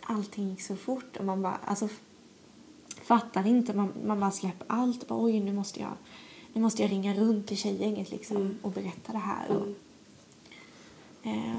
Allting 0.03 0.51
gick 0.51 0.63
så 0.63 0.77
fort 0.77 1.17
och 1.17 1.25
man 1.25 1.43
bara, 1.43 1.57
alltså 1.65 1.89
fattar 3.03 3.47
inte, 3.47 3.75
man, 3.75 3.93
man 4.07 4.21
bara 4.21 4.31
släpper 4.31 4.67
allt. 4.69 5.09
Bara, 5.09 5.25
oj, 5.25 5.41
nu 5.41 5.53
måste 5.53 5.81
jag, 5.81 5.93
nu 6.53 6.61
måste 6.61 6.83
jag 6.83 6.91
ringa 6.93 7.15
runt 7.15 7.47
till 7.47 7.57
tjejgänget 7.57 8.11
liksom 8.11 8.59
och 8.63 8.71
berätta 8.71 9.13
det 9.13 9.19
här. 9.19 9.49
Och, 9.57 9.67
eh, 11.27 11.57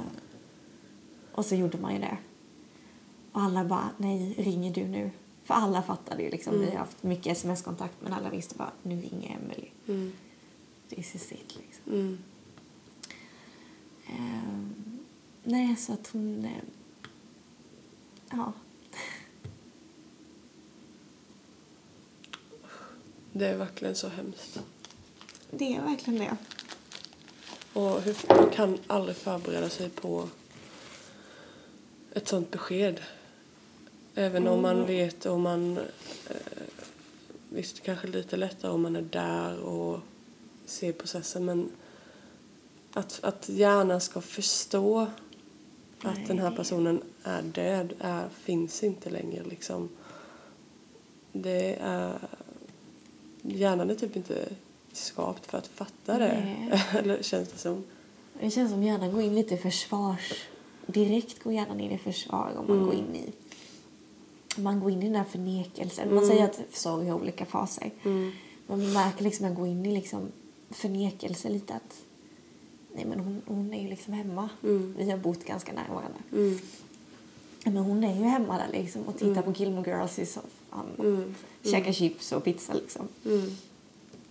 Och 1.31 1.45
så 1.45 1.55
gjorde 1.55 1.77
man 1.77 1.93
ju 1.93 1.99
det. 1.99 2.17
Och 3.31 3.41
alla 3.41 3.65
bara, 3.65 3.89
nej, 3.97 4.33
ringer 4.37 4.73
du 4.73 4.87
nu? 4.87 5.11
För 5.43 5.53
alla 5.53 5.81
fattade 5.81 6.23
ju 6.23 6.29
liksom. 6.29 6.59
Vi 6.59 6.65
har 6.69 6.77
haft 6.77 7.03
mycket 7.03 7.37
sms-kontakt 7.37 7.93
men 8.01 8.13
alla 8.13 8.29
visste 8.29 8.55
bara, 8.55 8.71
nu 8.83 9.01
ringer 9.01 9.37
Emily. 9.43 9.67
Mm. 9.87 10.11
This 10.89 11.15
is 11.15 11.31
it 11.31 11.57
liksom. 11.57 11.93
Mm. 11.93 12.17
Ehm, 14.09 14.73
nej, 15.43 15.75
så 15.75 15.93
att 15.93 16.07
hon... 16.07 16.45
Eh, 16.45 16.63
ja. 18.29 18.53
Det 23.31 23.47
är 23.47 23.57
verkligen 23.57 23.95
så 23.95 24.07
hemskt. 24.07 24.59
Det 25.51 25.75
är 25.75 25.81
verkligen 25.81 26.19
det. 26.19 26.37
Och 27.73 28.01
hur, 28.01 28.15
man 28.27 28.49
kan 28.49 28.77
aldrig 28.87 29.17
förbereda 29.17 29.69
sig 29.69 29.89
på 29.89 30.29
ett 32.13 32.27
sånt 32.27 32.51
besked. 32.51 33.01
Även 34.15 34.47
om 34.47 34.61
man 34.61 34.85
vet 34.85 35.25
och 35.25 35.39
man... 35.39 35.77
Eh, 36.29 36.35
visst, 37.49 37.83
kanske 37.83 38.07
lite 38.07 38.37
lättare 38.37 38.71
om 38.71 38.81
man 38.81 38.95
är 38.95 39.01
där 39.01 39.59
och 39.59 39.99
ser 40.65 40.91
processen 40.91 41.45
men 41.45 41.69
att, 42.93 43.19
att 43.23 43.49
hjärnan 43.49 44.01
ska 44.01 44.21
förstå 44.21 45.07
att 46.01 46.27
den 46.27 46.39
här 46.39 46.49
Nej. 46.49 46.57
personen 46.57 47.01
är 47.23 47.41
död 47.41 47.93
är, 47.99 48.29
finns 48.29 48.83
inte 48.83 49.09
längre 49.09 49.43
liksom. 49.43 49.89
Det 51.31 51.75
är... 51.81 52.19
Hjärnan 53.41 53.89
är 53.89 53.95
typ 53.95 54.15
inte 54.15 54.49
skapt 54.91 55.45
för 55.45 55.57
att 55.57 55.67
fatta 55.67 56.17
det. 56.17 56.43
Nej. 56.45 56.83
Eller 56.99 57.23
känns 57.23 57.49
det 57.49 57.57
som. 57.57 57.83
Det 58.39 58.49
känns 58.49 58.71
som 58.71 58.83
hjärnan 58.83 59.11
går 59.11 59.21
in 59.21 59.35
lite 59.35 59.53
i 59.53 59.57
försvars... 59.57 60.33
Direkt 60.85 61.43
går 61.43 61.53
hjärnan 61.53 61.79
in 61.79 61.91
i 61.91 61.97
försvar 61.97 62.51
om 62.57 62.67
man 62.67 62.85
går 62.85 62.93
in 62.93 63.15
i... 63.15 63.31
Man 64.61 64.79
går 64.79 64.91
in 64.91 65.01
i 65.01 65.03
den 65.03 65.13
där 65.13 65.23
förnekelsen. 65.23 66.15
Man 66.15 66.25
säger 66.25 66.45
att 66.45 66.59
sorg 66.71 67.07
har 67.07 67.19
olika 67.19 67.45
faser. 67.45 67.91
Men 68.03 68.33
man 68.67 68.93
märker 68.93 69.23
liksom 69.23 69.45
att 69.45 69.51
man 69.51 69.59
går 69.59 69.67
in 69.67 69.85
i 69.85 69.93
liksom 69.93 70.31
förnekelse 70.69 71.49
lite 71.49 71.73
att... 71.73 72.01
Nej 72.99 73.07
men 73.07 73.19
hon, 73.19 73.41
hon 73.45 73.73
är 73.73 73.81
ju 73.83 73.89
liksom 73.89 74.13
hemma. 74.13 74.49
Vi 74.97 75.11
har 75.11 75.17
bott 75.17 75.45
ganska 75.45 75.73
nära 75.73 75.93
varandra. 75.93 76.19
Mm. 76.31 76.59
Men 77.63 77.77
hon 77.77 78.03
är 78.03 78.15
ju 78.15 78.23
hemma 78.23 78.57
där 78.57 78.67
liksom 78.79 79.01
och 79.03 79.17
tittar 79.17 79.41
på 79.41 79.51
Gilmore 79.51 79.91
Girls 79.91 80.19
i 80.19 80.25
soffan. 80.25 80.85
Mm. 80.99 81.35
Käkar 81.63 81.91
chips 81.91 82.31
och 82.31 82.43
pizza 82.43 82.73
liksom. 82.73 83.07
Mm. 83.25 83.49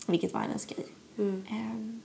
Vilket 0.07 0.33
var 0.33 0.41
hennes 0.41 0.67
grej. 0.67 0.87
Mm. 1.19 1.45
Ehm, 1.51 2.01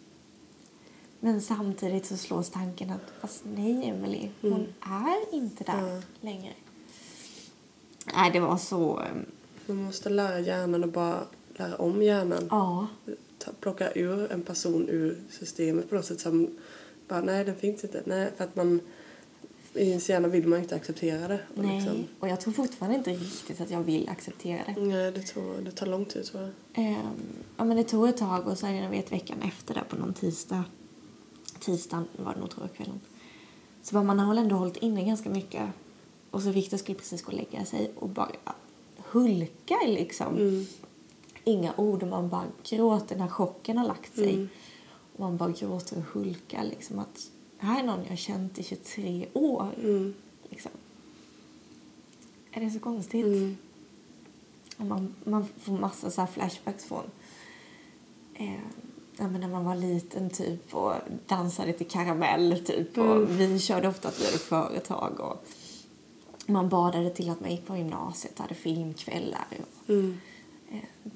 Men 1.19 1.41
samtidigt 1.41 2.05
så 2.05 2.17
slås 2.17 2.49
tanken 2.49 2.89
att 2.89 3.13
fast 3.21 3.43
nej 3.55 3.89
Emily, 3.89 4.29
hon 4.41 4.67
är 4.81 5.35
inte 5.35 5.63
där 5.63 6.03
längre. 6.21 6.53
Nej, 8.15 8.31
det 8.31 8.39
var 8.39 8.57
så... 8.57 8.99
ehm, 8.99 9.25
Man 9.65 9.77
måste 9.83 10.09
lära 10.09 10.39
hjärnan 10.39 10.83
och 10.83 10.89
bara 10.89 11.23
lära 11.55 11.75
om 11.75 12.01
hjärnan. 12.03 12.47
Ja, 12.51 12.87
plocka 13.59 13.91
ur 13.93 14.31
en 14.31 14.41
person 14.41 14.89
ur 14.89 15.17
systemet 15.29 15.89
på 15.89 15.95
något 15.95 16.05
sätt 16.05 16.19
som 16.19 16.47
bara 17.07 17.21
nej 17.21 17.45
den 17.45 17.55
finns 17.55 17.83
inte. 17.83 18.03
Nej, 18.05 18.31
för 18.37 18.43
att 18.43 18.55
man 18.55 18.79
i 19.73 19.89
ens 19.89 20.09
hjärna 20.09 20.27
vill 20.27 20.47
man 20.47 20.59
inte 20.59 20.75
acceptera 20.75 21.27
det. 21.27 21.39
Och 21.55 21.63
nej. 21.63 21.75
Liksom, 21.75 22.07
Och 22.19 22.29
jag 22.29 22.41
tror 22.41 22.53
fortfarande 22.53 22.97
inte 22.97 23.11
riktigt 23.11 23.61
att 23.61 23.69
jag 23.69 23.83
vill 23.83 24.09
acceptera 24.09 24.61
det. 24.67 24.81
nej, 24.81 25.11
det, 25.11 25.21
tror, 25.21 25.61
det 25.65 25.71
tar 25.71 25.85
lång 25.85 26.05
tid 26.05 26.25
tror 26.25 26.43
jag. 26.43 26.51
Ehm, 26.85 26.97
ja, 27.57 27.63
men 27.63 27.77
det 27.77 27.83
tog 27.83 28.09
ett 28.09 28.17
tag 28.17 28.47
och 28.47 28.57
sen 28.57 28.75
jag 28.75 28.89
vet 28.89 29.11
veckan 29.11 29.41
efter 29.41 29.73
där 29.73 29.83
på 29.89 29.95
någon 29.95 30.13
tisdag, 30.13 30.63
tisdagen 31.59 32.07
var 32.17 32.33
det 32.33 32.39
nog 32.39 32.49
tror 32.49 32.67
jag 32.67 32.75
kvällen, 32.77 32.99
så 33.81 33.95
var 33.95 34.03
man 34.03 34.19
har 34.19 34.35
ändå 34.35 34.55
hållit 34.55 34.77
inne 34.77 35.03
ganska 35.05 35.29
mycket 35.29 35.69
och 36.31 36.41
så 36.41 36.49
Victor 36.49 36.77
skulle 36.77 36.97
precis 36.97 37.21
gå 37.23 37.31
och 37.31 37.37
lägga 37.37 37.65
sig 37.65 37.91
och 37.95 38.09
bara 38.09 38.31
hulka 38.97 39.75
liksom. 39.87 40.65
Inga 41.43 41.73
ord 41.77 42.03
och 42.03 42.09
man 42.09 42.29
bara 42.29 42.45
gråter 42.63 43.15
när 43.15 43.27
chocken 43.27 43.77
har 43.77 43.87
lagt 43.87 44.15
sig. 44.15 44.47
Och 45.13 45.19
man 45.19 45.37
bara 45.37 45.51
gråter 45.51 45.97
och 45.97 46.03
hulkar 46.03 46.63
liksom 46.63 46.99
att 46.99 47.29
här 47.57 47.79
är 47.79 47.83
någon 47.83 48.03
jag 48.03 48.09
har 48.09 48.15
känt 48.15 48.59
i 48.59 48.63
23 48.63 49.27
år. 49.33 49.69
Liksom. 50.49 50.71
Är 52.51 52.61
det 52.61 52.69
så 52.69 52.79
konstigt? 52.79 53.57
Och 54.77 54.85
man, 54.85 55.15
man 55.23 55.45
får 55.57 55.73
massa 55.73 56.11
så 56.11 56.21
här 56.21 56.27
flashbacks 56.27 56.85
från 56.85 57.03
eh, 58.33 58.59
ja, 59.17 59.27
när 59.27 59.47
man 59.47 59.65
var 59.65 59.75
liten 59.75 60.29
typ 60.29 60.75
och 60.75 60.93
dansade 61.27 61.73
till 61.73 61.87
karamell 61.87 62.63
typ. 62.65 62.97
Och 62.97 63.39
vi 63.39 63.59
körde 63.59 63.87
ofta 63.87 64.07
att 64.07 64.21
vi 64.21 64.25
hade 64.25 64.37
företag 64.37 65.19
och 65.19 65.45
man 66.45 66.69
badade 66.69 67.09
till 67.09 67.29
att 67.29 67.39
man 67.39 67.51
gick 67.51 67.67
på 67.67 67.77
gymnasiet 67.77 68.33
och 68.33 68.41
hade 68.41 68.55
filmkvällar. 68.55 69.47
Och, 69.49 69.93
eh, 69.93 70.09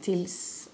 tills, 0.02 0.70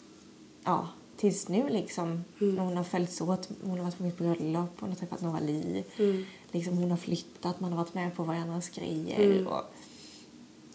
ja, 0.63 0.87
tills 1.17 1.47
nu 1.47 1.69
liksom. 1.69 2.23
När 2.39 2.61
hon 2.63 2.77
har 2.77 2.83
följts 2.83 3.21
åt. 3.21 3.49
Hon 3.63 3.77
har 3.77 3.83
varit 3.83 3.97
på 3.97 4.03
mitt 4.03 4.17
bröllop, 4.17 4.69
hon 4.79 4.89
har 4.89 4.95
träffat 4.95 5.21
Nova 5.21 5.39
Li. 5.39 5.83
Liksom, 6.51 6.77
hon 6.77 6.89
har 6.91 6.97
flyttat, 6.97 7.59
man 7.59 7.71
har 7.71 7.77
varit 7.77 7.93
med 7.93 8.15
på 8.15 8.23
varandras 8.23 8.69
grejer. 8.69 9.47
Och, 9.47 9.61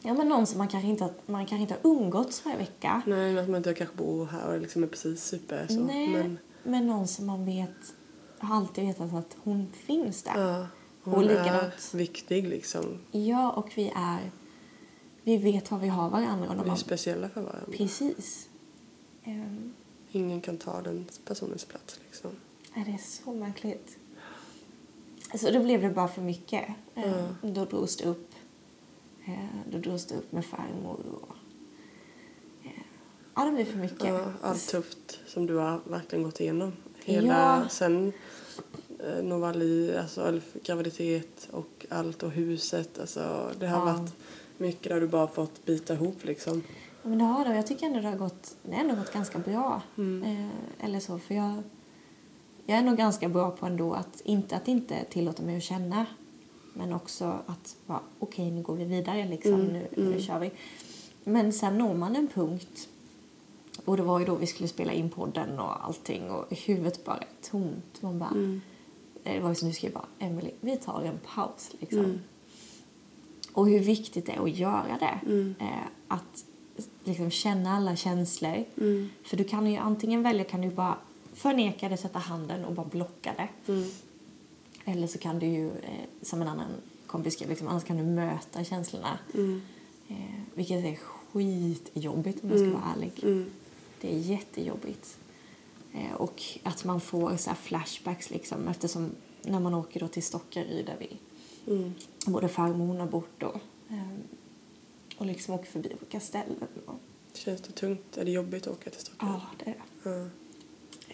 ja, 0.02 0.14
men 0.14 0.28
någon 0.28 0.46
som 0.46 0.58
man 0.58 0.68
kanske 0.68 0.88
inte, 0.88 1.10
man 1.26 1.46
kanske 1.46 1.62
inte 1.62 1.74
har 1.82 1.90
umgåtts 1.90 2.44
varje 2.44 2.58
vecka. 2.58 3.02
Nej, 3.06 3.38
att 3.38 3.48
man 3.48 3.56
inte 3.56 3.74
kanske 3.74 3.96
bor 3.96 4.26
här 4.26 4.54
och 4.54 4.60
liksom 4.60 4.82
är 4.82 4.86
precis 4.86 5.24
super 5.24 5.66
så. 5.68 5.80
Nej, 5.80 6.08
Men 6.08 6.38
men 6.62 6.86
någon 6.86 7.08
som 7.08 7.26
man 7.26 7.44
vet, 7.44 7.94
har 8.38 8.56
alltid 8.56 8.86
vetat 8.86 9.14
att 9.14 9.36
hon 9.42 9.72
finns 9.72 10.22
där. 10.22 10.40
ja, 10.40 10.66
hon 11.02 11.14
och 11.14 11.30
är 11.30 11.96
viktig 11.96 12.48
liksom. 12.48 12.98
Ja, 13.10 13.50
och 13.50 13.72
vi 13.74 13.92
är, 13.96 14.30
vi 15.28 15.36
vet 15.52 15.70
vad 15.70 15.80
vi 15.80 15.88
har 15.88 16.10
varandra. 16.10 16.48
Och 16.48 16.54
Vi 16.56 16.60
är 16.60 16.66
man, 16.66 16.76
speciella 16.78 17.28
för 17.28 17.40
varandra. 17.40 17.66
precis. 17.76 18.48
Um, 19.26 19.72
Ingen 20.12 20.40
kan 20.40 20.56
ta 20.58 20.82
den 20.82 21.06
personens 21.24 21.64
plats 21.64 22.00
liksom. 22.06 22.30
är 22.74 22.84
det 22.84 22.90
är 22.90 22.98
så 22.98 23.32
märkligt. 23.34 23.98
Så 25.34 25.50
då 25.50 25.62
blev 25.62 25.82
det 25.82 25.90
bara 25.90 26.08
för 26.08 26.22
mycket. 26.22 26.64
Eh, 26.94 27.26
Då 27.42 27.64
drogs 27.64 27.96
det 27.96 28.04
upp. 28.04 28.30
Eh, 29.26 29.44
då 29.72 29.78
drogs 29.78 30.06
det 30.06 30.14
upp 30.14 30.32
med 30.32 30.44
farmor 30.46 31.00
och... 31.20 31.36
ja, 33.34 33.44
det 33.44 33.50
blev 33.52 33.64
för 33.64 33.78
mycket. 33.78 34.04
Ja, 34.08 34.32
allt 34.42 34.68
tufft 34.68 35.20
som 35.26 35.46
du 35.46 35.54
har 35.54 35.80
verkligen 35.84 36.22
gått 36.24 36.40
igenom. 36.40 36.72
Hela, 37.04 37.60
Ja. 37.62 37.68
sen 37.68 38.12
eh, 38.98 39.22
Novali, 39.24 39.96
alltså 39.96 40.22
all 40.22 40.40
graviditet 40.64 41.48
och 41.50 41.86
allt 41.88 42.22
och 42.22 42.30
huset. 42.30 42.98
Alltså, 42.98 43.52
det 43.60 43.66
har 43.66 43.78
Ja. 43.88 43.92
varit 43.98 44.12
mycket 44.58 44.88
där 44.92 45.00
du 45.00 45.06
bara 45.08 45.28
fått 45.28 45.64
bita 45.64 45.94
ihop 45.94 46.24
liksom. 46.24 46.62
Ja, 47.02 47.08
men 47.08 47.18
det 47.18 47.24
har 47.24 47.44
det. 47.44 47.54
Jag 47.56 47.66
tycker 47.66 47.86
ändå 47.86 48.00
det 48.00 48.08
har 48.08 48.16
gått, 48.16 48.56
det 48.62 48.72
har 48.74 48.80
ändå 48.80 48.94
gått 48.94 49.12
ganska 49.12 49.38
bra. 49.38 49.82
Mm. 49.98 50.22
Eh, 50.22 50.84
eller 50.84 51.00
så, 51.00 51.18
för 51.18 51.34
jag, 51.34 51.62
jag 52.66 52.78
är 52.78 52.82
nog 52.82 52.96
ganska 52.96 53.28
bra 53.28 53.50
på 53.50 53.66
ändå 53.66 53.92
att 53.92 54.20
inte, 54.24 54.56
att 54.56 54.68
inte 54.68 55.04
tillåta 55.04 55.42
mig 55.42 55.56
att 55.56 55.62
känna. 55.62 56.06
Men 56.74 56.92
också 56.92 57.38
att 57.46 57.76
vara 57.86 58.00
okej, 58.18 58.50
nu 58.50 58.62
går 58.62 58.74
vi 58.76 58.84
vidare 58.84 59.28
liksom. 59.28 59.54
Mm, 59.54 59.66
Nu, 59.72 59.88
nu 59.96 60.20
kör 60.20 60.38
vi. 60.38 60.50
Men 61.24 61.52
sen 61.52 61.78
når 61.78 61.94
man 61.94 62.16
en 62.16 62.28
punkt. 62.28 62.88
Och 63.84 63.96
det 63.96 64.02
var 64.02 64.18
ju 64.18 64.24
då 64.24 64.34
vi 64.34 64.46
skulle 64.46 64.68
spela 64.68 64.92
in 64.92 65.10
podden 65.10 65.58
och 65.58 65.86
allting 65.86 66.30
och 66.30 66.56
huvudet 66.66 67.04
bara 67.04 67.16
är 67.16 67.26
tomt. 67.50 68.02
Man 68.02 68.18
bara, 68.18 68.30
Mm. 68.30 68.60
Det 69.22 69.40
var 69.40 69.48
ju 69.48 69.54
som 69.54 69.68
du 69.68 69.74
skrev 69.74 69.92
bara, 69.92 70.06
Emily, 70.18 70.50
vi 70.60 70.76
tar 70.76 71.02
en 71.02 71.18
paus 71.34 71.70
liksom. 71.80 72.20
Mm. 73.58 73.68
Och 73.68 73.68
hur 73.68 73.80
viktigt 73.80 74.26
det 74.26 74.32
är 74.32 74.42
att 74.44 74.56
göra 74.56 74.98
det. 75.00 75.18
Eh, 75.60 75.86
att 76.08 76.44
liksom 77.04 77.30
känna 77.30 77.76
alla 77.76 77.96
känslor. 77.96 78.64
För 79.22 79.36
du 79.36 79.44
kan 79.44 79.66
ju 79.66 79.76
antingen 79.76 80.22
välja, 80.22 80.44
kan 80.44 80.60
du 80.60 80.70
bara 80.70 80.98
förneka 81.34 81.88
det, 81.88 81.96
sätta 81.96 82.18
handen 82.18 82.64
och 82.64 82.72
bara 82.74 82.86
blocka 82.86 83.34
det. 83.36 83.48
Eller 84.84 85.06
så 85.06 85.18
kan 85.18 85.38
du 85.38 85.46
ju, 85.46 85.66
eh, 85.66 86.04
som 86.22 86.42
en 86.42 86.48
annan 86.48 86.70
kompis 87.06 87.34
skrev, 87.34 87.48
liksom, 87.48 87.68
annars 87.68 87.84
kan 87.84 87.96
du 87.96 88.02
möta 88.02 88.64
känslorna. 88.64 89.18
Eh, 90.08 90.40
vilket 90.54 90.84
är 90.84 90.96
skitjobbigt 90.96 92.44
om 92.44 92.50
jag 92.50 92.58
ska 92.58 92.70
vara 92.70 92.92
ärlig. 92.96 93.12
Det 94.00 94.14
är 94.14 94.18
jättejobbigt. 94.18 95.18
Och 96.16 96.42
att 96.62 96.84
man 96.84 97.00
får 97.00 97.36
så 97.36 97.54
flashbacks 97.54 98.30
liksom 98.30 98.68
eftersom 98.68 99.10
när 99.42 99.60
man 99.60 99.74
åker 99.74 100.00
då 100.00 100.08
till 100.08 100.22
Stockaryd 100.22 100.86
där 100.86 100.96
vi 100.98 101.16
både 102.26 102.48
farmor 102.48 102.80
och 102.80 102.86
hon 102.86 103.00
har 103.00 103.06
bott 103.06 103.30
då. 103.38 103.60
Eh, 103.90 104.08
och 105.18 105.26
liksom 105.26 105.54
åker 105.54 105.66
förbi 105.66 105.92
olika 106.00 106.20
ställen. 106.20 106.68
Och, 106.86 106.94
Känns 107.32 107.60
det 107.60 107.72
tungt? 107.72 108.16
Är 108.16 108.24
det 108.24 108.30
jobbigt 108.30 108.66
att 108.66 108.72
åka 108.72 108.90
till 108.90 109.00
Stockholm? 109.00 109.32
ja, 109.32 109.40
det 109.64 109.70
är 109.70 109.74
det. 110.04 110.20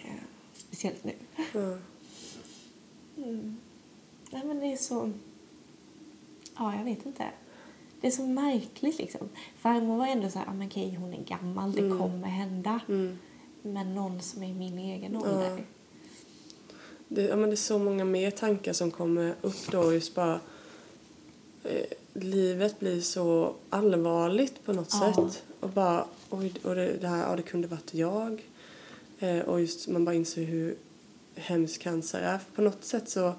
Eh, 0.01 0.15
speciellt 0.55 1.05
nu. 1.05 1.13
Ja. 1.55 1.79
Nej 4.31 4.45
men 4.45 4.61
det 4.61 4.67
är 4.73 4.77
så... 4.77 5.13
Ja, 6.57 6.77
jag 6.77 6.85
vet 6.85 7.07
inte. 7.07 7.25
Det 8.01 8.07
är 8.07 8.11
så 8.11 8.27
märkligt 8.27 8.99
liksom. 8.99 9.29
Farmor 9.57 9.97
var 9.97 10.07
ändå 10.07 10.31
så 10.31 10.39
här, 10.39 10.47
ah, 10.49 10.53
men 10.55 10.67
okej 10.67 10.95
hon 10.95 11.15
är 11.15 11.25
gammal, 11.25 11.73
det 11.73 11.99
kommer 11.99 12.29
hända. 12.29 12.81
Men 13.63 13.95
någon 13.95 14.21
som 14.21 14.43
är 14.43 14.49
i 14.49 14.53
min 14.55 14.79
egen 14.79 15.17
ålder. 15.17 15.65
Det, 17.09 17.23
ja, 17.23 17.37
men 17.37 17.49
det 17.51 17.55
är 17.55 17.57
så 17.57 17.79
många 17.79 18.05
mer 18.05 18.31
tankar 18.31 18.73
som 18.73 18.91
kommer 18.91 19.35
upp 19.43 19.71
då. 19.71 19.93
Just 19.93 20.15
bara 20.15 20.41
eh, 21.65 21.85
livet 22.13 22.81
blir 22.81 23.01
så 23.01 23.55
allvarligt 23.71 24.65
på 24.65 24.73
något 24.73 24.89
Ja. 24.93 25.15
sätt. 25.31 25.43
Och 25.61 25.69
bara, 25.71 26.05
oj, 26.31 26.53
och 26.63 26.75
det, 26.75 26.93
det 27.01 27.09
här, 27.09 27.31
ja 27.31 27.37
det 27.37 27.43
kunde 27.43 27.69
varit 27.69 27.95
jag. 27.95 28.43
Eh, 29.19 29.39
och 29.41 29.61
just 29.61 29.89
man 29.89 30.05
bara 30.05 30.15
inser 30.15 30.43
hur 30.45 30.75
hemskt 31.35 31.79
cancer 31.83 32.19
är. 32.21 32.39
För 32.39 32.53
på 32.55 32.63
något 32.63 32.85
sätt 32.85 33.09
så, 33.09 33.33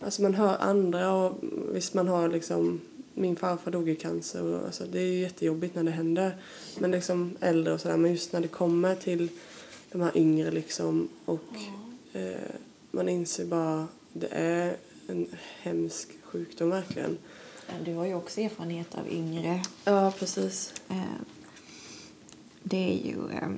alltså 0.00 0.22
man 0.22 0.34
hör 0.34 0.56
andra 0.60 1.12
och 1.12 1.38
visst 1.72 1.94
man 1.94 2.08
har 2.08 2.28
liksom, 2.28 2.80
min 3.14 3.36
farfar 3.36 3.70
dog 3.70 3.88
i 3.88 3.94
cancer 3.96 4.42
och 4.42 4.66
alltså 4.66 4.84
det 4.92 5.00
är 5.00 5.06
ju 5.06 5.18
jättejobbigt 5.20 5.74
när 5.74 5.82
det 5.84 5.90
händer. 5.90 6.36
Men 6.78 6.90
liksom 6.90 7.36
äldre 7.40 7.74
och 7.74 7.80
sådär, 7.80 7.96
men 7.96 8.10
just 8.10 8.32
när 8.32 8.40
det 8.40 8.48
kommer 8.48 8.94
till 8.94 9.28
de 9.92 10.00
här 10.00 10.16
yngre 10.16 10.50
liksom 10.50 11.08
och 11.24 11.44
eh, 12.12 12.36
man 12.90 13.08
inser 13.08 13.46
bara, 13.46 13.88
det 14.12 14.28
är 14.30 14.76
en 15.06 15.26
hemsk 15.62 16.08
sjukdom 16.22 16.70
verkligen. 16.70 17.18
Du 17.84 17.94
har 17.94 18.04
ju 18.04 18.14
också 18.14 18.40
erfarenhet 18.40 18.94
av 18.94 19.08
yngre. 19.08 19.62
Ja, 19.84 20.12
precis. 20.18 20.74
Eh, 20.88 21.02
det 22.62 22.76
är 22.92 23.06
ju... 23.06 23.30
Eh, 23.30 23.48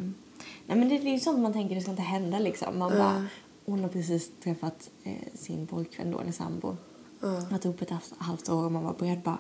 nej 0.67 0.79
men 0.79 0.89
det, 0.89 0.95
är 0.95 1.13
ju 1.13 1.21
sånt 1.21 1.39
man 1.41 1.53
tänker 1.53 1.75
det 1.75 1.81
ska 1.81 1.91
inte 1.91 2.03
hända 2.03 2.39
liksom. 2.39 2.79
Man 2.79 2.91
bara, 2.91 3.27
hon 3.65 3.81
har 3.81 3.89
precis 3.89 4.31
träffat 4.43 4.91
eh, 5.03 5.13
sin 5.35 5.67
pojkvän 5.67 6.11
då, 6.11 6.21
eller 6.21 6.33
sambo. 6.33 6.77
Ja. 7.21 7.41
Varit 7.51 7.65
ihop 7.65 7.83
ett 7.83 7.91
halvt- 8.19 8.49
år 8.49 8.65
och 8.65 8.73
man 8.73 8.85
var 8.85 8.95
beredd 8.99 9.21
bara, 9.23 9.39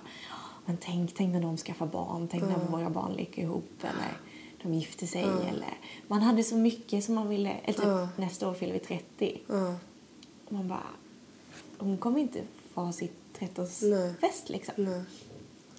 men 0.66 0.76
tänk, 0.76 1.14
tänk 1.14 1.33
när 1.33 1.40
de 1.40 1.57
skaffar 1.57 1.87
barn, 1.87 2.29
tänk 2.31 2.42
när 2.42 2.59
våra 2.70 2.90
barn 2.90 3.12
leker 3.12 3.42
ihop 3.42 3.70
eller 3.81 4.16
de 4.62 4.75
gifter 4.75 5.07
sig 5.07 5.23
eller... 5.23 5.79
Man 6.09 6.23
hade 6.23 6.44
så 6.44 6.57
mycket 6.57 7.05
som 7.05 7.14
man 7.14 7.29
ville, 7.29 7.51
eller 7.51 7.73
typ 7.79 7.85
Ja. 7.85 8.09
nästa 8.16 8.49
år 8.49 8.55
fyller 8.55 8.73
vi 8.73 8.79
30. 8.79 9.40
Ja, 9.46 9.75
Och 10.46 10.53
man 10.53 10.68
bara, 10.68 10.87
hon 11.79 11.99
kommer 11.99 12.20
inte 12.20 12.42
få 12.75 12.81
ha 12.81 12.92
sitt 12.92 13.12
Nej. 13.40 13.51
30-årsfest 13.55 14.42
liksom. 14.46 14.75
nej. 14.77 15.03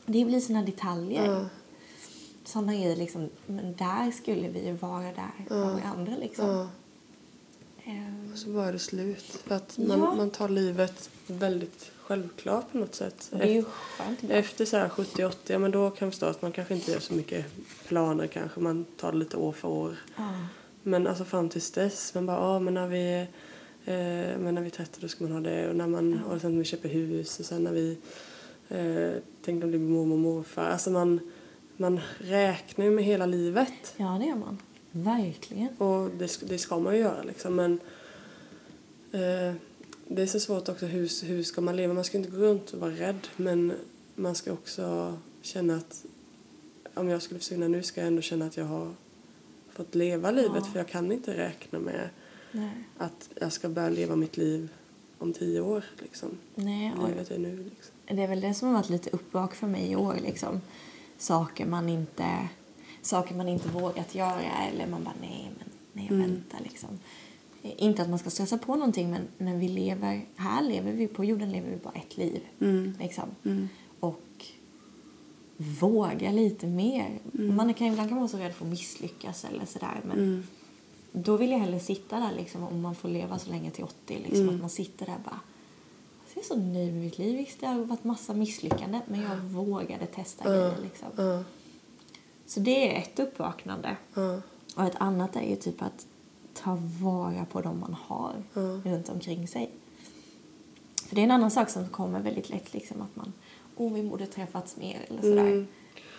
Det 0.05 0.25
blir 0.25 0.39
såna 0.39 0.63
detaljer. 0.63 1.25
Ja. 1.31 1.45
Såna 2.43 2.73
grejer 2.73 2.95
liksom, 2.95 3.29
men 3.45 3.75
där 3.75 4.11
skulle 4.11 4.49
vi 4.49 4.65
ju 4.65 4.73
vara 4.73 5.03
där 5.03 5.31
för 5.47 5.73
varandra 5.73 6.13
liksom. 6.19 6.49
Ja, 6.49 6.67
Eh, 7.85 8.31
och 8.33 8.37
så 8.37 8.51
var 8.51 8.71
det 8.73 8.79
slut. 8.79 9.23
För 9.23 9.55
att 9.55 9.73
Ja. 9.77 9.97
man, 9.97 10.17
man 10.17 10.29
tar 10.31 10.49
livet 10.49 11.09
väldigt 11.27 11.91
självklart 12.11 12.71
på 12.71 12.77
något 12.77 12.95
sätt. 12.95 13.29
det 13.31 13.43
är 13.43 13.53
ju 13.53 13.63
skönt 13.63 14.23
ibland. 14.23 14.39
Efter 14.39 14.65
så 14.65 14.77
här 14.77 14.89
70-80, 14.89 15.33
ja 15.47 15.59
men 15.59 15.71
då 15.71 15.89
kan 15.89 16.05
jag 16.05 16.13
förstå 16.13 16.25
att 16.25 16.41
man 16.41 16.51
kanske 16.51 16.73
inte 16.73 16.91
gör 16.91 16.99
så 16.99 17.13
mycket 17.13 17.45
planer 17.87 18.27
kanske. 18.27 18.59
Man 18.59 18.85
tar 18.97 19.11
det 19.11 19.17
lite 19.17 19.37
år 19.37 19.51
för 19.51 19.67
år. 19.67 19.95
Ja. 20.15 20.33
Men 20.83 21.07
alltså 21.07 21.25
fram 21.25 21.49
tills 21.49 21.71
dess, 21.71 22.13
man 22.13 22.25
bara, 22.25 22.37
ja 22.37 22.59
men 22.59 22.73
när 22.73 22.87
vi, 22.87 23.19
eh, 23.85 24.39
men 24.39 24.55
när 24.55 24.61
vi 24.61 24.67
är 24.67 24.71
30 24.71 25.01
då 25.01 25.07
ska 25.07 25.23
man 25.23 25.33
ha 25.33 25.39
det. 25.39 25.69
Och 25.69 25.75
när 25.75 25.87
man, 25.87 26.23
och 26.23 26.41
sen 26.41 26.51
när 26.51 26.59
vi 26.59 26.65
köper 26.65 26.89
hus 26.89 27.39
och 27.39 27.45
sen 27.45 27.63
när 27.63 27.71
vi 27.71 27.97
eh, 28.69 29.21
tänkte 29.45 29.67
bli 29.67 29.79
mormor 29.79 30.13
och 30.13 30.19
morfar. 30.19 30.69
Alltså 30.69 30.89
man, 30.89 31.19
man 31.77 31.99
räknar 32.17 32.85
ju 32.85 32.91
med 32.91 33.03
hela 33.03 33.25
livet. 33.25 33.93
ja, 33.97 34.17
det 34.19 34.25
gör 34.25 34.35
man. 34.35 34.57
Verkligen. 34.91 35.77
Och 35.77 36.09
det, 36.09 36.39
det 36.49 36.57
ska 36.57 36.79
man 36.79 36.93
ju 36.93 36.99
göra 36.99 37.23
liksom. 37.23 37.55
Men 37.55 37.79
eh, 39.11 39.55
det 40.15 40.21
är 40.21 40.25
så 40.25 40.39
svårt 40.39 40.69
också, 40.69 40.85
hur, 40.85 41.25
hur 41.25 41.43
ska 41.43 41.61
man 41.61 41.75
leva? 41.75 41.93
Man 41.93 42.03
ska 42.03 42.17
inte 42.17 42.31
gå 42.31 42.37
runt 42.37 42.71
och 42.71 42.79
vara 42.79 42.91
rädd. 42.91 43.27
Men 43.37 43.73
man 44.15 44.35
ska 44.35 44.53
också 44.53 45.17
känna 45.41 45.75
att 45.75 46.05
om 46.93 47.09
jag 47.09 47.21
skulle 47.21 47.39
försvinna 47.39 47.67
nu 47.67 47.83
ska 47.83 48.01
jag 48.01 48.07
ändå 48.07 48.21
känna 48.21 48.45
att 48.45 48.57
jag 48.57 48.65
har 48.65 48.93
fått 49.69 49.95
leva 49.95 50.31
livet. 50.31 50.51
Ja. 50.55 50.71
För 50.71 50.79
jag 50.79 50.87
kan 50.87 51.11
inte 51.11 51.37
räkna 51.37 51.79
med 51.79 52.09
Nej. 52.51 52.71
att 52.97 53.29
jag 53.39 53.53
ska 53.53 53.69
börja 53.69 53.89
leva 53.89 54.15
mitt 54.15 54.37
liv 54.37 54.69
om 55.17 55.33
tio 55.33 55.61
år. 55.61 55.83
Liksom. 55.99 56.37
Nej, 56.55 56.93
Livet 57.07 57.31
är 57.31 57.39
nu. 57.39 57.63
Liksom. 57.63 57.95
det 58.05 58.23
är 58.23 58.27
väl 58.27 58.41
det 58.41 58.53
som 58.53 58.67
har 58.67 58.75
varit 58.75 58.89
lite 58.89 59.09
uppvak 59.09 59.55
för 59.55 59.67
mig 59.67 59.91
i 59.91 59.95
år 59.95 60.17
liksom. 60.23 60.61
Saker 61.17 61.65
man 61.65 61.89
inte, 61.89 62.47
saker 63.01 63.35
man 63.35 63.47
inte 63.47 63.69
vågat 63.69 64.15
göra 64.15 64.67
eller 64.71 64.87
man 64.87 65.03
bara 65.03 65.15
nej 65.21 65.51
men 65.57 65.67
nej 65.93 66.07
jag 66.09 66.17
väntar 66.17 66.59
liksom. 66.63 66.99
Inte 67.61 68.01
att 68.01 68.09
man 68.09 68.19
ska 68.19 68.29
stressa 68.29 68.57
på 68.57 68.75
någonting 68.75 69.11
men, 69.11 69.27
men 69.37 69.59
vi 69.59 69.67
lever, 69.67 70.25
här 70.35 70.63
lever 70.63 70.91
vi, 70.91 71.07
på 71.07 71.25
jorden 71.25 71.51
lever 71.51 71.69
vi 71.69 71.77
bara 71.77 71.93
ett 71.93 72.17
liv. 72.17 72.41
Liksom. 72.99 73.23
Och 73.99 74.45
våga 75.57 76.31
lite 76.31 76.67
mer. 76.67 77.19
Man 77.31 77.73
kan 77.73 77.87
ibland 77.87 78.09
kan 78.09 78.15
man 78.15 78.19
vara 78.19 78.27
så 78.27 78.37
rädd 78.37 78.53
för 78.53 78.65
att 78.65 78.71
misslyckas 78.71 79.45
eller 79.45 79.65
sådär 79.65 80.01
men 80.03 80.47
då 81.11 81.37
vill 81.37 81.51
jag 81.51 81.59
hellre 81.59 81.79
sitta 81.79 82.19
där 82.19 82.31
liksom 82.37 82.63
om 82.63 82.81
man 82.81 82.95
får 82.95 83.09
leva 83.09 83.39
så 83.39 83.49
länge 83.49 83.71
till 83.71 83.83
80 83.83 84.19
liksom 84.25 84.49
att 84.49 84.61
man 84.61 84.69
sitter 84.69 85.05
där 85.05 85.17
bara 85.25 85.39
jag 86.33 86.43
är 86.43 86.47
så 86.47 86.55
nöjd 86.55 86.93
med 86.93 87.03
mitt 87.03 87.17
liv. 87.17 87.37
Visst, 87.37 87.59
det 87.59 87.67
har 87.67 87.79
varit 87.83 88.03
massa 88.03 88.33
misslyckanden 88.33 89.01
men 89.07 89.21
jag 89.21 89.37
vågade 89.37 90.05
testa 90.05 90.49
grejer 90.49 90.75
liksom. 90.83 91.07
Ja, 91.15 91.43
Så 92.45 92.59
det 92.59 92.95
är 92.95 93.01
ett 93.01 93.19
uppvaknande. 93.19 93.97
ja, 94.13 94.41
Och 94.75 94.83
ett 94.83 94.95
annat 94.95 95.35
är 95.35 95.49
ju 95.49 95.55
typ 95.55 95.81
att 95.81 96.07
ta 96.63 96.77
vara 97.01 97.45
på 97.45 97.61
dem 97.61 97.79
man 97.79 97.93
har 97.93 98.33
runt 98.83 99.09
omkring 99.09 99.47
sig. 99.47 99.71
För 101.07 101.15
det 101.15 101.21
är 101.21 101.23
en 101.25 101.31
annan 101.31 101.51
sak 101.51 101.69
som 101.69 101.87
kommer 101.87 102.19
väldigt 102.19 102.49
lätt 102.49 102.73
liksom 102.73 103.01
att 103.01 103.15
man, 103.15 103.33
oh 103.75 103.93
vi 103.93 104.03
borde 104.03 104.25
träffats 104.25 104.77
mer 104.77 105.05
eller 105.09 105.21
sådär. 105.21 105.41
Mm. 105.47 105.67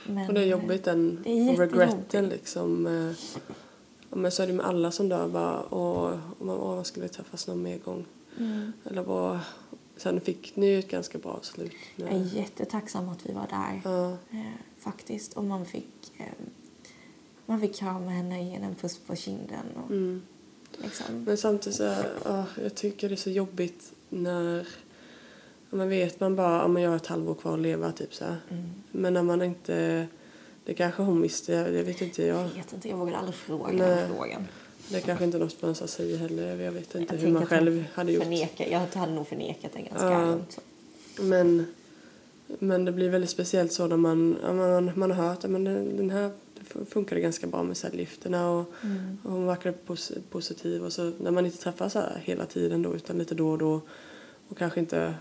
Men, 0.06 0.28
Och 0.28 0.34
det 0.34 0.40
är 0.40 0.46
jobbigt 0.46 0.84
den 0.84 1.20
det 1.24 1.30
är 1.30 1.56
regreten 1.56 1.98
jättejobbigt. 1.98 2.32
liksom. 2.32 2.86
eh, 2.86 3.14
Ja, 4.10 4.18
men 4.18 4.30
så 4.30 4.42
är 4.42 4.46
det 4.46 4.52
med 4.52 4.66
alla 4.66 4.90
som 4.90 5.08
dör 5.08 5.28
bara, 5.28 5.74
åh, 5.74 6.18
och 6.38 6.46
man, 6.46 6.56
åh, 6.58 6.74
man 6.74 6.84
skulle 6.84 7.08
träffas 7.08 7.46
någon 7.46 7.62
mer 7.62 7.78
gång. 7.78 8.04
Mm. 8.38 8.72
Eller 8.84 9.04
bara, 9.04 9.40
sen 9.96 10.20
fick 10.20 10.56
ni 10.56 10.66
ju 10.66 10.78
ett 10.78 10.90
ganska 10.90 11.18
bra 11.18 11.38
slut. 11.42 11.72
Jag 11.96 12.08
är 12.08 12.36
jättetacksam 12.36 13.08
att 13.08 13.26
vi 13.26 13.32
var 13.32 13.46
där. 13.50 13.80
Ja, 13.84 14.10
Eh, 14.38 14.52
faktiskt. 14.78 15.32
Och 15.34 15.44
man 15.44 15.66
fick, 15.66 16.12
eh, 16.18 16.26
man 17.46 17.60
fick 17.60 17.74
krama 17.74 18.10
henne, 18.10 18.44
ge 18.44 18.50
henne 18.50 18.66
en 18.66 18.74
puss 18.74 18.98
på 18.98 19.16
kinden. 19.16 19.66
Och, 19.84 19.90
mm. 19.90 20.22
Liksom. 20.82 21.24
Men 21.24 21.36
samtidigt 21.36 21.76
så, 21.76 21.94
ja, 22.24 22.44
jag 22.62 22.74
tycker 22.74 23.08
det 23.08 23.14
är 23.14 23.16
så 23.16 23.30
jobbigt 23.30 23.92
när 24.08 24.66
man 25.70 25.88
vet 25.88 26.20
man 26.20 26.36
bara, 26.36 26.58
ja 26.62 26.68
men 26.68 26.82
jag 26.82 26.90
har 26.90 26.96
ett 26.96 27.06
halvår 27.06 27.34
kvar 27.34 27.54
att 27.54 27.60
leva 27.60 27.92
typ 27.92 28.14
så. 28.14 28.24
Mm. 28.24 28.64
Men 28.90 29.14
när 29.14 29.22
man 29.22 29.42
inte, 29.42 30.06
det 30.64 30.74
kanske 30.74 31.02
hon 31.02 31.22
visste, 31.22 31.52
jag- 31.52 31.72
det 31.72 31.82
vet 31.82 32.00
inte 32.02 32.22
jag. 32.26 32.38
Jag 32.40 32.44
vet 32.54 32.72
inte, 32.72 32.88
jag 32.88 32.96
vågade 32.96 33.16
aldrig 33.18 33.34
fråga 33.34 33.72
Nej. 33.72 33.78
den 33.88 34.08
frågan. 34.16 34.46
Det 34.88 34.96
är 34.96 35.00
kanske 35.00 35.24
inte 35.24 35.38
något 35.38 35.62
man 35.62 35.74
ska 35.74 35.86
säga 35.86 36.16
heller, 36.16 36.56
jag 36.60 36.72
vet 36.72 36.94
inte 36.94 37.14
Jag 37.14 37.22
hur 37.22 37.30
man 37.32 37.46
själv 37.46 37.84
hade 37.94 38.12
gjort. 38.12 38.22
Förneka, 38.24 38.68
jag 38.70 38.86
hade 39.00 39.12
nog 39.12 39.26
förnekat 39.28 39.72
den 39.72 39.84
ganska 39.84 40.10
Ja. 40.10 40.26
långt. 40.30 40.52
Så. 41.16 41.22
Men, 41.22 41.66
men 42.46 42.84
det 42.84 42.92
blir 42.92 43.08
väldigt 43.10 43.30
speciellt 43.30 43.72
så 43.72 43.86
när 43.86 43.96
man, 43.96 44.36
man, 44.56 44.90
man 44.94 45.10
har 45.10 45.28
hört 45.28 45.36
att 45.44 45.50
den 45.52 46.10
här 46.10 46.22
det 46.24 46.32
funkade 46.90 47.20
ganska 47.20 47.46
bra 47.46 47.62
med 47.62 47.76
cellgifterna 47.76 48.50
och, 48.50 48.58
och 49.22 49.30
hon 49.32 49.46
verkade 49.46 49.76
pos, 49.86 50.12
positiv 50.30 50.84
och 50.84 50.92
så 50.92 51.12
när 51.20 51.30
man 51.30 51.46
inte 51.46 51.58
träffas 51.58 51.92
så 51.92 52.02
hela 52.22 52.46
tiden 52.46 52.82
då 52.82 52.94
utan 52.94 53.18
lite 53.18 53.34
då 53.34 53.50
och 53.50 53.58
då 53.58 53.80
och 54.48 54.58
kanske 54.58 54.80
inte 54.80 55.14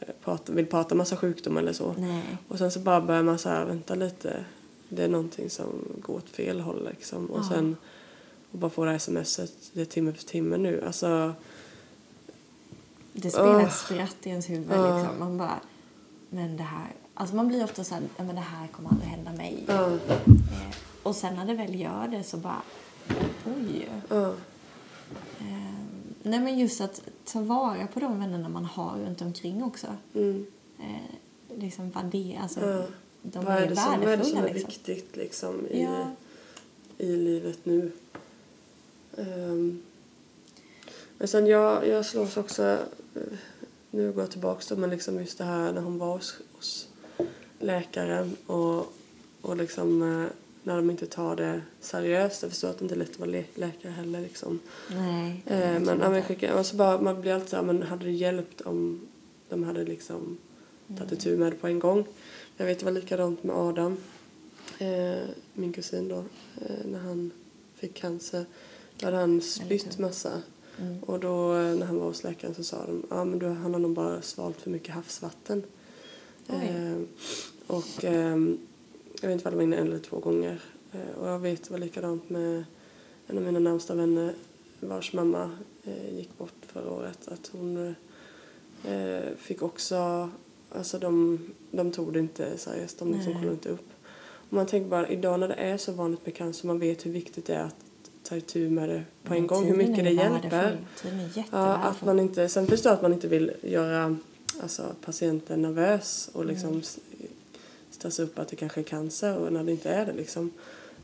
eh, 0.00 0.08
prata, 0.24 0.52
vill 0.52 0.66
prata 0.66 0.94
massa 0.94 1.16
sjukdom 1.16 1.56
eller 1.56 1.72
så. 1.72 1.94
Nej. 1.98 2.22
Och 2.48 2.58
sen 2.58 2.70
så 2.70 2.80
bara 2.80 3.00
börjar 3.00 3.22
man 3.22 3.38
så 3.38 3.48
här, 3.48 3.64
vänta 3.64 3.94
lite, 3.94 4.44
det 4.88 5.04
är 5.04 5.08
någonting 5.08 5.50
som 5.50 5.66
går 6.02 6.14
åt 6.14 6.28
fel 6.30 6.60
håll 6.60 6.88
liksom. 6.90 7.26
Och 7.26 7.38
Ja. 7.38 7.48
sen 7.48 7.76
och 8.52 8.58
bara 8.58 8.70
få 8.70 8.84
det 8.84 8.90
här 8.90 8.98
smset, 8.98 9.52
det 9.72 9.80
är 9.80 9.84
timme 9.84 10.12
för 10.12 10.24
timme 10.24 10.56
nu. 10.56 10.82
Alltså, 10.86 11.32
Det 13.12 13.30
spelar 13.30 13.60
ett 13.60 13.72
spratt 13.74 14.16
i 14.22 14.28
ens 14.28 14.50
huvud. 14.50 14.66
Ja. 14.70 14.98
Liksom. 14.98 15.18
Man 15.18 15.38
bara, 15.38 15.60
men 16.30 16.56
det 16.56 16.62
här... 16.62 16.86
Alltså 17.14 17.36
man 17.36 17.48
blir 17.48 17.64
ofta 17.64 17.84
så 17.84 17.94
här, 17.94 18.02
"Ja, 18.16 18.24
men 18.24 18.34
det 18.34 18.40
här 18.40 18.66
kommer 18.68 18.90
aldrig 18.90 19.08
hända 19.10 19.32
mig. 19.32 19.64
Eh, 19.68 19.92
och 21.08 21.16
sen 21.16 21.34
när 21.36 21.44
det 21.46 21.54
väl 21.54 21.80
gör 21.80 22.08
det 22.08 22.22
så 22.22 22.36
bara, 22.36 22.62
oj. 23.56 23.88
ja, 24.08 24.34
Eh, 25.40 25.74
nej 26.22 26.40
men 26.40 26.58
just 26.58 26.80
att 26.80 27.00
ta 27.24 27.40
vara 27.40 27.86
på 27.86 28.00
de 28.00 28.20
vännerna 28.20 28.48
man 28.48 28.64
har 28.64 28.98
runt 28.98 29.20
omkring 29.22 29.62
också. 29.64 29.86
mm. 30.14 30.46
Eh, 30.80 31.56
liksom 31.58 31.90
vad 31.90 32.04
det, 32.04 32.38
alltså, 32.42 32.60
Ja. 32.60 32.82
de 33.22 33.44
vad, 33.44 33.54
är, 33.56 33.60
är 33.62 33.68
det 33.68 33.76
som, 33.76 34.00
vad 34.00 34.08
är 34.08 34.16
det 34.16 34.24
som 34.24 34.38
är 34.38 34.42
liksom. 34.54 34.68
viktigt 34.68 35.16
liksom 35.16 35.66
i, 35.66 35.82
Ja. 35.82 36.10
i 36.98 37.16
livet 37.16 37.58
nu? 37.64 37.92
Ehm, 39.18 39.82
men 41.18 41.28
sen 41.28 41.46
jag, 41.46 41.88
jag 41.88 42.06
slås 42.06 42.36
också, 42.36 42.62
eh, 43.14 43.22
nu 43.90 44.12
går 44.12 44.22
jag 44.22 44.30
tillbaka 44.30 44.74
då, 44.74 44.80
men 44.80 44.90
liksom 44.90 45.18
just 45.20 45.38
det 45.38 45.44
här 45.44 45.72
när 45.72 45.80
hon 45.82 45.98
var 45.98 46.12
hos, 46.12 46.40
hos 46.56 46.88
läkaren 47.58 48.36
och, 48.46 48.92
och 49.42 49.56
liksom 49.56 50.02
eh, 50.22 50.28
när 50.68 50.76
de 50.76 50.90
inte 50.90 51.06
tar 51.06 51.36
det 51.36 51.60
seriöst. 51.80 52.42
Jag 52.42 52.50
förstår 52.50 52.68
att 52.70 52.78
det 52.78 52.82
inte 52.82 52.94
är 52.94 52.98
lätt 52.98 53.10
att 53.10 53.18
vara 53.18 53.30
lä- 53.30 53.44
läkare 53.54 53.92
heller 53.92 54.20
liksom. 54.20 54.60
Nej. 54.90 55.42
Eh, 55.46 55.80
men, 55.80 56.00
ja, 56.00 56.22
skicka, 56.22 56.52
alltså 56.54 56.76
bara, 56.76 57.00
man 57.00 57.20
blir 57.20 57.32
alltid 57.32 57.48
så 57.48 57.56
här, 57.56 57.62
men 57.62 57.82
hade 57.82 58.04
det 58.04 58.10
hjälpt 58.10 58.60
om 58.60 59.00
de 59.48 59.64
hade 59.64 59.84
liksom 59.84 60.38
tagit 60.98 61.12
itu 61.12 61.36
med 61.36 61.52
det 61.52 61.56
på 61.56 61.66
en 61.66 61.78
gång? 61.78 62.04
Jag 62.56 62.66
vet 62.66 62.78
det 62.78 62.84
var 62.84 62.92
likadant 62.92 63.44
med 63.44 63.56
Adam, 63.56 63.96
eh, 64.78 65.28
min 65.54 65.72
kusin 65.72 66.08
då, 66.08 66.18
eh, 66.66 66.86
när 66.86 66.98
han 66.98 67.30
fick 67.74 67.94
cancer. 67.94 68.44
Då 68.96 69.06
hade 69.06 69.16
han 69.16 69.40
spytt 69.40 69.98
massa. 69.98 70.42
Mm. 70.80 71.02
Och 71.02 71.20
då 71.20 71.54
eh, 71.54 71.74
när 71.74 71.86
han 71.86 71.98
var 71.98 72.06
hos 72.06 72.24
läkaren 72.24 72.54
så 72.54 72.64
sa 72.64 72.86
de, 72.86 73.02
ja 73.10 73.24
men 73.24 73.38
du, 73.38 73.46
han 73.46 73.72
har 73.74 73.80
nog 73.80 73.92
bara 73.92 74.22
svalt 74.22 74.60
för 74.60 74.70
mycket 74.70 74.94
havsvatten. 74.94 75.62
Eh, 76.48 77.00
och 77.66 78.04
ehm, 78.04 78.58
jag 79.20 79.28
vet 79.28 79.32
inte 79.34 79.44
vad 79.44 79.52
det 79.52 79.56
var 79.56 79.62
en 79.62 79.72
eller 79.72 79.98
två 79.98 80.18
gånger. 80.18 80.60
Eh, 80.92 81.20
och 81.20 81.28
jag 81.28 81.38
vet 81.38 81.64
det 81.64 81.70
var 81.70 81.78
likadant 81.78 82.30
med 82.30 82.64
en 83.26 83.38
av 83.38 83.44
mina 83.44 83.58
närmsta 83.58 83.94
vänner 83.94 84.32
vars 84.80 85.12
mamma 85.12 85.50
eh, 85.84 86.16
gick 86.16 86.38
bort 86.38 86.54
förra 86.66 86.90
året. 86.90 87.28
Att 87.28 87.50
hon 87.52 87.94
eh, 88.84 89.36
fick 89.38 89.62
också, 89.62 90.30
alltså 90.72 90.98
de, 90.98 91.38
de 91.70 91.92
tog 91.92 92.12
det 92.12 92.18
inte 92.18 92.58
seriöst, 92.58 92.98
de 92.98 93.12
liksom 93.12 93.32
kollade 93.32 93.52
inte 93.52 93.68
upp. 93.68 93.88
Och 94.20 94.52
man 94.52 94.66
tänker 94.66 94.90
bara 94.90 95.08
idag 95.08 95.40
när 95.40 95.48
det 95.48 95.54
är 95.54 95.76
så 95.76 95.92
vanligt 95.92 96.26
med 96.26 96.34
cancer, 96.34 96.66
man 96.66 96.78
vet 96.78 97.06
hur 97.06 97.10
viktigt 97.10 97.46
det 97.46 97.54
är 97.54 97.64
att 97.64 97.76
ta 98.22 98.36
itu 98.36 98.70
med 98.70 98.88
det 98.88 99.04
på 99.22 99.34
en 99.34 99.40
Men 99.40 99.46
gång, 99.46 99.64
hur 99.64 99.76
mycket 99.76 100.04
det 100.04 100.10
hjälper. 100.10 100.78
Ja, 101.50 101.74
att 101.76 102.04
man 102.04 102.20
inte, 102.20 102.48
sen 102.48 102.66
förstår 102.66 102.90
jag 102.90 102.96
att 102.96 103.02
man 103.02 103.12
inte 103.12 103.28
vill 103.28 103.52
göra 103.62 104.16
alltså, 104.62 104.82
patienten 105.04 105.62
nervös 105.62 106.30
och 106.32 106.44
liksom 106.46 106.70
Mm. 106.70 106.82
S- 107.98 108.14
stressa 108.14 108.22
upp 108.22 108.38
att 108.38 108.48
det 108.48 108.56
kanske 108.56 108.80
är 108.80 108.84
cancer 108.84 109.36
och 109.38 109.52
när 109.52 109.64
det 109.64 109.70
inte 109.72 109.90
är 109.90 110.06
det 110.06 110.12
liksom. 110.12 110.50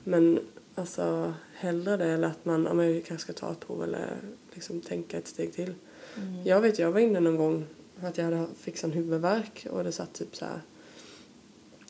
Men 0.04 0.38
alltså 0.74 1.34
hellre 1.54 1.96
det 1.96 2.04
eller 2.06 2.28
att 2.28 2.44
man, 2.44 2.64
ja, 2.64 2.74
men 2.74 3.02
kanske 3.02 3.24
ska 3.32 3.32
ta 3.46 3.52
ett 3.52 3.60
prov 3.60 3.82
eller 3.82 4.16
liksom 4.52 4.80
tänka 4.80 5.18
ett 5.18 5.28
steg 5.28 5.52
till. 5.52 5.74
Mm. 6.16 6.44
Jag 6.46 6.60
vet, 6.60 6.78
jag 6.78 6.92
var 6.92 7.00
inne 7.00 7.20
någon 7.20 7.36
gång 7.36 7.66
att 8.02 8.18
jag 8.18 8.24
hade 8.24 8.46
fixat 8.60 8.84
en 8.84 8.96
huvudvärk 8.96 9.66
och 9.70 9.84
det 9.84 9.92
satt 9.92 10.12
typ 10.12 10.36
så 10.36 10.44
här. 10.44 10.60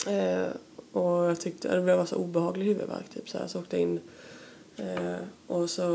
Eh, 0.07 0.49
och 0.93 1.25
jag 1.25 1.41
tyckte, 1.41 1.81
det 1.81 1.97
var 1.97 2.05
så 2.07 2.17
obehaglig 2.17 2.67
huvudvärk 2.67 3.09
typ 3.15 3.29
så 3.29 3.39
här. 3.39 3.47
Så 3.47 3.59
åkte 3.61 3.77
jag 3.77 3.83
in 3.83 4.01
eh, 4.77 5.17
och 5.47 5.71
så, 5.71 5.89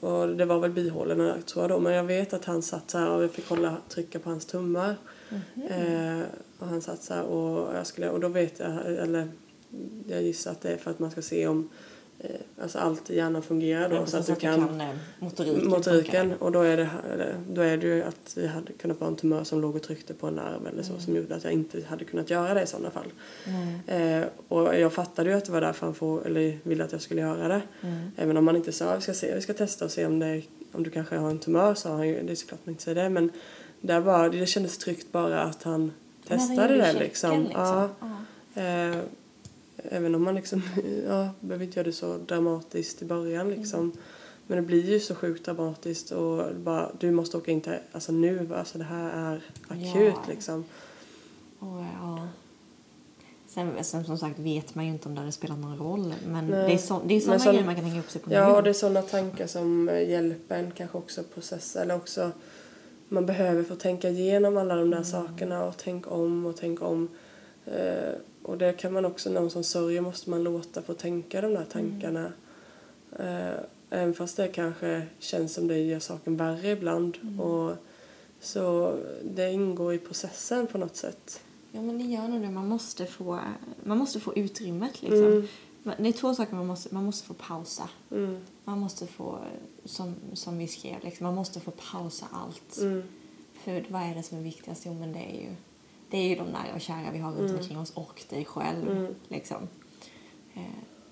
och 0.00 0.28
det 0.28 0.44
var 0.44 0.58
väl 0.58 0.70
bihålorna 0.70 1.36
tror 1.46 1.62
jag 1.62 1.70
då. 1.70 1.80
Men 1.80 1.92
jag 1.92 2.04
vet 2.04 2.32
att 2.32 2.44
han 2.44 2.62
satt 2.62 2.90
så 2.90 2.98
här 2.98 3.10
och 3.10 3.22
jag 3.22 3.30
fick 3.30 3.48
hålla, 3.48 3.76
trycka 3.88 4.18
på 4.18 4.30
hans 4.30 4.46
tummar. 4.46 4.96
Mhm. 5.54 5.66
Eh, 5.66 6.22
och 6.58 6.66
han 6.66 6.82
satt 6.82 7.02
så 7.02 7.14
här 7.14 7.24
och 7.24 7.76
jag 7.76 7.86
skulle, 7.86 8.10
och 8.10 8.20
då 8.20 8.28
vet 8.28 8.58
jag, 8.60 8.86
eller 8.86 9.28
jag 10.06 10.22
gissar 10.22 10.50
att 10.50 10.60
det 10.60 10.72
är 10.72 10.76
för 10.76 10.90
att 10.90 10.98
man 10.98 11.10
ska 11.10 11.22
se 11.22 11.46
om 11.46 11.68
eh, 12.18 12.30
alltså 12.62 12.78
allt 12.78 13.10
i 13.10 13.16
hjärnan 13.16 13.42
fungerar 13.42 13.88
då. 13.88 13.96
Ja, 13.96 14.06
så 14.06 14.16
att 14.16 14.26
du 14.26 14.34
kan 14.34 14.80
eh, 14.80 14.88
motoriken, 15.18 15.68
motoriken 15.68 16.32
och 16.32 16.52
då 16.52 16.60
är, 16.60 16.76
det, 16.76 16.88
då 17.50 17.60
är 17.60 17.76
det 17.76 17.86
ju 17.86 18.02
att 18.02 18.34
det 18.34 18.46
hade 18.46 18.72
kunnat 18.72 19.00
vara 19.00 19.10
en 19.10 19.16
tumör 19.16 19.44
som 19.44 19.60
låg 19.60 19.76
och 19.76 19.82
tryckte 19.82 20.14
på 20.14 20.26
en 20.26 20.34
nerv 20.34 20.66
eller 20.66 20.82
så 20.82 20.98
som 20.98 21.16
gjorde 21.16 21.34
att 21.34 21.44
jag 21.44 21.52
inte 21.52 21.82
hade 21.86 22.04
kunnat 22.04 22.30
göra 22.30 22.54
det 22.54 22.62
i 22.62 22.66
sådana 22.66 22.90
fall. 22.90 23.12
Nej. 23.86 24.20
Eh, 24.20 24.24
och 24.48 24.78
jag 24.78 24.92
fattade 24.92 25.30
ju 25.30 25.36
att 25.36 25.44
det 25.44 25.52
var 25.52 25.60
därför 25.60 25.86
han 25.86 25.94
får, 25.94 26.26
eller 26.26 26.58
ville 26.62 26.84
att 26.84 26.92
jag 26.92 27.00
skulle 27.00 27.20
göra 27.20 27.48
det. 27.48 27.62
Mm. 27.82 28.10
Även 28.16 28.36
om 28.36 28.44
man 28.44 28.56
inte 28.56 28.72
sa 28.72 28.94
vi 28.94 29.00
ska, 29.00 29.14
se, 29.14 29.34
vi 29.34 29.40
ska 29.40 29.54
testa 29.54 29.84
och 29.84 29.90
se 29.90 30.06
om, 30.06 30.18
det, 30.18 30.42
om 30.72 30.82
du 30.82 30.90
kanske 30.90 31.16
har 31.16 31.30
en 31.30 31.38
tumör 31.38 31.74
sa 31.74 31.90
han 31.96 32.08
ju, 32.08 32.22
det 32.22 32.32
är 32.32 32.36
såklart 32.36 32.60
man 32.64 32.72
inte 32.72 32.82
säger 32.82 33.02
det 33.02 33.08
men 33.08 33.30
där 33.82 34.00
bara, 34.00 34.28
det 34.28 34.46
kändes 34.46 34.78
tryggt 34.78 35.12
bara 35.12 35.42
att 35.42 35.62
han 35.62 35.92
testade 36.28 36.74
det 36.76 36.84
checken, 36.84 36.98
liksom. 37.02 37.48
Ja, 37.52 37.88
Ja. 38.54 38.62
eh, 38.62 38.96
även 39.76 40.14
om 40.14 40.22
man 40.24 40.34
liksom, 40.34 40.62
ja, 41.08 41.30
behöver 41.40 41.64
inte 41.64 41.78
göra 41.78 41.86
det 41.86 41.92
så 41.92 42.16
dramatiskt 42.18 43.02
i 43.02 43.04
början 43.04 43.50
liksom. 43.50 43.92
Men 44.46 44.56
det 44.56 44.62
blir 44.62 44.90
ju 44.90 45.00
så 45.00 45.14
sjukt 45.14 45.44
dramatiskt 45.44 46.10
och 46.10 46.54
bara, 46.56 46.90
du 47.00 47.10
måste 47.10 47.36
åka 47.36 47.50
in 47.50 47.60
till, 47.60 47.74
alltså 47.92 48.12
nu, 48.12 48.48
alltså 48.54 48.78
det 48.78 48.84
här 48.84 49.10
är 49.10 49.42
akut 49.68 50.14
Ja. 50.14 50.22
liksom. 50.28 50.64
Och, 51.58 51.80
ja. 52.02 52.28
Sen, 53.48 53.84
sen 53.84 54.04
som 54.04 54.18
sagt 54.18 54.38
vet 54.38 54.74
man 54.74 54.84
ju 54.86 54.90
inte 54.92 55.08
om 55.08 55.14
det 55.14 55.20
hade 55.20 55.32
spelat 55.32 55.58
någon 55.58 55.78
roll. 55.78 56.14
Men 56.26 56.46
Nej. 56.46 56.66
det 56.66 56.72
är, 56.74 56.78
så, 56.78 57.00
det 57.06 57.14
är 57.14 57.20
sådana 57.20 57.44
grejer 57.44 57.64
man 57.64 57.74
kan 57.74 57.84
hänga 57.84 58.00
upp 58.00 58.10
sig 58.10 58.20
på 58.20 58.32
Ja, 58.32 58.48
nu. 58.48 58.54
och 58.54 58.62
det 58.62 58.70
är 58.70 58.74
sådana 58.74 59.02
tankar 59.02 59.46
som 59.46 59.88
eh, 59.88 60.10
hjälper 60.10 60.58
en 60.58 60.70
kanske 60.70 60.98
också 60.98 61.22
processa 61.22 61.82
eller 61.82 61.96
också 61.96 62.30
man 63.12 63.26
behöver 63.26 63.62
få 63.62 63.74
tänka 63.74 64.08
igenom 64.08 64.56
alla 64.56 64.76
de 64.76 64.90
där 64.90 64.96
Mm. 64.96 65.04
sakerna 65.04 65.64
och 65.64 65.76
tänka 65.76 66.10
om 66.10 66.46
och 66.46 66.56
tänka 66.56 66.84
om. 66.84 67.08
Eh, 67.66 68.12
och 68.42 68.58
det 68.58 68.72
kan 68.72 68.92
man 68.92 69.04
också, 69.04 69.30
någon 69.30 69.50
som 69.50 69.64
sörjer 69.64 70.00
måste 70.00 70.30
man 70.30 70.42
låta 70.44 70.82
få 70.82 70.94
tänka 70.94 71.40
de 71.40 71.54
där 71.54 71.64
tankarna. 71.72 72.32
Eh, 73.18 73.54
även 73.90 74.14
fast 74.14 74.36
det 74.36 74.48
kanske 74.48 75.02
känns 75.18 75.54
som 75.54 75.68
det 75.68 75.78
gör 75.78 75.98
saken 75.98 76.36
värre 76.36 76.70
ibland. 76.70 77.18
Mm. 77.22 77.40
Och, 77.40 77.76
så 78.40 78.96
det 79.24 79.52
ingår 79.52 79.94
i 79.94 79.98
processen 79.98 80.66
på 80.66 80.78
något 80.78 80.96
sätt. 80.96 81.40
Ja, 81.72 81.82
men 81.82 81.98
det 81.98 82.04
gör 82.04 82.28
nog 82.28 82.40
det. 82.40 82.50
Man 82.50 82.68
måste 82.68 83.06
få, 83.06 83.38
man 83.84 83.98
måste 83.98 84.20
få 84.20 84.34
utrymmet 84.34 85.02
liksom. 85.02 85.24
Mm. 85.26 85.46
Det 85.84 86.08
är 86.08 86.12
två 86.12 86.34
saker 86.34 86.54
man 86.54 86.66
måste, 86.66 86.94
man 86.94 87.04
måste 87.04 87.26
få 87.26 87.34
pausa. 87.34 87.88
Mm. 88.10 88.40
Man 88.64 88.78
måste 88.78 89.06
få, 89.06 89.38
som, 89.84 90.14
som 90.32 90.58
vi 90.58 90.68
skrev, 90.68 91.04
liksom, 91.04 91.24
man 91.26 91.34
måste 91.34 91.60
få 91.60 91.70
pausa 91.70 92.26
allt. 92.32 92.78
Mm. 92.80 93.02
För 93.54 93.86
vad 93.88 94.02
är 94.02 94.14
det 94.14 94.22
som 94.22 94.38
är 94.38 94.42
viktigast? 94.42 94.82
Jo, 94.86 94.94
men 94.94 95.12
det 95.12 95.18
är 95.18 95.40
ju, 95.42 95.54
det 96.10 96.18
är 96.18 96.28
ju 96.28 96.34
de 96.34 96.44
nära 96.48 96.74
och 96.74 96.80
kära 96.80 97.10
vi 97.12 97.18
har 97.18 97.30
runt 97.32 97.40
Mm. 97.50 97.60
omkring 97.60 97.78
oss 97.78 97.90
och 97.90 98.22
dig 98.30 98.44
själv. 98.44 98.90
Mm. 98.90 99.14
Liksom. 99.28 99.68
Eh, 100.54 100.62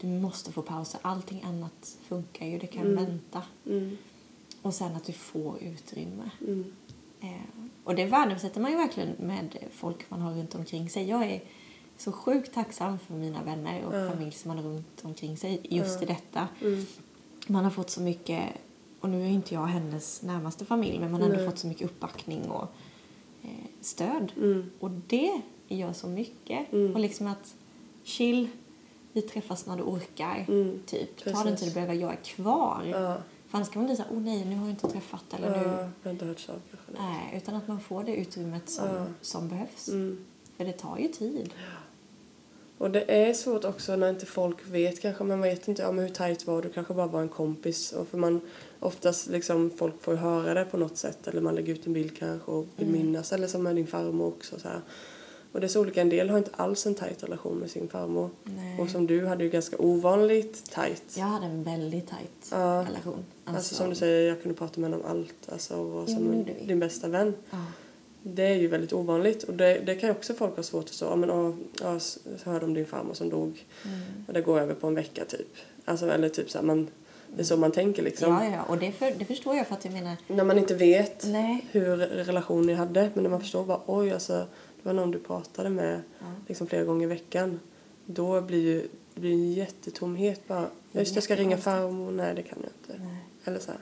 du 0.00 0.06
måste 0.06 0.52
få 0.52 0.62
pausa. 0.62 0.98
Allting 1.02 1.42
annat 1.42 1.96
funkar 2.08 2.46
ju. 2.46 2.58
Det 2.58 2.66
kan 2.66 2.86
Mm. 2.86 3.04
vänta. 3.04 3.42
Mm. 3.66 3.96
Och 4.62 4.74
sen 4.74 4.96
att 4.96 5.04
du 5.04 5.12
får 5.12 5.58
utrymme. 5.62 6.30
Mm. 6.40 6.72
Eh, 7.20 7.66
och 7.84 7.94
det 7.94 8.04
värdesätter 8.04 8.60
man 8.60 8.70
ju 8.70 8.76
verkligen 8.76 9.10
med 9.18 9.56
folk 9.72 10.10
man 10.10 10.20
har 10.20 10.32
runt 10.34 10.54
omkring 10.54 10.90
sig. 10.90 11.08
Jag 11.08 11.22
är 11.24 11.42
så 12.00 12.12
sjukt 12.12 12.54
tacksam 12.54 12.98
för 12.98 13.14
mina 13.14 13.42
vänner 13.42 13.84
och 13.84 13.94
Ja. 13.96 14.10
familj 14.10 14.32
som 14.32 14.48
man 14.48 14.56
har 14.56 14.64
runt 14.64 15.00
omkring 15.04 15.36
sig 15.36 15.60
just 15.62 16.02
i 16.02 16.06
detta. 16.06 16.48
Mm. 16.62 16.84
Man 17.46 17.64
har 17.64 17.70
fått 17.70 17.90
så 17.90 18.00
mycket, 18.00 18.44
och 19.00 19.08
nu 19.08 19.22
är 19.22 19.28
inte 19.28 19.54
jag 19.54 19.66
hennes 19.66 20.22
närmaste 20.22 20.64
familj, 20.64 20.98
men 20.98 21.10
man 21.12 21.22
har 21.22 21.28
ändå 21.30 21.44
fått 21.50 21.58
så 21.58 21.66
mycket 21.66 21.84
uppbackning 21.90 22.50
och 22.50 22.68
eh, 23.42 23.48
stöd. 23.80 24.32
Mm. 24.36 24.70
Och 24.80 24.90
det 24.90 25.40
gör 25.68 25.92
så 25.92 26.06
mycket. 26.08 26.72
Mm. 26.72 26.94
Och 26.94 27.00
liksom 27.00 27.26
att 27.26 27.54
chill, 28.04 28.48
vi 29.12 29.22
träffas 29.22 29.66
när 29.66 29.76
du 29.76 29.82
orkar. 29.82 30.44
Mm. 30.48 30.80
Typ. 30.86 31.16
Ta 31.16 31.24
Precis. 31.30 31.46
inte 31.46 31.64
du 31.64 31.70
behöver 31.70 31.94
göra 31.94 32.16
kvar. 32.16 32.82
Ja. 32.90 33.16
För 33.48 33.58
annars 33.58 33.68
kan 33.70 33.82
man 33.82 33.86
bli 33.86 33.96
så 33.96 34.02
här, 34.02 34.10
oh 34.10 34.20
nej, 34.20 34.44
nu 34.44 34.56
har 34.56 34.62
jag 34.62 34.70
inte 34.70 34.88
träffat 34.88 35.24
eller 35.34 35.50
nu. 35.50 35.56
Ja, 35.68 35.78
jag 35.80 35.90
har 36.04 36.10
inte 36.10 36.24
hört 36.24 36.40
saker. 36.40 36.78
Nej, 36.98 37.36
utan 37.36 37.54
att 37.54 37.68
man 37.68 37.80
får 37.80 38.04
det 38.04 38.14
utrymmet 38.16 38.70
som, 38.70 38.86
Ja. 38.86 39.06
som 39.20 39.48
behövs. 39.48 39.88
Mm. 39.88 40.24
För 40.56 40.64
det 40.64 40.72
tar 40.72 40.98
ju 40.98 41.08
tid. 41.08 41.50
Och 42.80 42.90
det 42.90 43.12
är 43.28 43.34
svårt 43.34 43.64
också 43.64 43.96
när 43.96 44.10
inte 44.10 44.26
folk 44.26 44.56
vet 44.66 45.00
kanske, 45.00 45.24
man 45.24 45.40
vet 45.42 45.68
inte 45.68 45.82
ja, 45.82 45.92
men 45.92 46.04
hur 46.04 46.14
tajt 46.14 46.46
var 46.46 46.62
du, 46.62 46.68
kanske 46.68 46.94
bara 46.94 47.06
var 47.06 47.20
en 47.20 47.28
kompis. 47.28 47.92
Och 47.92 48.08
för 48.08 48.18
man 48.18 48.40
oftast 48.80 49.26
liksom, 49.28 49.70
folk 49.76 50.02
får 50.02 50.14
höra 50.14 50.54
det 50.54 50.64
på 50.64 50.76
något 50.76 50.96
sätt 50.96 51.28
eller 51.28 51.40
man 51.40 51.54
lägger 51.54 51.72
ut 51.72 51.86
en 51.86 51.92
bild 51.92 52.16
kanske 52.18 52.50
och 52.50 52.66
vill 52.76 52.88
Mm. 52.88 53.00
minnas 53.02 53.32
eller 53.32 53.46
som 53.46 53.62
med 53.62 53.76
din 53.76 53.86
farmor 53.86 54.26
också 54.26 54.58
så 54.60 54.68
här. 54.68 54.80
Och 55.52 55.60
det 55.60 55.66
är 55.66 55.68
så 55.68 55.80
olika, 55.80 56.00
en 56.00 56.08
del 56.08 56.30
har 56.30 56.38
inte 56.38 56.50
alls 56.56 56.86
en 56.86 56.94
tajt 56.94 57.22
relation 57.22 57.58
med 57.58 57.70
sin 57.70 57.88
farmor. 57.88 58.30
Nej. 58.44 58.80
Och 58.80 58.88
som 58.88 59.06
du 59.06 59.26
hade 59.26 59.44
ju 59.44 59.50
ganska 59.50 59.76
ovanligt 59.78 60.70
tajt. 60.70 61.02
Jag 61.16 61.24
hade 61.24 61.46
en 61.46 61.62
väldigt 61.62 62.08
tajt 62.08 62.48
Ja. 62.50 62.86
relation. 62.88 63.24
Alltså, 63.44 63.74
som 63.74 63.88
du 63.90 63.94
säger, 63.96 64.28
jag 64.28 64.42
kunde 64.42 64.58
prata 64.58 64.80
med 64.80 64.90
henne 64.90 65.02
om 65.04 65.10
allt. 65.10 65.52
Alltså, 65.52 65.74
och 65.76 65.90
var 65.90 66.06
som 66.06 66.44
din 66.66 66.80
bästa 66.80 67.08
vän. 67.08 67.34
Ja. 67.50 67.56
Det 68.22 68.42
är 68.42 68.54
ju 68.54 68.66
väldigt 68.68 68.92
ovanligt 68.92 69.42
och 69.42 69.54
det, 69.54 69.78
det 69.86 69.94
kan 69.94 70.08
ju 70.08 70.14
också 70.14 70.34
folk 70.34 70.56
ha 70.56 70.62
svårt 70.62 70.84
att 70.84 70.88
förstå. 70.90 71.06
Ja, 71.06 71.16
men, 71.16 71.30
åh, 71.30 71.54
ja, 71.80 71.98
så 72.00 72.20
hörde 72.50 72.64
om 72.64 72.74
din 72.74 72.86
farmor 72.86 73.14
som 73.14 73.28
dog 73.28 73.66
Mm. 73.84 74.00
och 74.28 74.32
det 74.34 74.40
går 74.40 74.60
över 74.60 74.74
på 74.74 74.86
en 74.86 74.94
vecka 74.94 75.24
typ. 75.24 75.48
Alltså, 75.84 76.10
eller 76.10 76.28
typ 76.28 76.50
så 76.50 76.58
här, 76.58 76.64
man, 76.64 76.88
det 77.34 77.40
är 77.40 77.44
så 77.44 77.56
man 77.56 77.72
tänker 77.72 78.02
liksom. 78.02 78.32
Ja, 78.34 78.44
ja, 78.44 78.62
och 78.62 78.78
det, 78.78 78.92
för, 78.92 79.12
det 79.18 79.24
förstår 79.24 79.56
jag 79.56 79.66
för 79.66 79.74
att 79.74 79.84
jag 79.84 79.94
menar, 79.94 80.16
När 80.26 80.44
man 80.44 80.58
inte 80.58 80.74
vet 80.74 81.24
nej. 81.26 81.66
hur 81.70 81.96
relation 81.96 82.66
ni 82.66 82.74
hade 82.74 83.10
men 83.14 83.22
när 83.22 83.30
man 83.30 83.40
förstår 83.40 83.64
bara 83.64 83.80
oj 83.86 84.10
alltså 84.10 84.32
det 84.82 84.88
var 84.88 84.92
någon 84.92 85.10
du 85.10 85.18
pratade 85.18 85.70
med 85.70 86.00
Ja. 86.18 86.26
liksom 86.48 86.66
flera 86.66 86.84
gånger 86.84 87.04
i 87.06 87.08
veckan. 87.08 87.60
Då 88.06 88.40
blir 88.40 88.60
ju 88.60 88.88
det 89.14 89.20
blir 89.20 89.32
en 89.32 89.52
jättetomhet 89.52 90.48
bara. 90.48 90.66
Just 90.92 91.14
jag 91.14 91.24
ska 91.24 91.36
ringa 91.36 91.56
farmor. 91.56 92.10
Nej 92.10 92.34
det 92.34 92.42
kan 92.42 92.58
jag 92.62 92.70
inte. 92.96 93.04
nej. 93.04 93.16
Eller 93.44 93.58
så 93.58 93.70
här. 93.70 93.80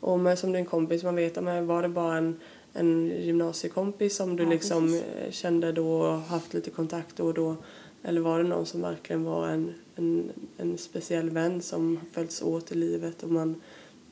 Och 0.00 0.20
med, 0.20 0.38
som 0.38 0.52
din 0.52 0.64
kompis, 0.66 1.02
man 1.02 1.16
vet 1.16 1.36
var 1.36 1.82
det 1.82 1.88
bara 1.88 2.16
en, 2.16 2.40
en 2.74 3.06
gymnasiekompis 3.06 4.16
som 4.16 4.36
du 4.36 4.42
Ja, 4.42 4.48
liksom 4.50 4.86
precis. 4.86 5.02
eh, 5.02 5.30
kände 5.30 5.72
då 5.72 6.00
och 6.00 6.18
haft 6.18 6.54
lite 6.54 6.70
kontakt 6.70 7.16
då 7.16 7.26
och 7.26 7.34
då? 7.34 7.56
Eller 8.02 8.20
var 8.20 8.42
det 8.42 8.48
någon 8.48 8.66
som 8.66 8.80
verkligen 8.82 9.24
var 9.24 9.48
en, 9.48 9.74
en, 9.96 10.32
en 10.56 10.78
speciell 10.78 11.30
vän 11.30 11.62
som 11.62 12.00
följts 12.12 12.42
åt 12.42 12.72
i 12.72 12.74
livet 12.74 13.22
och 13.22 13.30
man 13.30 13.60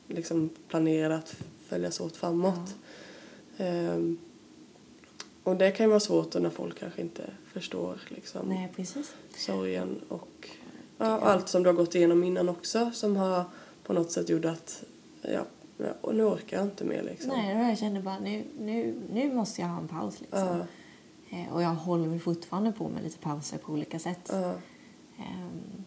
liksom 0.07 0.49
planerade 0.67 1.15
att 1.15 1.35
följas 1.67 1.99
åt 1.99 2.15
framåt? 2.15 2.75
Ehm, 3.57 4.17
och 5.43 5.55
det 5.55 5.71
kan 5.71 5.85
ju 5.85 5.89
vara 5.89 5.99
svårt 5.99 6.33
när 6.41 6.49
folk 6.49 6.79
kanske 6.79 7.01
inte 7.01 7.23
förstår 7.53 7.99
liksom 8.09 8.47
Nej, 8.49 8.71
precis. 8.75 9.13
sorgen 9.35 10.01
och 10.07 10.49
ja, 10.97 11.05
allt 11.05 11.49
som 11.49 11.63
du 11.63 11.69
har 11.69 11.73
gått 11.75 11.95
igenom 11.95 12.23
innan 12.23 12.49
också 12.49 12.91
som 12.93 13.15
har 13.15 13.43
på 13.83 13.93
något 13.93 14.11
sätt 14.11 14.29
gjort 14.29 14.45
att 14.45 14.83
ja, 15.21 15.29
ja, 15.31 15.45
och 16.01 16.15
nu 16.15 16.23
orkar 16.23 16.57
jag 16.57 16.65
inte 16.65 16.83
mer 16.85 17.03
liksom. 17.03 17.29
Nej, 17.29 17.55
och 17.57 17.63
jag 17.69 17.77
kände 17.77 18.01
bara 18.01 18.19
nu, 18.19 18.43
nu, 18.59 18.95
nu 19.13 19.33
måste 19.33 19.61
jag 19.61 19.67
ha 19.67 19.77
en 19.79 19.87
paus 19.87 20.21
liksom. 20.21 20.63
Eh, 21.29 21.53
och 21.53 21.61
jag 21.61 21.69
håller 21.75 22.19
fortfarande 22.19 22.71
på 22.71 22.89
med 22.89 23.03
lite 23.03 23.17
pauser 23.17 23.57
på 23.57 23.73
olika 23.73 23.99
sätt. 23.99 24.29
ja, 24.31 24.53
Ehm, 25.17 25.83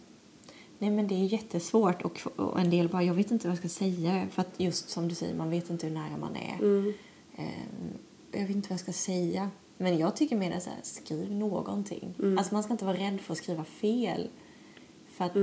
nej 0.79 0.91
men 0.91 1.09
det 1.09 1.15
är 1.15 1.25
jättesvårt 1.25 2.03
och, 2.03 2.21
och 2.37 2.61
en 2.61 2.71
del 2.71 2.89
bara, 2.89 3.03
jag 3.03 3.15
vet 3.15 3.31
inte 3.31 3.47
vad 3.49 3.53
jag 3.53 3.59
ska 3.59 3.69
säga. 3.69 4.27
För 4.31 4.41
att 4.43 4.61
just 4.61 4.89
som 4.89 5.09
du 5.09 5.15
säger, 5.15 5.35
man 5.35 5.51
vet 5.51 5.71
inte 5.71 5.87
hur 5.87 5.95
nära 5.95 6.17
man 6.17 6.37
är. 6.37 6.59
mm, 6.65 6.93
Ehm, 7.37 7.99
jag 8.33 8.41
vet 8.41 8.51
inte 8.57 8.69
vad 8.69 8.73
jag 8.75 8.81
ska 8.81 8.93
säga. 8.93 9.51
Men 9.79 9.99
jag 9.99 10.17
tycker 10.17 10.37
mer 10.37 10.61
så 10.61 10.71
här, 10.71 10.79
skriv 10.83 11.33
någonting. 11.33 12.15
Mm. 12.19 12.39
Alltså 12.39 12.55
man 12.55 12.63
ska 12.63 12.73
inte 12.73 12.85
vara 12.85 12.97
rädd 12.97 13.21
för 13.21 13.33
att 13.33 13.39
skriva 13.39 13.65
fel. 13.65 14.29
För 15.11 15.25
att 15.25 15.35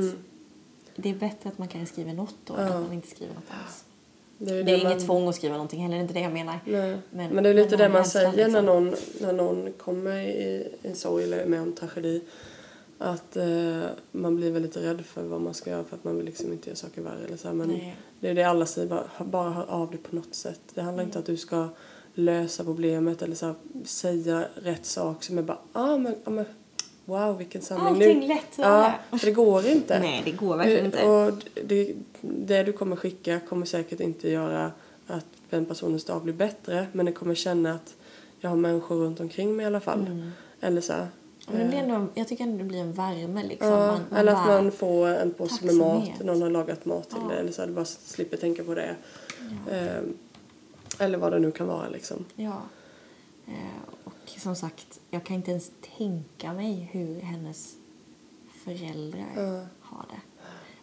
det 0.96 1.10
är 1.10 1.16
bättre 1.16 1.50
att 1.50 1.58
man 1.58 1.68
kan 1.68 1.86
skriva 1.86 2.14
något 2.14 2.36
då 2.46 2.54
än 2.56 2.68
att 2.72 2.82
man 2.82 2.94
inte 2.94 3.08
skriver 3.08 3.34
något 3.34 3.52
alls. 3.64 3.86
Det 4.44 4.52
är, 4.60 4.64
Det 4.64 4.72
är 4.72 4.84
man- 4.84 4.92
inget 4.92 5.06
tvång 5.06 5.28
att 5.30 5.36
skriva 5.36 5.54
någonting 5.54 5.82
heller, 5.84 5.98
inte 5.98 6.14
det 6.14 6.20
jag 6.20 6.34
menar. 6.34 6.60
Nej. 6.66 6.98
Men- 7.10 7.34
Men, 7.36 7.44
det 7.44 7.50
är 7.50 7.54
lite 7.54 7.76
det 7.78 7.90
man 7.90 8.06
säger 8.06 8.28
när, 8.32 8.36
liksom. 8.46 8.66
någon, 8.66 8.96
när 9.22 9.34
någon 9.34 9.74
kommer 9.74 10.18
i 10.22 10.68
en 10.84 10.96
sorg 10.96 11.24
eller 11.24 11.46
med 11.46 11.60
en 11.60 11.74
tragedi. 11.76 12.22
Att 12.98 13.38
eh, 13.38 13.80
man 14.12 14.36
blir 14.36 14.52
väldigt 14.52 14.78
rädd 14.78 15.06
för 15.06 15.24
vad 15.24 15.42
man 15.42 15.54
ska 15.54 15.70
göra 15.70 15.84
för 15.84 15.96
att 15.96 16.04
man 16.04 16.16
vill 16.18 16.26
liksom 16.26 16.52
inte 16.52 16.70
göra 16.70 16.76
saker 16.78 17.02
värre. 17.02 17.26
Eller 17.28 17.38
så 17.38 17.48
här. 17.48 17.56
Men 17.56 17.68
Nej. 17.68 17.96
det 18.20 18.30
är 18.30 18.34
det 18.36 18.44
alla 18.44 18.66
säger, 18.66 18.88
bara, 18.88 19.08
bara 19.26 19.50
hör 19.50 19.66
av 19.70 19.90
dig 19.92 20.00
på 20.10 20.16
något 20.16 20.36
sätt. 20.36 20.60
Det 20.74 20.82
handlar 20.82 21.04
inte 21.04 21.18
om 21.18 21.22
att 21.22 21.26
du 21.26 21.38
ska 21.38 21.68
lösa 22.14 22.64
problemet 22.64 23.22
eller 23.22 23.36
så 23.36 23.46
här, 23.46 23.56
säga 23.86 24.44
rätt 24.56 24.86
sak 24.86 25.24
som 25.24 25.38
är 25.38 25.42
bara, 25.42 25.58
ah, 25.74 25.98
men, 25.98 26.16
ah, 26.24 26.30
men 26.30 26.46
wow 27.06 27.38
vilken 27.38 27.62
sanning. 27.62 27.88
Allting 27.88 28.28
lätt, 28.28 28.58
Ja, 28.58 28.94
ja. 29.12 29.18
för 29.18 29.26
det 29.26 29.32
går 29.32 29.68
inte. 29.68 30.00
Nej, 30.00 30.22
det 30.26 30.32
går 30.32 30.58
verkligen 30.58 30.86
inte. 30.86 31.06
Och 31.08 31.34
det, 31.66 31.94
det 32.22 32.64
du 32.64 32.72
kommer 32.72 32.96
skicka 32.96 33.40
kommer 33.50 33.66
säkert 33.66 34.00
inte 34.00 34.30
göra 34.30 34.72
att 35.08 35.26
den 35.50 35.66
personens 35.66 36.06
dag 36.06 36.22
blir 36.24 36.34
bättre 36.34 36.88
men 36.92 37.06
det 37.06 37.12
kommer 37.12 37.36
känna 37.36 37.74
att 37.74 37.96
jag 38.40 38.50
har 38.50 38.58
människor 38.58 38.96
runt 38.96 39.20
omkring 39.20 39.56
mig 39.56 39.64
i 39.64 39.68
alla 39.68 39.80
fall. 39.80 40.00
Mm. 40.08 40.32
Eller 40.62 40.82
så 40.82 40.94
här. 40.94 41.08
Men 41.48 41.60
det 41.60 41.68
blir 41.68 41.78
ändå, 41.80 42.08
jag 42.14 42.28
tycker 42.28 42.44
ändå 42.44 42.58
det 42.58 42.64
blir 42.64 42.80
en 42.80 42.94
värme 42.94 43.44
liksom. 43.44 43.68
Ja, 43.68 43.78
Man- 43.88 44.00
man 44.10 44.20
eller 44.20 44.32
att 44.32 44.46
bara- 44.48 44.62
man 44.62 44.72
får 44.72 45.08
en 45.08 45.32
påse 45.32 45.66
med 45.66 45.76
mat, 45.76 46.10
någon 46.24 46.42
har 46.42 46.50
lagat 46.50 46.86
mat 46.86 47.10
till 47.10 47.18
Ja. 47.22 47.28
det 47.34 47.40
eller 47.40 47.52
så 47.52 47.62
här, 47.62 47.68
du 47.68 47.74
bara 47.74 47.86
slipper 47.86 48.38
tänka 48.38 48.64
på 48.64 48.76
det. 48.76 48.96
Ehm, 49.72 50.18
eller 51.00 51.18
vad 51.18 51.32
det 51.32 51.40
nu 51.40 51.52
kan 51.52 51.68
vara 51.68 51.90
liksom. 51.90 52.26
Ja. 52.36 52.62
Eh, 53.48 53.54
som 54.26 54.56
sagt, 54.56 55.00
jag 55.10 55.24
kan 55.24 55.36
inte 55.36 55.52
ens 55.52 55.72
tänka 55.98 56.54
mig 56.54 56.90
hur 56.92 57.22
hennes 57.22 57.76
föräldrar 58.64 59.28
Ja. 59.36 59.66
har 59.82 60.06
det. 60.10 60.22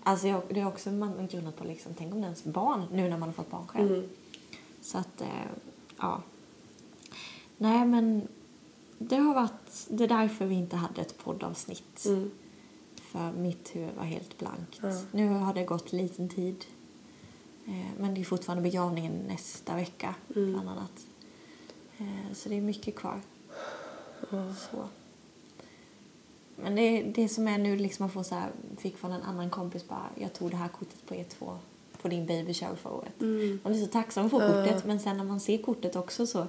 Alltså 0.02 0.28
jag, 0.28 0.42
det 0.50 0.60
är 0.60 0.66
också 0.66 0.90
man 0.90 1.26
grundat 1.30 1.56
på 1.56 1.64
liksom, 1.64 1.92
tänk 1.98 2.14
om 2.14 2.20
det 2.20 2.24
är 2.24 2.28
ens 2.28 2.44
barn 2.44 2.86
nu 2.92 3.08
när 3.08 3.18
man 3.18 3.28
har 3.28 3.32
fått 3.32 3.50
barn 3.50 3.66
själv. 3.66 3.92
Mm. 3.94 4.08
Så 4.80 4.98
att, 4.98 5.20
eh, 5.20 5.28
ja. 5.98 6.22
Nej 7.56 7.86
men 7.86 8.28
det 8.98 9.16
har 9.16 9.34
varit, 9.34 9.86
det 9.88 10.04
är 10.04 10.08
därför 10.08 10.46
vi 10.46 10.54
inte 10.54 10.76
hade 10.76 11.00
ett 11.00 11.18
poddavsnitt. 11.18 12.04
Mm. 12.06 12.30
För 12.96 13.32
mitt 13.32 13.76
huvud 13.76 13.94
var 13.96 14.04
helt 14.04 14.38
blankt. 14.38 14.78
Ja. 14.82 15.00
Nu 15.12 15.28
har 15.28 15.54
det 15.54 15.64
gått 15.64 15.92
liten 15.92 16.28
tid. 16.28 16.64
Eh, 17.66 17.86
men 17.98 18.14
det 18.14 18.20
är 18.20 18.24
fortfarande 18.24 18.62
begravningen 18.62 19.12
nästa 19.28 19.74
vecka, 19.76 20.14
Mm. 20.36 20.52
bland 20.52 20.68
annat. 20.68 21.06
Eh, 21.98 22.34
så 22.34 22.48
det 22.48 22.56
är 22.56 22.60
mycket 22.60 22.96
kvar. 22.96 23.20
Så. 24.70 24.88
Men 26.56 26.74
det, 26.74 27.02
det 27.02 27.28
som 27.28 27.48
är 27.48 27.58
nu 27.58 27.76
liksom 27.76 28.06
att 28.06 28.12
få 28.12 28.24
så 28.24 28.34
här, 28.34 28.50
fick 28.78 28.96
från 28.96 29.12
en 29.12 29.22
annan 29.22 29.50
kompis 29.50 29.88
bara, 29.88 30.06
jag 30.14 30.32
tog 30.32 30.50
det 30.50 30.56
här 30.56 30.68
kortet 30.68 31.06
på 31.06 31.14
E2 31.14 31.56
på 32.02 32.08
din 32.08 32.26
baby 32.26 32.54
shower 32.54 32.74
förra 32.76 32.92
året. 32.92 33.20
Mm. 33.20 33.60
Man 33.62 33.72
blir 33.72 33.82
så 33.82 33.88
tacksam 33.92 34.28
Ja. 34.32 34.38
kortet 34.38 34.84
men 34.84 35.00
sen 35.00 35.16
när 35.16 35.24
man 35.24 35.40
ser 35.40 35.58
kortet 35.58 35.96
också 35.96 36.26
så 36.26 36.46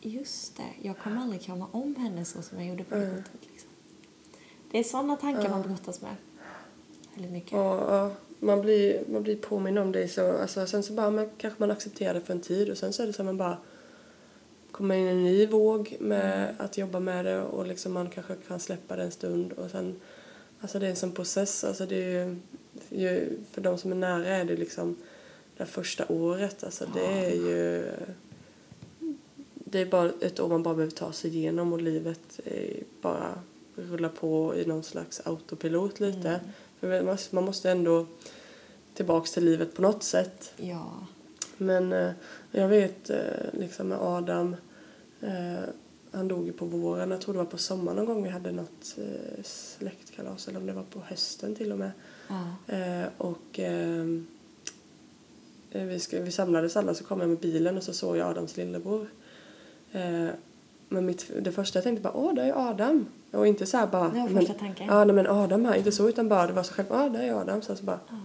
just 0.00 0.56
det, 0.56 0.88
jag 0.88 0.98
kommer 0.98 1.16
aldrig 1.20 1.42
krama 1.42 1.66
om 1.72 1.96
henne 1.96 2.24
så 2.24 2.42
som 2.42 2.58
jag 2.58 2.68
gjorde 2.68 2.84
på 2.84 2.94
det 2.94 3.04
Mm. 3.04 3.16
kortet. 3.16 3.40
Liksom. 3.50 3.70
Det 4.70 4.78
är 4.78 4.84
sådana 4.84 5.16
tankar 5.16 5.48
man 5.48 5.62
brottas 5.62 6.00
med. 6.02 6.16
Väldigt 7.14 7.32
mycket. 7.32 7.52
Ja, 7.52 8.10
man, 8.38 8.60
blir, 8.60 9.04
man 9.08 9.22
blir 9.22 9.36
påminn 9.36 9.78
om 9.78 9.92
det. 9.92 10.08
Så, 10.08 10.38
alltså, 10.40 10.66
sen 10.66 10.82
så 10.82 10.92
bara, 10.92 11.10
man, 11.10 11.30
kanske 11.38 11.60
man 11.62 11.70
accepterar 11.70 12.14
det 12.14 12.20
för 12.20 12.32
en 12.34 12.40
tid 12.40 12.70
och 12.70 12.78
sen 12.78 12.92
så 12.92 13.02
är 13.02 13.06
det 13.06 13.12
så 13.12 13.24
man 13.24 13.36
bara 13.36 13.58
kommer 14.72 14.94
in 14.94 15.06
i 15.06 15.10
en 15.10 15.24
ny 15.24 15.46
våg 15.46 15.96
med 16.00 16.54
att 16.58 16.78
jobba 16.78 17.00
med 17.00 17.24
det 17.24 17.40
och 17.42 17.66
liksom 17.66 17.92
man 17.92 18.10
kanske 18.10 18.34
kan 18.48 18.60
släppa 18.60 18.96
det 18.96 19.02
en 19.02 19.10
stund 19.10 19.52
och 19.52 19.70
sen 19.70 20.00
alltså 20.60 20.78
det 20.78 20.86
är 20.86 20.90
en 20.90 20.96
sån 20.96 21.12
process. 21.12 21.64
Alltså 21.64 21.86
det 21.86 21.96
är 22.04 22.36
ju, 22.90 23.38
för 23.52 23.60
de 23.60 23.78
som 23.78 23.92
är 23.92 23.96
nära 23.96 24.26
är 24.26 24.44
det 24.44 24.56
liksom 24.56 24.96
det 25.56 25.66
första 25.66 26.04
året. 26.08 26.64
Alltså 26.64 26.86
det 26.94 27.06
är 27.06 27.30
ju 27.30 27.86
det 29.54 29.78
är 29.80 29.86
bara 29.86 30.12
ett 30.20 30.40
år 30.40 30.48
man 30.48 30.62
bara 30.62 30.74
behöver 30.74 30.94
ta 30.96 31.12
sig 31.12 31.36
igenom 31.36 31.72
och 31.72 31.82
livet 31.82 32.40
bara 33.02 33.40
rullar 33.76 34.08
på 34.08 34.54
i 34.56 34.64
någon 34.66 34.82
slags 34.82 35.20
autopilot 35.24 36.00
lite. 36.00 36.40
För 36.80 36.88
man 36.88 37.04
måste- 37.06 37.34
man 37.34 37.44
måste 37.44 37.70
ändå 37.70 38.06
tillbaks 38.94 39.32
till 39.32 39.44
livet 39.44 39.74
på 39.74 39.82
något 39.82 40.02
sätt. 40.02 40.52
Ja. 40.56 41.06
Men 41.60 41.92
eh, 41.92 42.10
jag 42.50 42.68
vet 42.68 43.10
eh, 43.10 43.18
liksom 43.52 43.88
med 43.88 43.98
Adam, 44.00 44.56
eh, 45.20 45.68
han 46.12 46.28
dog 46.28 46.46
ju 46.46 46.52
på 46.52 46.64
våren, 46.64 47.10
jag 47.10 47.20
tror 47.20 47.34
det 47.34 47.38
var 47.38 47.46
på 47.46 47.58
sommaren 47.58 47.96
någon 47.96 48.06
gång 48.06 48.22
vi 48.22 48.28
hade 48.28 48.52
något 48.52 48.96
eh, 48.98 49.42
släktkalas 49.44 50.48
eller 50.48 50.58
om 50.60 50.66
det 50.66 50.72
var 50.72 50.82
på 50.82 51.00
hösten 51.00 51.54
till 51.54 51.72
och 51.72 51.78
med. 51.78 51.90
Eh, 52.66 53.08
och 53.18 53.60
vi, 55.72 56.00
ska, 56.00 56.20
vi 56.20 56.30
samlades 56.30 56.76
alla 56.76 56.94
så 56.94 57.04
kom 57.04 57.20
jag 57.20 57.28
med 57.28 57.38
bilen 57.38 57.76
och 57.76 57.82
så 57.82 57.92
såg 57.92 58.16
jag 58.16 58.28
Adams 58.30 58.56
lillebror. 58.56 59.06
Men 60.88 61.06
mitt, 61.06 61.30
det 61.40 61.52
första 61.52 61.76
jag 61.76 61.84
tänkte 61.84 62.02
bara, 62.02 62.16
åh 62.16 62.34
det 62.34 62.42
är 62.42 62.70
Adam. 62.70 63.06
Och 63.30 63.46
inte 63.46 63.66
så 63.66 63.76
här 63.76 63.86
bara, 63.86 64.08
Det 64.08 64.18
var 64.20 64.28
men, 64.28 64.36
första 64.46 64.54
tanken. 64.54 64.86
ja 64.86 65.04
nej, 65.04 65.14
men 65.14 65.26
Adam 65.26 65.64
här, 65.64 65.74
inte 65.74 65.92
så 65.92 66.08
utan 66.08 66.28
bara 66.28 66.46
det 66.46 66.52
var 66.52 66.62
så 66.62 66.72
själv, 66.74 66.86
ja 66.90 67.08
det 67.08 67.18
är 67.18 67.34
Adam. 67.40 67.62
Sen 67.62 67.76
så 67.76 67.84
bara, 67.84 68.00
Ja. 68.08 68.16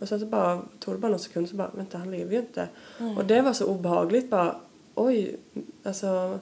Och 0.00 0.08
sen 0.08 0.20
så 0.20 0.26
bara, 0.26 0.62
tog 0.78 0.94
det 0.94 0.98
bara 0.98 1.10
någon 1.10 1.18
sekund 1.18 1.48
så 1.48 1.56
bara, 1.56 1.70
vänta 1.74 1.98
han 1.98 2.10
lever 2.10 2.32
ju 2.32 2.38
inte. 2.38 2.68
Och 3.16 3.24
det 3.24 3.42
var 3.42 3.52
så 3.52 3.66
obehagligt 3.66 4.30
bara, 4.30 4.56
oj, 4.94 5.36
alltså 5.82 6.38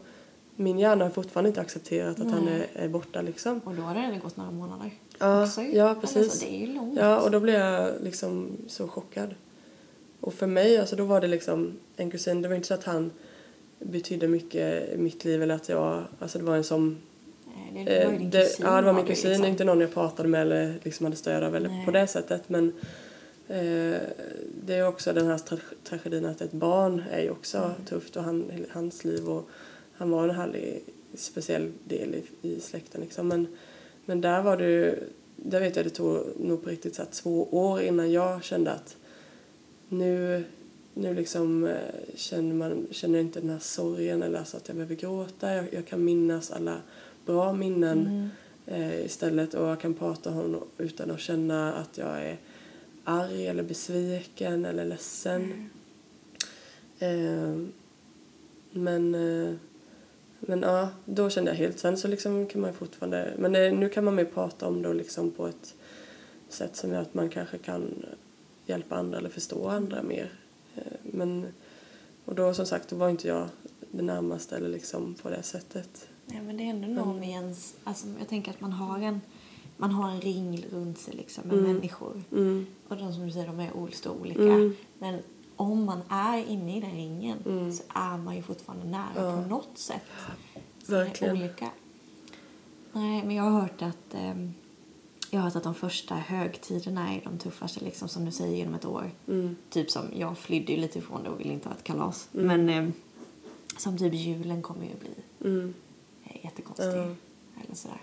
min 0.57 0.79
hjärna 0.79 1.05
har 1.05 1.11
fortfarande 1.11 1.49
inte 1.49 1.61
accepterat 1.61 2.21
att 2.21 2.31
han 2.31 2.49
är, 2.49 2.67
är 2.75 2.89
borta 2.89 3.23
liksom. 3.23 3.61
Och 3.65 3.75
då 3.75 3.83
har 3.83 3.95
det 3.95 4.01
redan 4.01 4.21
gått 4.21 4.37
några 4.37 4.51
månader. 4.51 4.91
Ja, 5.19 5.43
också 5.45 5.63
ja, 5.63 5.97
precis. 6.01 6.33
Så 6.33 6.45
det 6.45 6.55
är 6.55 6.67
ju 6.67 6.75
långt. 6.75 6.99
Ja, 6.99 7.21
och 7.21 7.31
då 7.31 7.41
blev 7.41 7.55
jag 7.55 7.91
liksom 8.03 8.49
så 8.67 8.89
chockad. 8.89 9.35
Och 10.21 10.35
för 10.35 10.47
mig, 10.47 10.79
alltså 10.79 10.97
då 10.97 11.05
var 11.05 11.21
det 11.21 11.27
liksom 11.27 11.73
en 11.97 12.11
kusin, 12.11 12.43
det 12.43 12.49
var 12.49 12.57
inte 12.57 12.69
så 12.69 12.75
att 12.75 12.85
han 12.85 13.11
betydde 13.79 14.29
mycket 14.29 14.95
i 14.95 14.99
mitt 14.99 15.25
liv 15.25 15.43
eller 15.43 15.55
att 15.55 15.69
jag, 15.69 16.05
alltså 16.21 16.39
det 16.39 16.45
var 16.45 16.57
en 16.57 16.65
som 16.65 16.97
Nej, 17.75 17.85
Det, 17.85 18.05
var 18.07 18.13
Eh, 18.13 18.19
din 18.19 18.31
det, 18.31 18.43
kusin. 18.43 18.67
ja, 18.67 18.81
det 18.81 18.87
var 18.87 18.93
min 18.93 19.07
kusin, 19.07 19.31
liksom. 19.31 19.47
inte 19.47 19.65
någon 19.65 19.81
jag 19.81 19.95
pratade 19.95 20.29
med 20.29 20.43
eller 20.43 20.75
liksom 20.83 21.07
hade 21.07 21.17
stöd 21.17 21.43
av 21.43 21.57
eller 21.57 21.69
Nej. 21.69 21.85
på 21.85 21.91
det 21.91 22.07
sättet. 22.07 22.49
Men 22.49 22.73
det 24.65 24.75
är 24.75 24.87
också 24.87 25.13
den 25.13 25.27
här 25.27 25.39
tra- 25.39 25.75
tragedin 25.85 26.25
att 26.25 26.41
ett 26.41 26.53
barn 26.53 27.03
är 27.11 27.21
ju 27.23 27.31
också 27.31 27.59
Mm. 27.59 27.71
tufft 27.89 28.17
och 28.17 28.23
han, 28.25 28.51
hans 28.71 29.05
liv 29.05 29.29
och 29.29 29.49
han 29.93 30.11
var 30.11 30.25
en 30.25 30.35
härlig 30.35 30.81
speciell 31.15 31.71
del 31.85 32.15
i, 32.15 32.49
i 32.49 32.61
släkten 32.61 33.01
liksom. 33.01 33.29
Men, 33.29 33.47
men 34.05 34.21
där 34.21 34.43
var 34.43 34.57
det 34.57 34.71
ju, 34.71 34.99
där 35.37 35.61
vet 35.61 35.77
jag 35.77 35.85
det 35.87 35.91
tog 35.91 36.19
nog 36.41 36.65
på 36.65 36.71
riktigt 36.71 36.95
så 36.95 37.03
två 37.05 37.49
år 37.51 37.81
innan 37.81 38.13
jag 38.13 38.45
kände 38.45 38.71
att 38.73 38.97
nu, 39.89 40.45
nu 40.95 41.15
liksom 41.15 41.65
eh, 41.67 41.77
känner 42.15 42.55
man 42.55 42.87
känner 42.91 43.19
inte 43.19 43.41
den 43.41 43.51
här 43.51 43.59
sorgen 43.59 44.23
eller 44.23 44.39
alltså 44.39 44.57
att 44.57 44.69
jag 44.69 44.77
behöver 44.77 44.95
gråta. 44.95 45.55
Jag, 45.55 45.65
jag 45.75 45.87
kan 45.87 46.05
minnas 46.05 46.51
alla 46.51 46.77
bra 47.27 47.53
minnen 47.53 47.99
Mm. 48.07 48.29
eh, 48.83 49.05
istället 49.05 49.55
och 49.55 49.69
jag 49.69 49.81
kan 49.81 49.95
prata 49.95 50.31
om 50.31 50.37
honom 50.37 50.65
utan 50.79 51.11
att 51.11 51.21
känna 51.21 51.73
att 51.75 51.99
jag 51.99 52.23
är 52.23 52.37
arg 53.09 53.47
eller 53.47 53.63
besviken 53.63 54.65
eller 54.65 54.85
ledsen. 54.85 55.71
Eh, 56.99 57.57
men 58.73 59.15
eh, 59.15 59.55
men 60.41 60.63
ja, 60.63 60.89
då 61.05 61.31
kände 61.31 61.51
jag 61.51 61.59
helt. 61.59 61.79
Sen 61.79 61.97
så 61.97 62.09
liksom 62.09 62.47
kan 62.47 62.61
man 62.61 62.75
fortfarande, 62.75 63.35
men 63.39 63.53
det, 63.53 63.73
nu 63.73 63.89
kan 63.89 64.05
man 64.05 64.15
mer 64.15 64.25
prata 64.25 64.69
om 64.69 64.83
det 64.83 64.95
liksom 64.95 65.31
på 65.31 65.47
ett 65.47 65.75
sätt 66.49 66.77
som 66.77 66.93
gör 66.93 67.03
att 67.03 67.15
man 67.15 67.29
kanske 67.29 67.59
kan 67.59 68.05
hjälpa 68.67 68.97
andra 68.97 69.19
eller 69.19 69.31
förstå 69.31 69.69
andra 69.69 70.03
mer. 70.03 70.33
Eh, 70.77 70.83
Men, 71.03 71.47
och 72.25 72.35
då 72.35 72.55
som 72.55 72.67
sagt, 72.67 72.89
då 72.89 72.97
var 72.97 73.09
inte 73.09 73.29
jag 73.29 73.49
det 73.91 74.03
närmaste 74.03 74.57
eller 74.57 74.69
liksom 74.69 75.15
på 75.15 75.31
det 75.31 75.43
sättet. 75.43 76.09
Ja, 76.27 76.43
men 76.43 76.57
det 76.57 76.63
är 76.63 76.71
ändå 76.71 76.89
någon 76.89 77.25
i 77.25 77.31
ens... 77.31 77.75
Alltså, 77.85 78.07
jag 78.19 78.29
tänker 78.29 78.51
att 78.51 78.61
man 78.61 78.73
har 78.73 78.99
en, 78.99 79.21
man 79.81 79.91
har 79.91 80.11
en 80.11 80.21
ring 80.21 80.65
runt 80.73 80.99
sig 80.99 81.15
liksom, 81.15 81.49
med 81.49 81.57
människor. 81.59 82.23
Mm, 82.33 82.67
Och 82.89 82.97
de 82.97 83.13
som 83.15 83.27
du 83.27 83.33
säger, 83.33 83.47
de 83.47 83.61
är 83.61 83.71
så 83.93 84.11
olika. 84.13 84.43
Mm. 84.43 84.77
Men 84.99 85.21
om 85.57 85.85
man 85.85 86.01
är 86.09 86.45
inne 86.47 86.77
i 86.77 86.81
den 86.81 86.91
ringen 86.93 87.39
Mm. 87.47 87.73
så 87.73 87.83
är 87.89 88.17
man 88.19 88.37
ju 88.37 88.43
fortfarande 88.43 88.87
nära 88.87 89.09
Ja. 89.17 89.43
på 89.43 89.49
något 89.49 89.79
sätt. 89.79 90.03
Som 90.85 90.95
är 90.95 91.05
Verkligen. 91.05 91.37
olika. 91.37 91.71
Nej, 92.93 93.23
men 93.27 93.37
jag 93.37 93.45
har 93.45 93.61
hört 93.61 93.83
att... 93.83 94.15
ehm, 94.15 94.53
jag 95.31 95.39
har 95.41 95.45
hört 95.45 95.57
att 95.57 95.63
de 95.63 95.75
första 95.75 96.15
högtiderna 96.15 97.15
är 97.15 97.21
de 97.25 97.39
tuffaste, 97.39 97.85
liksom, 97.85 98.09
som 98.09 98.25
du 98.25 98.31
säger, 98.33 98.57
genom 98.57 98.75
ett 98.75 98.85
år. 98.85 99.11
mm, 99.29 99.57
Typ 99.71 99.91
som, 99.91 100.05
jag 100.15 100.39
flydde 100.39 100.73
ju 100.73 100.79
lite 100.79 100.99
ifrån 100.99 101.23
det 101.23 101.31
och 101.31 101.41
ville 101.41 101.53
inte 101.53 101.69
ha 101.69 101.77
ett 101.77 101.85
kalas. 101.85 102.29
Men 102.33 102.69
ehm, 102.69 102.93
som 103.77 103.99
typ 103.99 104.15
julen 104.15 104.63
kommer 104.63 104.85
ju 104.85 104.95
bli 105.01 105.11
mm. 105.51 105.75
eh, 106.25 106.45
jättekonstig. 106.45 106.87
Eller 107.65 107.75
sådär. 107.75 108.01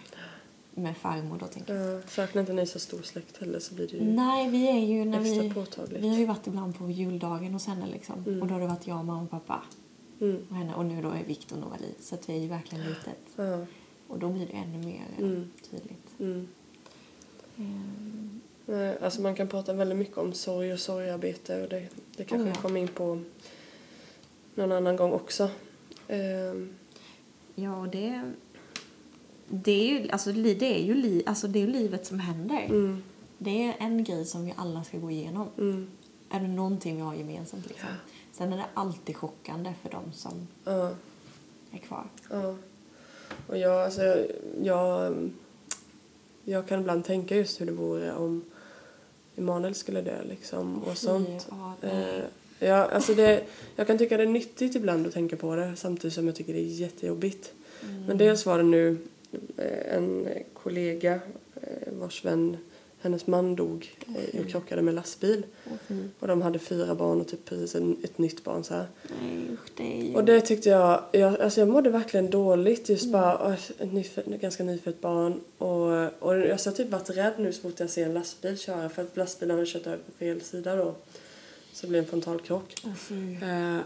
Med 0.78 0.98
farmor 0.98 1.38
då 1.40 1.48
tänker 1.48 1.76
jag. 1.76 1.94
Ja, 1.98 2.02
saknar 2.08 2.40
inte 2.42 2.54
ni 2.54 2.66
så 2.68 2.80
stor 2.80 3.02
släkt 3.02 3.38
heller 3.38 3.60
så 3.60 3.74
blir 3.76 3.88
det 3.88 3.98
ju 3.98 4.04
Nej, 4.04 4.50
vi 4.50 4.68
är 4.70 4.80
ju 4.86 5.06
när 5.06 5.20
vi... 5.20 5.50
påtagligt. 5.54 6.04
Vi 6.04 6.10
har 6.10 6.18
ju 6.18 6.26
varit 6.26 6.48
ibland 6.48 6.78
på 6.80 6.90
juldagen 6.90 7.54
hos 7.54 7.68
henne 7.68 7.88
liksom. 7.88 8.24
Mm. 8.28 8.42
Och 8.42 8.48
då 8.48 8.54
har 8.54 8.62
det 8.62 8.68
varit 8.68 8.88
jag, 8.88 9.06
mamma 9.06 9.22
och 9.22 9.30
pappa. 9.30 9.62
Mm. 10.22 10.38
Och, 10.50 10.56
henne, 10.56 10.76
och 10.76 10.86
nu 10.86 11.02
då 11.02 11.10
är 11.10 11.24
Viktor 11.24 11.58
Novali. 11.58 11.94
Så 12.00 12.16
att 12.16 12.30
vi 12.30 12.34
är 12.38 12.40
ju 12.42 12.48
verkligen 12.48 12.86
litet. 12.86 13.18
Ja. 13.36 13.66
Och 14.08 14.20
då 14.20 14.30
blir 14.30 14.46
det 14.48 14.54
ännu 14.54 14.78
mer 14.86 15.02
Mm. 15.18 15.52
tydligt. 15.72 16.20
Mm. 16.20 16.48
Ehm, 17.58 18.42
Nej, 18.66 18.98
Alltså 19.02 19.22
man 19.22 19.36
kan 19.36 19.48
prata 19.48 19.74
väldigt 19.74 19.98
mycket 19.98 20.18
om 20.18 20.34
sorg 20.34 20.74
och 20.74 20.80
sorgarbete 20.80 21.64
och 21.64 21.70
det, 21.70 21.88
det 22.18 22.24
kanske 22.24 22.48
Oh, 22.50 22.54
ja. 22.56 22.62
kommer 22.62 22.80
in 22.80 22.88
på 22.88 23.22
någon 24.56 24.72
annan 24.72 24.96
gång 24.96 25.12
också. 25.12 25.50
Ehm, 26.08 26.76
Ja, 27.58 27.78
och 27.80 27.88
det... 27.90 28.32
Det 29.48 29.72
är 29.72 30.00
ju, 30.00 30.10
alltså, 30.10 30.32
det 30.32 30.76
är 30.80 30.84
ju, 30.84 30.94
li, 30.94 31.24
alltså, 31.26 31.48
det 31.48 31.64
är 31.64 31.68
livet 31.68 32.06
som 32.06 32.20
händer. 32.20 32.66
mm, 32.66 33.04
Det 33.38 33.64
är 33.64 33.76
en 33.80 34.04
grej 34.04 34.26
som 34.26 34.46
vi 34.46 34.54
alla 34.58 34.84
ska 34.84 34.98
gå 34.98 35.12
igenom. 35.12 35.48
mm, 35.58 35.88
Är 36.30 36.40
det 36.40 36.48
någonting 36.48 36.96
vi 36.96 37.02
har 37.02 37.16
gemensamt 37.16 37.68
liksom. 37.68 37.90
Sen 38.34 38.54
är 38.54 38.58
det 38.58 38.66
alltid 38.74 39.16
chockande 39.16 39.74
för 39.82 39.90
de 39.90 40.14
som 40.14 40.48
ja, 40.64 40.92
är 41.72 41.78
kvar. 41.78 42.04
ja. 42.30 42.56
Och 43.48 43.58
jag, 43.58 43.84
alltså, 43.84 44.02
jag, 44.04 44.26
jag, 44.64 45.30
jag 46.44 46.68
kan 46.68 46.80
ibland 46.80 47.06
tänka 47.06 47.36
just 47.36 47.62
hur 47.62 47.66
det 47.66 47.72
vore 47.72 48.14
om 48.14 48.44
Emanuel 49.36 49.76
skulle 49.76 50.02
dö 50.02 50.24
liksom 50.24 50.84
och 50.84 50.98
sånt. 50.98 51.48
ja. 51.50 51.88
Eh, 51.90 52.24
ja, 52.60 52.76
alltså 52.86 53.14
det, 53.14 53.44
jag 53.76 53.88
kan 53.88 53.98
tycka 53.98 54.18
det 54.18 54.24
är 54.24 54.28
nyttigt 54.28 54.76
ibland 54.76 55.08
att 55.08 55.14
tänka 55.14 55.36
på 55.38 55.56
det 55.56 55.76
samtidigt 55.76 56.14
som 56.14 56.26
jag 56.28 56.36
tycker 56.36 56.54
det 56.54 56.60
är 56.60 56.64
jättejobbigt. 56.64 57.54
Mm. 57.84 58.06
Men 58.06 58.18
dels 58.18 58.46
var 58.46 58.58
det 58.58 58.64
nu 58.64 58.98
en 59.92 60.28
kollega 60.54 61.20
eh, 61.62 61.94
vars 61.94 62.26
vän, 62.26 62.58
hennes 63.02 63.28
man 63.28 63.56
dog 63.56 63.98
eh, 64.16 64.42
och 64.42 64.50
krockade 64.50 64.82
med 64.82 64.94
lastbil. 64.94 65.46
Fy. 65.88 66.04
Och 66.20 66.28
de 66.28 66.42
hade 66.42 66.60
fyra 66.60 66.96
barn 66.96 67.22
och 67.22 67.28
typ 67.28 67.46
precis 67.46 67.76
en, 67.76 67.98
ett 68.04 68.18
nytt 68.18 68.44
barn 68.44 68.64
så 68.64 68.74
här. 68.74 68.88
Nej, 69.22 69.48
usch, 69.54 69.70
det 69.78 70.00
är 70.00 70.04
ju... 70.04 70.16
Och 70.16 70.26
det 70.26 70.42
tyckte 70.42 70.70
jag, 70.70 71.04
jag, 71.12 71.42
alltså 71.42 71.60
jag 71.60 71.70
mådde 71.70 71.90
verkligen 71.90 72.30
dåligt 72.30 72.90
just 72.90 73.12
bara, 73.12 73.48
åh, 73.48 73.54
ett 73.80 73.94
nyfött, 73.94 74.28
ett 74.28 74.42
ganska 74.42 74.64
nyfött 74.64 75.02
barn 75.02 75.42
och, 75.58 75.88
och 76.20 76.38
jag 76.38 76.50
har 76.50 76.72
typ 76.72 76.90
varit 76.90 77.10
rädd 77.10 77.34
nu 77.38 77.54
så 77.54 77.62
fort 77.62 77.80
jag 77.80 77.90
ser 77.90 78.06
en 78.06 78.14
lastbil 78.14 78.58
köra 78.58 78.90
för 78.90 79.02
att 79.02 79.18
lastbilen 79.18 79.56
hade 79.56 79.68
kört 79.68 79.88
över 79.88 79.98
på 79.98 80.12
fel 80.12 80.42
sida 80.42 80.76
då. 80.76 80.96
Så 81.74 81.86
det 81.86 81.90
blev 81.90 82.04
en 82.04 82.10
frontalkrock. 82.10 82.76
Fy. 82.98 83.34
Eh, 83.34 83.78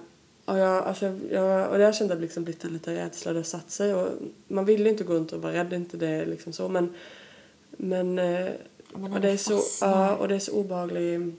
och, 0.51 0.57
jag, 0.57 0.83
alltså, 0.83 1.05
jag, 1.31 1.69
och 1.71 1.77
det 1.77 1.83
har 1.83 2.11
att 2.11 2.21
liksom 2.21 2.43
blivit 2.43 2.63
en 2.65 2.73
liten 2.73 2.95
rädsla, 2.95 3.33
det 3.33 3.43
satt 3.43 3.71
sig. 3.71 3.93
Och 3.93 4.07
man 4.47 4.65
vill 4.65 4.81
ju 4.81 4.89
inte 4.89 5.03
gå 5.03 5.13
runt 5.13 5.33
och 5.33 5.41
vara 5.41 5.53
rädd, 5.53 5.73
inte 5.73 5.97
det 5.97 6.25
liksom 6.25 6.53
så. 6.53 6.69
Men, 6.69 6.93
men, 7.71 8.19
eh, 8.19 8.49
och, 8.93 9.21
det 9.21 9.29
är 9.29 9.37
så, 9.37 9.61
ja, 9.85 10.15
och 10.15 10.27
det 10.27 10.35
är 10.35 10.39
så 10.39 10.51
obehaglig 10.51 11.35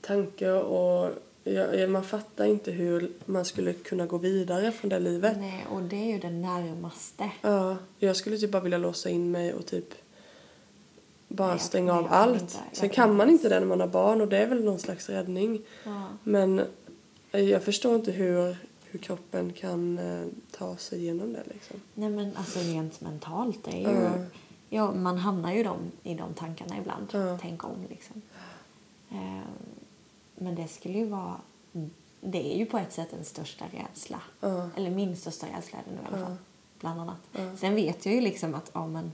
tanke 0.00 0.50
och 0.52 1.10
jag, 1.44 1.90
man 1.90 2.04
fattar 2.04 2.44
inte 2.44 2.70
hur 2.70 3.10
man 3.24 3.44
skulle 3.44 3.72
kunna 3.72 4.06
gå 4.06 4.18
vidare 4.18 4.72
från 4.72 4.88
det 4.88 4.98
livet. 4.98 5.36
Nej, 5.38 5.66
och 5.70 5.82
det 5.82 5.96
är 5.96 6.12
ju 6.12 6.18
det 6.18 6.30
närmaste. 6.30 7.30
Ja, 7.42 7.76
jag 7.98 8.16
skulle 8.16 8.38
typ 8.38 8.50
bara 8.50 8.62
vilja 8.62 8.78
låsa 8.78 9.10
in 9.10 9.30
mig 9.30 9.54
och 9.54 9.66
typ 9.66 9.94
bara 11.28 11.48
Nej, 11.48 11.54
jag- 11.54 11.60
stänga 11.60 11.92
av 11.94 12.02
jag 12.02 12.12
allt. 12.12 12.40
inte. 12.42 12.56
Jag 12.68 12.76
Sen 12.76 12.88
kan 12.88 13.16
man 13.16 13.30
inte. 13.30 13.48
det 13.48 13.60
när 13.60 13.66
man 13.66 13.80
har 13.80 13.86
barn 13.86 14.20
och 14.20 14.28
det 14.28 14.38
är 14.38 14.46
väl 14.46 14.64
någon 14.64 14.78
slags 14.78 15.08
räddning. 15.08 15.60
Ja. 15.84 16.02
Men 16.24 16.60
jag 17.30 17.62
förstår 17.62 17.96
inte 17.96 18.12
hur, 18.12 18.56
hur 18.84 18.98
kroppen 18.98 19.52
kan 19.52 19.98
eh, 19.98 20.26
ta 20.50 20.76
sig 20.76 20.98
igenom 20.98 21.32
det 21.32 21.42
liksom. 21.46 21.76
Nej, 21.94 22.10
men 22.10 22.36
alltså 22.36 22.58
rent 22.58 23.00
mentalt, 23.00 23.68
är 23.68 23.78
ju... 23.78 24.02
Ja. 24.02 24.10
Ja, 24.70 24.92
man 24.92 25.18
hamnar 25.18 25.52
ju 25.52 25.62
de, 25.62 25.76
i 26.02 26.14
de 26.14 26.34
tankarna 26.34 26.78
ibland. 26.78 27.08
Ja. 27.12 27.38
Tänk 27.40 27.64
om, 27.64 27.86
liksom. 27.90 28.22
Eh, 29.10 29.48
men 30.34 30.54
det 30.54 30.68
skulle 30.68 30.98
ju 30.98 31.04
vara... 31.04 31.36
Det 32.20 32.54
är 32.54 32.58
ju 32.58 32.66
på 32.66 32.78
ett 32.78 32.92
sätt 32.92 33.12
en 33.12 33.24
största 33.24 33.64
rädsla. 33.64 34.20
Ja. 34.40 34.68
Eller 34.76 34.90
min 34.90 35.16
största 35.16 35.46
rädsla 35.46 35.78
är 35.78 35.82
det 35.84 35.90
nu 35.90 35.96
i 35.96 36.14
alla 36.14 36.26
fall. 36.26 36.36
Bland 36.80 37.00
annat. 37.00 37.58
Sen 37.60 37.74
vet 37.74 38.06
jag 38.06 38.14
ju 38.14 38.20
liksom 38.20 38.54
att 38.54 38.70
ja, 38.72 38.86
men, 38.86 39.12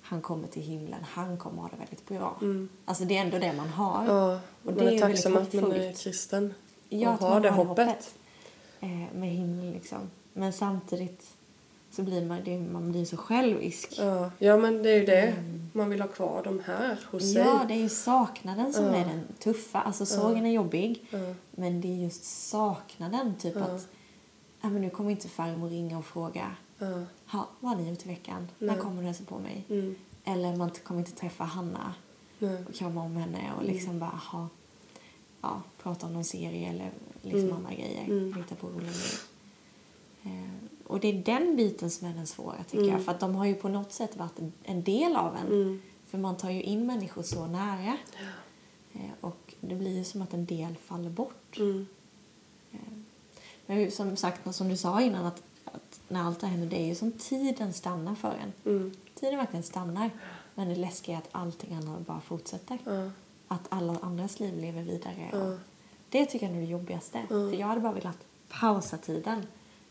han 0.00 0.22
kommer 0.22 0.48
till 0.48 0.62
himlen. 0.62 1.04
Han 1.04 1.38
kommer 1.38 1.62
ha 1.62 1.68
det 1.68 1.76
väldigt 1.76 2.08
bra. 2.08 2.36
Mm. 2.40 2.68
Alltså 2.84 3.04
det 3.04 3.16
är 3.16 3.20
ändå 3.20 3.38
det 3.38 3.52
man 3.52 3.68
har. 3.68 4.06
Ja, 4.06 4.34
Och 4.34 4.40
man 4.62 4.74
det 4.74 4.84
är 4.84 4.86
är 4.88 4.92
ju 4.92 4.98
tacksam 4.98 5.36
att 5.36 5.52
man 5.52 5.72
är 5.72 5.92
kristen 5.92 6.54
Ja, 6.88 7.12
och 7.12 7.18
har 7.28 7.40
det 7.40 7.50
har 7.50 7.64
hoppet. 7.64 8.14
Eh, 8.80 8.88
med 9.14 9.28
himlen 9.30 9.70
liksom. 9.72 9.98
Men 10.32 10.52
samtidigt 10.52 11.26
så 11.90 12.02
blir 12.02 12.24
man, 12.26 12.40
det, 12.44 12.58
man 12.58 12.92
blir 12.92 13.04
så 13.04 13.16
självisk. 13.16 13.94
Ja. 13.98 14.30
ja, 14.38 14.56
men 14.56 14.82
det 14.82 14.90
är 14.90 14.96
ju 15.00 15.04
det. 15.06 15.34
Man 15.72 15.90
vill 15.90 16.00
ha 16.00 16.08
kvar 16.08 16.40
de 16.44 16.60
här 16.66 16.98
hos 17.10 17.22
sig. 17.22 17.42
Mm. 17.42 17.54
Ja, 17.54 17.64
det 17.68 17.74
är 17.74 17.78
ju 17.78 17.88
saknaden 17.88 18.72
som 18.72 18.84
Ja. 18.84 18.94
är 18.94 19.04
den 19.04 19.22
tuffa. 19.38 19.80
Alltså 19.80 20.06
sorgen 20.06 20.46
är 20.46 20.50
jobbig. 20.52 21.02
Ja. 21.10 21.34
Men 21.50 21.80
det 21.80 21.88
är 21.88 21.96
just 21.96 22.24
saknaden. 22.24 23.34
Typ 23.38 23.54
Ja. 23.56 23.62
att 23.62 23.88
ja, 24.60 24.68
men 24.68 24.82
nu 24.82 24.90
kommer 24.90 25.10
inte 25.10 25.28
farmor 25.28 25.68
ringa 25.68 25.98
och 25.98 26.04
fråga. 26.04 26.50
Ja. 26.78 27.02
Ha, 27.26 27.48
vad 27.60 27.72
har 27.72 27.82
ni 27.82 27.90
gjort 27.90 28.06
i 28.06 28.08
veckan? 28.08 28.48
Nej. 28.58 28.70
När 28.76 28.82
kommer 28.82 29.00
du 29.00 29.06
hälsa 29.06 29.24
på 29.24 29.38
mig? 29.38 29.64
Mm. 29.68 29.94
Eller 30.24 30.56
man 30.56 30.70
kommer 30.70 31.00
inte 31.00 31.12
träffa 31.12 31.44
Hanna 31.44 31.94
Nej. 32.38 32.64
och 32.68 32.74
krama 32.74 33.02
om 33.02 33.16
henne 33.16 33.50
och 33.56 33.62
Mm. 33.62 33.74
liksom 33.74 33.98
bara 33.98 34.20
ha, 34.32 34.48
ja, 35.44 35.62
prata 35.82 36.06
om 36.06 36.12
någon 36.12 36.24
serie 36.24 36.68
eller 36.68 36.90
liksom 37.22 37.40
Mm. 37.44 37.56
andra 37.56 37.72
grejer. 37.74 38.04
Mm. 38.04 38.34
Hitta 38.34 38.54
på 38.54 38.66
roliga 38.66 38.90
grejer. 38.92 39.18
Eh, 40.22 40.50
och 40.86 41.00
det 41.00 41.08
är 41.08 41.22
den 41.22 41.56
biten 41.56 41.90
som 41.90 42.06
är 42.08 42.14
den 42.14 42.26
svåra 42.26 42.64
tycker 42.64 42.78
Mm. 42.84 42.90
jag. 42.94 43.04
För 43.04 43.12
att 43.12 43.20
de 43.20 43.34
har 43.34 43.44
ju 43.46 43.54
på 43.54 43.68
något 43.68 43.92
sätt 43.92 44.16
varit 44.16 44.38
en- 44.64 44.82
del 44.82 45.16
av 45.16 45.36
en. 45.36 45.46
Mm. 45.46 45.82
För 46.06 46.18
man 46.18 46.36
tar 46.36 46.50
ju 46.50 46.62
in 46.62 46.86
människor 46.86 47.22
så 47.22 47.46
nära. 47.46 47.96
Eh, 48.92 49.00
och 49.20 49.54
det 49.60 49.74
blir 49.74 49.98
ju 49.98 50.04
som 50.04 50.22
att 50.22 50.34
en 50.34 50.46
del 50.46 50.76
faller 50.76 51.10
bort. 51.10 51.56
Mm. 51.58 51.86
Men 53.66 53.80
ju 53.80 53.90
som 53.90 54.16
sagt, 54.16 54.54
som 54.54 54.68
du 54.68 54.76
sa 54.76 55.00
innan, 55.02 55.26
att, 55.26 55.42
att 55.64 56.00
när 56.08 56.22
allt 56.22 56.40
det 56.40 56.46
här 56.46 56.52
händer, 56.56 56.70
det 56.76 56.82
är 56.82 56.86
ju 56.86 56.94
som 56.94 57.12
tiden 57.12 57.72
stannar 57.72 58.14
för 58.14 58.34
en. 58.42 58.72
Mm. 58.72 58.92
Tiden 59.14 59.36
verkligen 59.38 59.62
stannar. 59.62 60.10
Men 60.54 60.68
det 60.68 60.74
läskiga 60.76 61.14
är 61.16 61.18
att 61.18 61.28
allting 61.32 61.74
annat 61.74 62.06
bara 62.06 62.20
fortsätter. 62.20 62.78
Ja. 62.84 63.10
Att 63.48 63.66
alla 63.68 63.96
andras 64.02 64.40
liv 64.40 64.58
lever 64.60 64.82
vidare. 64.82 65.28
Ja. 65.32 65.38
Och 65.38 65.58
det 66.08 66.26
tycker 66.26 66.46
jag 66.46 66.56
är 66.56 66.60
det 66.60 66.66
jobbigaste. 66.66 67.18
Ja. 67.18 67.26
För 67.28 67.54
jag 67.56 67.66
hade 67.66 67.80
bara 67.80 67.92
velat 67.92 68.18
pausa 68.48 68.96
tiden. 68.98 69.46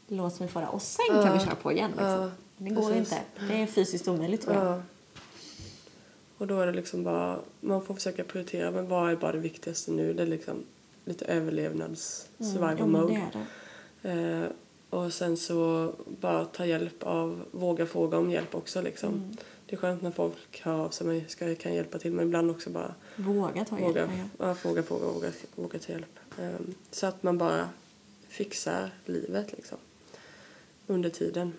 Låt 0.08 0.40
mig 0.40 0.50
det. 0.54 0.68
Och 0.68 0.82
sen 0.82 1.06
kan 1.10 1.26
Ja. 1.26 1.34
vi 1.34 1.40
köra 1.40 1.56
på 1.56 1.72
igen. 1.72 1.90
Liksom. 1.92 2.06
Ja, 2.08 2.32
Men 2.58 2.74
det 2.76 2.82
går 2.82 2.90
precis. 2.92 3.14
inte. 3.14 3.22
Det 3.54 3.62
är 3.62 3.68
fysiskt 3.68 4.08
omöjligt 4.08 4.42
tror 4.42 4.56
jag. 4.56 4.66
Ja. 4.66 4.82
Och 6.38 6.48
då 6.48 6.60
är 6.60 6.66
det 6.66 6.74
liksom 6.74 7.04
bara, 7.04 7.40
man 7.62 7.82
får 7.86 7.94
försöka 7.96 8.24
prioritera, 8.24 8.72
men 8.72 8.88
vad 8.88 9.12
är 9.12 9.16
bara 9.16 9.32
det 9.32 9.38
viktigaste 9.38 9.92
nu? 9.92 10.14
Det 10.14 10.24
är 10.24 10.28
liksom 10.28 10.64
lite 11.06 11.26
överlevnads 11.26 12.28
survival 12.38 12.70
Mm, 12.72 12.78
ja, 12.80 12.86
men 12.86 13.02
mode. 13.02 13.14
det 13.14 14.10
är 14.10 14.12
det. 14.16 14.44
Eh, 14.44 14.50
och 15.00 15.14
sen 15.14 15.38
så 15.38 15.92
bara 16.22 16.46
ta 16.46 16.66
hjälp 16.66 17.04
av, 17.04 17.46
våga 17.52 17.86
fråga 17.86 18.18
om 18.18 18.32
hjälp 18.32 18.56
också 18.56 18.82
liksom. 18.82 19.38
Det 19.74 19.78
är 19.78 19.80
skönt 19.82 20.02
när 20.02 20.12
folk 20.12 20.62
hör 20.62 20.74
av 20.74 20.90
sig 20.90 21.08
mig, 21.08 21.26
ska, 21.28 21.56
kan 21.56 21.74
hjälpa 21.74 22.00
till, 22.00 22.12
men 22.12 22.26
ibland 22.26 22.52
också 22.52 22.70
bara 22.70 22.96
Våga 23.16 23.66
ta 23.66 23.80
hjälp. 23.80 23.90
våga, 23.90 24.02
ja. 24.40 24.48
ja, 24.48 24.56
fråga, 24.56 24.84
fråga, 24.84 25.06
våga, 25.06 25.32
våga 25.56 25.80
ta 25.80 25.92
hjälp. 25.92 26.20
Eh, 26.40 26.56
så 26.92 27.08
att 27.08 27.24
man 27.24 27.38
bara 27.38 27.70
fixar 28.28 28.92
livet 29.06 29.52
liksom. 29.52 29.78
Under 30.88 31.10
tiden. 31.10 31.54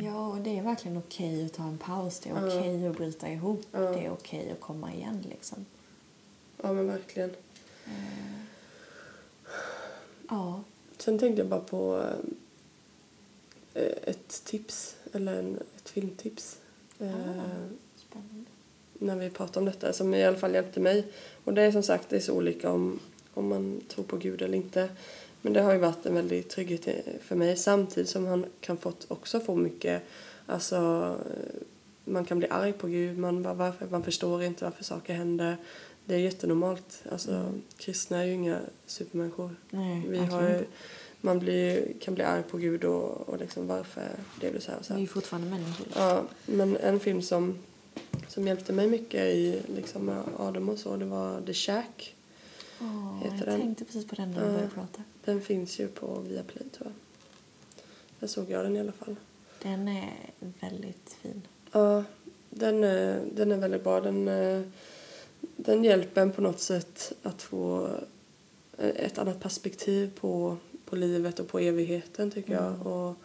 Ja, 0.00 0.28
och 0.28 0.36
det 0.38 0.58
är 0.58 0.62
verkligen 0.62 0.96
okej 0.98 1.46
att 1.46 1.52
ta 1.52 1.62
en 1.62 1.78
paus. 1.78 2.20
Det 2.20 2.30
är 2.30 2.34
Ja. 2.34 2.46
okej 2.58 2.86
att 2.88 2.96
bryta 2.96 3.28
ihop. 3.28 3.62
Ja. 3.72 3.78
Det 3.80 4.06
är 4.06 4.10
okej 4.12 4.50
att 4.50 4.60
komma 4.60 4.92
igen 4.94 5.24
liksom. 5.30 5.66
Ja 6.62 6.72
men 6.72 6.86
verkligen. 6.86 7.30
Ja. 10.30 10.62
Sen 10.98 11.18
tänkte 11.18 11.40
jag 11.42 11.48
bara 11.48 11.60
på 11.60 12.10
eh, 13.74 13.92
ett 14.02 14.44
tips, 14.44 14.96
eller 15.12 15.38
en, 15.38 15.58
ett 15.76 15.88
filmtips. 15.88 16.58
Eh, 16.98 17.10
Spännande. 17.96 18.50
när 18.98 19.16
vi 19.16 19.30
pratade 19.30 19.58
om 19.58 19.64
detta, 19.64 19.92
som 19.92 20.14
i 20.14 20.24
alla 20.24 20.36
fall 20.36 20.54
hjälpte 20.54 20.80
mig. 20.80 21.04
Och 21.44 21.54
det 21.54 21.62
är 21.62 21.72
som 21.72 21.82
sagt, 21.82 22.08
det 22.08 22.16
är 22.16 22.20
så 22.20 22.34
olika 22.34 22.70
om, 22.70 23.00
om 23.34 23.48
man 23.48 23.80
tror 23.88 24.04
på 24.04 24.16
Gud 24.16 24.42
eller 24.42 24.56
inte. 24.58 24.88
Men 25.42 25.52
det 25.52 25.60
har 25.60 25.72
ju 25.72 25.78
varit 25.78 26.06
en 26.06 26.14
väldig 26.14 26.48
trygghet 26.48 26.88
för 27.22 27.36
mig 27.36 27.56
samtidigt 27.56 28.08
som 28.08 28.26
han 28.26 28.46
kan 28.60 28.76
fått 28.76 29.06
också 29.08 29.40
få 29.40 29.54
mycket, 29.54 30.02
alltså 30.46 30.76
eh, 31.30 31.60
man 32.04 32.24
kan 32.24 32.38
bli 32.38 32.48
arg 32.48 32.72
på 32.72 32.86
Gud, 32.86 33.18
man, 33.18 33.42
bara, 33.42 33.54
varför, 33.54 33.86
man 33.86 34.02
förstår 34.02 34.42
inte 34.42 34.64
varför 34.64 34.84
saker 34.84 35.14
händer. 35.14 35.56
Det 36.04 36.14
är 36.14 36.18
jättenormalt. 36.18 37.02
Alltså, 37.12 37.52
Kristna 37.76 38.18
är 38.18 38.24
ju 38.24 38.32
inga 38.32 38.58
supermänniskor. 38.86 39.56
Nej, 39.70 40.06
Vi 40.08 40.18
har 40.18 40.42
ju. 40.42 40.64
Man 41.24 41.38
blir, 41.38 41.92
kan 42.00 42.14
bli 42.14 42.24
arg 42.24 42.42
på 42.42 42.56
Gud 42.58 42.84
och, 42.84 43.28
och 43.28 43.38
liksom 43.38 43.66
varför 43.66 44.08
blev 44.38 44.54
det 44.54 44.60
så 44.60 44.70
här 44.70 44.78
och 44.78 44.84
så 44.84 44.92
Vi 44.92 44.94
är 44.94 44.98
här. 44.98 45.00
ju 45.00 45.06
fortfarande 45.06 45.50
människor. 45.50 45.86
Ja, 45.96 46.24
men 46.46 46.76
en 46.76 47.00
film 47.00 47.22
som, 47.22 47.58
som 48.28 48.46
hjälpte 48.46 48.72
mig 48.72 48.86
mycket 48.88 49.20
i 49.20 49.60
liksom, 49.76 50.22
Adam 50.38 50.68
och 50.68 50.78
så, 50.78 50.96
det 50.96 51.04
var 51.04 51.40
The 51.40 51.54
Shack. 51.54 52.14
Åh, 52.80 53.18
Heter 53.22 53.36
jag 53.38 53.46
den? 53.46 53.60
tänkte 53.60 53.84
precis 53.84 54.06
på 54.06 54.14
den 54.14 54.30
när 54.30 54.40
du 54.40 54.46
Ja. 54.46 54.52
började 54.52 54.70
prata. 54.74 55.02
Den 55.24 55.40
finns 55.40 55.80
ju 55.80 55.88
på 55.88 56.20
Viaplay 56.20 56.64
tror 56.68 56.86
jag. 56.86 56.92
Där 58.20 58.26
såg 58.26 58.50
jag 58.50 58.64
den 58.64 58.76
i 58.76 58.80
alla 58.80 58.92
fall. 58.92 59.16
Den 59.62 59.88
är 59.88 60.12
väldigt 60.60 61.16
fin. 61.22 61.42
Ja, 61.72 62.04
den, 62.50 62.84
är- 62.84 63.22
den 63.32 63.52
är 63.52 63.56
väldigt 63.56 63.84
bra. 63.84 64.00
Den, 64.00 64.28
eh, 64.28 64.62
den 65.56 65.84
hjälper 65.84 66.22
en 66.22 66.32
på 66.32 66.40
något 66.40 66.60
sätt 66.60 67.12
att 67.22 67.42
få 67.42 67.86
eh, 68.78 68.88
ett 68.88 69.18
annat 69.18 69.40
perspektiv 69.40 70.10
på, 70.20 70.56
på 70.94 70.98
livet 71.00 71.40
och 71.40 71.48
på 71.48 71.58
evigheten 71.58 72.30
tycker 72.30 72.52
Mm. 72.58 72.64
jag. 72.64 72.86
Och 72.86 73.16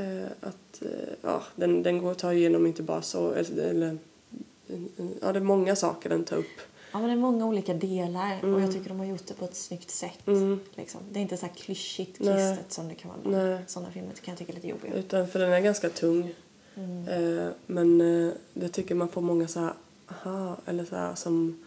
eh, 0.00 0.26
att 0.40 0.82
eh, 0.82 1.14
ja, 1.22 1.42
den, 1.56 1.82
den 1.82 1.98
går 1.98 2.12
att 2.12 2.18
ta 2.18 2.32
igenom 2.32 2.66
inte 2.66 2.82
bara 2.82 3.02
så, 3.02 3.32
eller, 3.32 3.64
eller 3.64 3.98
ja 5.20 5.32
det 5.32 5.38
är 5.38 5.40
många 5.40 5.76
saker 5.76 6.08
den 6.10 6.24
tar 6.24 6.36
upp. 6.36 6.56
Ja, 6.92 6.98
men 6.98 7.06
det 7.08 7.12
är 7.14 7.16
många 7.16 7.46
olika 7.46 7.74
delar 7.74 8.38
och 8.42 8.48
Mm. 8.48 8.62
jag 8.62 8.72
tycker 8.72 8.88
de 8.88 8.98
har 8.98 9.06
gjort 9.06 9.26
det 9.26 9.34
på 9.34 9.44
ett 9.44 9.56
snyggt 9.56 9.90
sätt. 9.90 10.26
Mm. 10.26 10.60
Liksom. 10.74 11.00
Det 11.12 11.18
är 11.18 11.22
inte 11.22 11.36
så 11.36 11.46
här 11.46 11.54
klyschigt 11.54 12.20
Nej. 12.20 12.34
kristet 12.56 12.72
som 12.72 12.88
det 12.88 12.94
kan 12.94 13.10
vara. 13.10 13.38
Nej. 13.44 13.58
Sådana 13.66 13.92
filmer 13.92 14.12
kan 14.12 14.32
jag 14.32 14.38
tycka 14.38 14.52
är 14.52 14.54
lite 14.54 14.68
jobbiga. 14.68 14.94
Utan 14.94 15.28
för 15.28 15.38
den 15.38 15.52
är 15.52 15.60
ganska 15.60 15.88
tung. 15.90 16.34
Mm. 16.76 17.08
Eh, 17.08 17.48
men 17.66 18.00
eh, 18.00 18.32
det 18.54 18.68
tycker 18.68 18.94
man 18.94 19.08
får 19.08 19.20
många 19.20 19.48
så 19.48 19.60
här, 19.60 19.72
aha, 20.08 20.56
eller 20.66 20.84
så 20.84 20.96
här 20.96 21.14
som, 21.14 21.64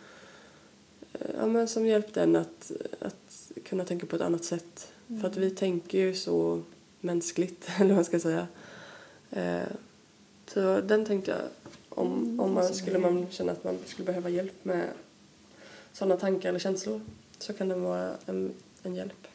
eh, 1.14 1.28
ja, 1.40 1.46
men 1.46 1.68
som 1.68 1.86
hjälpte 1.86 2.22
en 2.24 2.36
att, 2.36 2.72
att 3.00 3.52
kunna 3.66 3.86
tänka 3.86 4.06
på 4.06 4.16
ett 4.16 4.22
annat 4.22 4.44
sätt. 4.44 4.88
För 5.20 5.28
att 5.28 5.38
vi 5.38 5.50
tänker 5.52 5.98
ju 5.98 6.16
så 6.16 6.62
mänskligt, 7.02 7.70
eller 7.78 7.88
vad 7.88 7.96
man 7.96 8.06
ska 8.06 8.20
säga. 8.20 8.48
Eh, 9.32 9.62
så 10.48 10.82
den 10.82 11.06
tänkte 11.06 11.32
jag, 11.32 11.40
om, 11.90 12.14
Mm, 12.24 12.40
om 12.40 12.54
man 12.54 12.74
skulle 12.74 13.00
man 13.00 13.28
känna 13.30 13.52
att 13.52 13.64
man 13.64 13.78
skulle 13.86 14.06
behöva 14.06 14.30
hjälp 14.30 14.66
med 14.66 14.88
sådana 15.94 16.18
tankar 16.18 16.50
eller 16.50 16.60
känslor 16.60 17.02
så 17.40 17.54
kan 17.54 17.70
den 17.70 17.82
vara 17.84 18.14
en, 18.26 18.54
en 18.84 18.96
hjälp. 18.96 19.28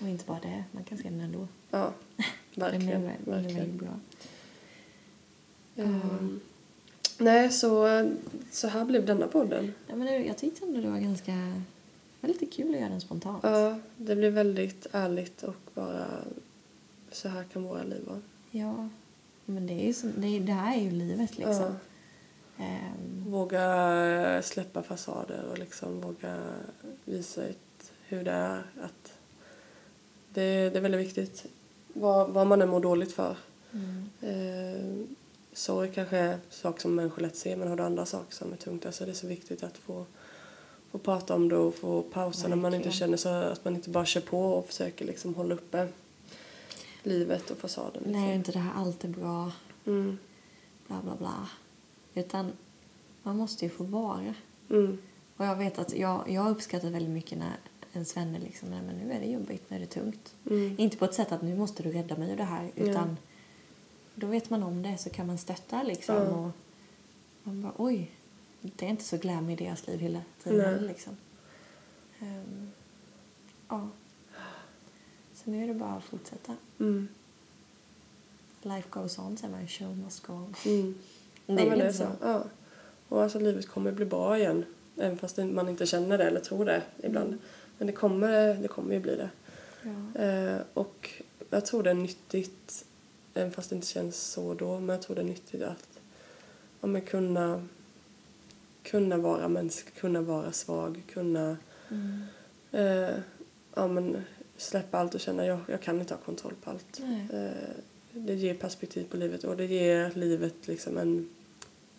Och 0.00 0.08
inte 0.08 0.24
bara 0.24 0.40
det, 0.42 0.64
man 0.72 0.84
kan 0.84 0.98
se 0.98 1.04
den 1.04 1.20
ändå. 1.20 1.48
Ja, 1.70 1.92
verkligen. 2.54 3.00
Den 3.02 3.10
är, 3.10 3.14
vä- 3.14 3.24
den 3.24 3.34
är 3.34 3.42
verkligen. 3.42 3.56
väldigt 3.58 3.80
bra. 3.80 4.00
Ehm, 5.76 6.40
nej, 7.18 7.50
så, 7.52 7.86
så 8.50 8.68
här 8.68 8.84
blev 8.84 9.06
denna 9.06 9.26
podden. 9.26 9.74
Ja, 9.86 9.96
men 9.96 10.26
jag 10.26 10.38
tyckte 10.38 10.64
ändå 10.66 10.80
det 10.80 10.90
var 10.90 10.98
ganska... 10.98 11.32
Det 12.20 12.26
var 12.26 12.28
lite 12.28 12.46
kul 12.46 12.74
att 12.74 12.80
göra 12.80 12.90
den 12.90 13.00
spontant. 13.00 13.44
Ja, 13.44 13.78
det 13.96 14.16
blev 14.16 14.32
väldigt 14.32 14.86
ärligt 14.92 15.42
och 15.42 15.54
bara 15.74 16.06
så 17.12 17.28
här 17.28 17.44
kan 17.44 17.62
våra 17.62 17.82
liv 17.82 18.04
vara. 18.06 18.20
Ja, 18.50 18.88
men 19.44 19.66
det, 19.66 19.72
är 19.72 19.86
ju 19.86 19.94
som, 19.94 20.12
det, 20.16 20.26
är- 20.36 20.40
det 20.40 20.52
här 20.52 20.76
är 20.76 20.80
ju 20.82 20.90
livet 20.90 21.38
liksom. 21.38 21.54
Ja. 22.56 22.64
Ehm, 22.64 23.24
Våga 23.30 24.42
släppa 24.42 24.82
fasader 24.82 25.44
och 25.50 25.58
liksom 25.58 26.00
våga 26.00 26.42
visa 27.04 27.44
ett, 27.46 27.92
hur 28.08 28.24
det 28.24 28.30
är. 28.30 28.62
Att 28.82 29.12
det, 30.34 30.70
det 30.70 30.76
är 30.78 30.80
väldigt 30.82 31.00
viktigt 31.00 31.46
vad, 31.92 32.30
vad 32.30 32.46
man 32.46 32.62
än 32.62 32.68
mår 32.68 32.80
dåligt 32.80 33.12
för. 33.12 33.36
mm. 33.72 34.08
Eh, 34.20 35.06
sorg 35.52 35.90
kanske 35.94 36.16
är 36.16 36.38
saker 36.50 36.80
som 36.80 36.94
människor 36.94 37.22
lätt 37.22 37.36
ser 37.36 37.56
men 37.56 37.68
har 37.68 37.76
du 37.76 37.82
andra 37.82 38.06
saker 38.06 38.34
som 38.34 38.52
är 38.52 38.56
tungt 38.56 38.86
alltså 38.86 39.04
det 39.04 39.10
är 39.10 39.14
så 39.14 39.26
viktigt 39.26 39.62
att 39.62 39.76
få, 39.78 40.06
få 40.90 40.98
prata 40.98 41.34
om 41.34 41.48
det 41.48 41.56
och 41.56 41.74
få 41.74 42.02
pausa 42.02 42.48
när 42.48 42.56
man 42.56 42.74
inte 42.74 42.88
Verkligen. 42.88 42.92
känner 42.98 43.16
så 43.16 43.28
att 43.28 43.64
man 43.64 43.74
inte 43.74 43.90
bara 43.90 44.06
kör 44.06 44.20
på 44.20 44.40
och 44.52 44.66
försöker 44.66 45.04
liksom 45.04 45.34
hålla 45.34 45.54
uppe 45.54 45.88
livet 47.02 47.50
och 47.50 47.58
fasaden. 47.58 48.02
Nej, 48.06 48.12
Liksom. 48.12 48.32
inte 48.34 48.52
det 48.52 48.58
här 48.58 48.72
allt 48.76 49.04
är 49.04 49.08
bra, 49.08 49.52
Mm. 49.86 50.18
bla 50.86 50.96
bla 51.02 51.16
bla. 51.16 51.48
Utan 52.14 52.52
man 53.22 53.36
måste 53.36 53.64
ju 53.64 53.70
få 53.70 53.84
vara. 53.84 54.34
Mm. 54.70 54.98
Och 55.36 55.44
jag 55.46 55.56
vet 55.56 55.78
att 55.78 55.96
jag, 55.96 56.24
jag 56.30 56.50
uppskattar 56.50 56.90
väldigt 56.90 57.12
mycket 57.14 57.38
när 57.38 57.52
ens 57.92 58.16
vänner 58.16 58.38
liksom, 58.40 58.70
nej 58.70 58.80
men 58.86 58.96
nu 58.96 59.12
är 59.12 59.20
det 59.20 59.26
jobbigt, 59.26 59.70
nu 59.70 59.76
är 59.76 59.80
det 59.80 59.86
tungt. 59.86 60.34
Mm. 60.50 60.74
Inte 60.78 60.96
på 60.96 61.04
ett 61.04 61.14
sätt 61.14 61.32
att 61.32 61.42
nu 61.42 61.56
måste 61.56 61.82
du 61.82 61.92
rädda 61.92 62.16
mig 62.16 62.30
och 62.30 62.36
det 62.36 62.44
här, 62.44 62.70
Ja. 62.74 62.84
utan 62.84 63.16
då 64.14 64.26
vet 64.26 64.50
man 64.50 64.62
om 64.62 64.82
det 64.82 64.98
så 64.98 65.10
kan 65.10 65.26
man 65.26 65.38
stötta 65.38 65.82
liksom. 65.82 66.14
Ja. 66.16 66.22
Och 66.30 66.50
man 67.42 67.62
bara 67.62 67.72
oj, 67.76 68.10
det 68.60 68.86
är 68.86 68.90
inte 68.90 69.04
så 69.04 69.16
glam 69.16 69.50
i 69.50 69.56
deras 69.56 69.86
liv 69.86 70.00
hela 70.00 70.20
tiden 70.42 70.60
heller, 70.60 70.88
liksom. 70.88 71.16
Ehm, 72.20 72.70
ja. 73.68 73.88
Så 75.34 75.50
nu 75.50 75.62
är 75.62 75.68
det 75.68 75.74
bara 75.74 75.94
att 75.94 76.04
fortsätta. 76.04 76.56
Mm. 76.78 77.08
Life 78.62 78.88
goes 78.90 79.18
on, 79.18 79.36
säger 79.36 79.52
man. 79.52 79.68
Show 79.68 79.96
must 79.96 80.26
go 80.26 80.32
on. 80.32 80.54
Mm. 80.64 80.94
Det 81.46 81.52
ja, 81.52 81.72
är 81.72 81.76
det 81.76 81.84
är 81.84 81.92
så. 81.92 82.06
Ja. 82.20 82.44
Och 83.08 83.22
alltså 83.22 83.38
livet 83.38 83.68
kommer 83.68 83.92
bli 83.92 84.04
bra 84.04 84.38
igen. 84.38 84.64
Även 84.96 85.18
fast 85.18 85.36
man 85.36 85.68
inte 85.68 85.86
känner 85.86 86.18
det 86.18 86.24
eller 86.24 86.40
tror 86.40 86.64
det 86.64 86.82
ibland. 87.02 87.28
Mm. 87.28 87.38
Men 87.78 87.86
det 87.86 87.92
kommer, 87.92 88.54
det 88.54 88.68
kommer 88.68 88.94
ju 88.94 89.00
bli 89.00 89.16
det. 89.16 89.30
Ja. 89.82 90.20
Eh, 90.22 90.60
och 90.74 91.10
jag 91.50 91.66
tror 91.66 91.82
det 91.82 91.90
är 91.90 91.94
nyttigt, 91.94 92.84
även 93.34 93.52
fast 93.52 93.70
det 93.70 93.76
inte 93.76 93.88
känns 93.88 94.16
så 94.16 94.54
då, 94.54 94.80
men 94.80 94.88
jag 94.88 95.02
tror 95.02 95.16
det 95.16 95.22
är 95.22 95.26
nyttigt 95.26 95.62
att 95.62 96.00
ja, 96.80 97.00
kunna, 97.06 97.66
kunna 98.82 99.16
vara 99.16 99.48
mänsklig, 99.48 99.94
kunna 99.94 100.20
vara 100.22 100.52
svag, 100.52 101.02
kunna 101.12 101.56
Mm. 101.90 102.22
eh, 102.72 103.14
ja, 103.74 103.88
men 103.88 104.22
släppa 104.56 104.98
allt 104.98 105.14
och 105.14 105.20
känna 105.20 105.46
jag, 105.46 105.58
jag 105.66 105.80
kan 105.82 106.00
inte 106.00 106.14
ha 106.14 106.20
kontroll 106.20 106.54
på 106.62 106.70
allt. 106.70 107.00
Eh, 107.32 107.74
det 108.12 108.34
ger 108.34 108.54
perspektiv 108.54 109.04
på 109.10 109.16
livet 109.16 109.44
och 109.44 109.56
det 109.56 109.64
ger 109.66 110.10
livet 110.14 110.54
liksom 110.68 110.98
en 110.98 111.28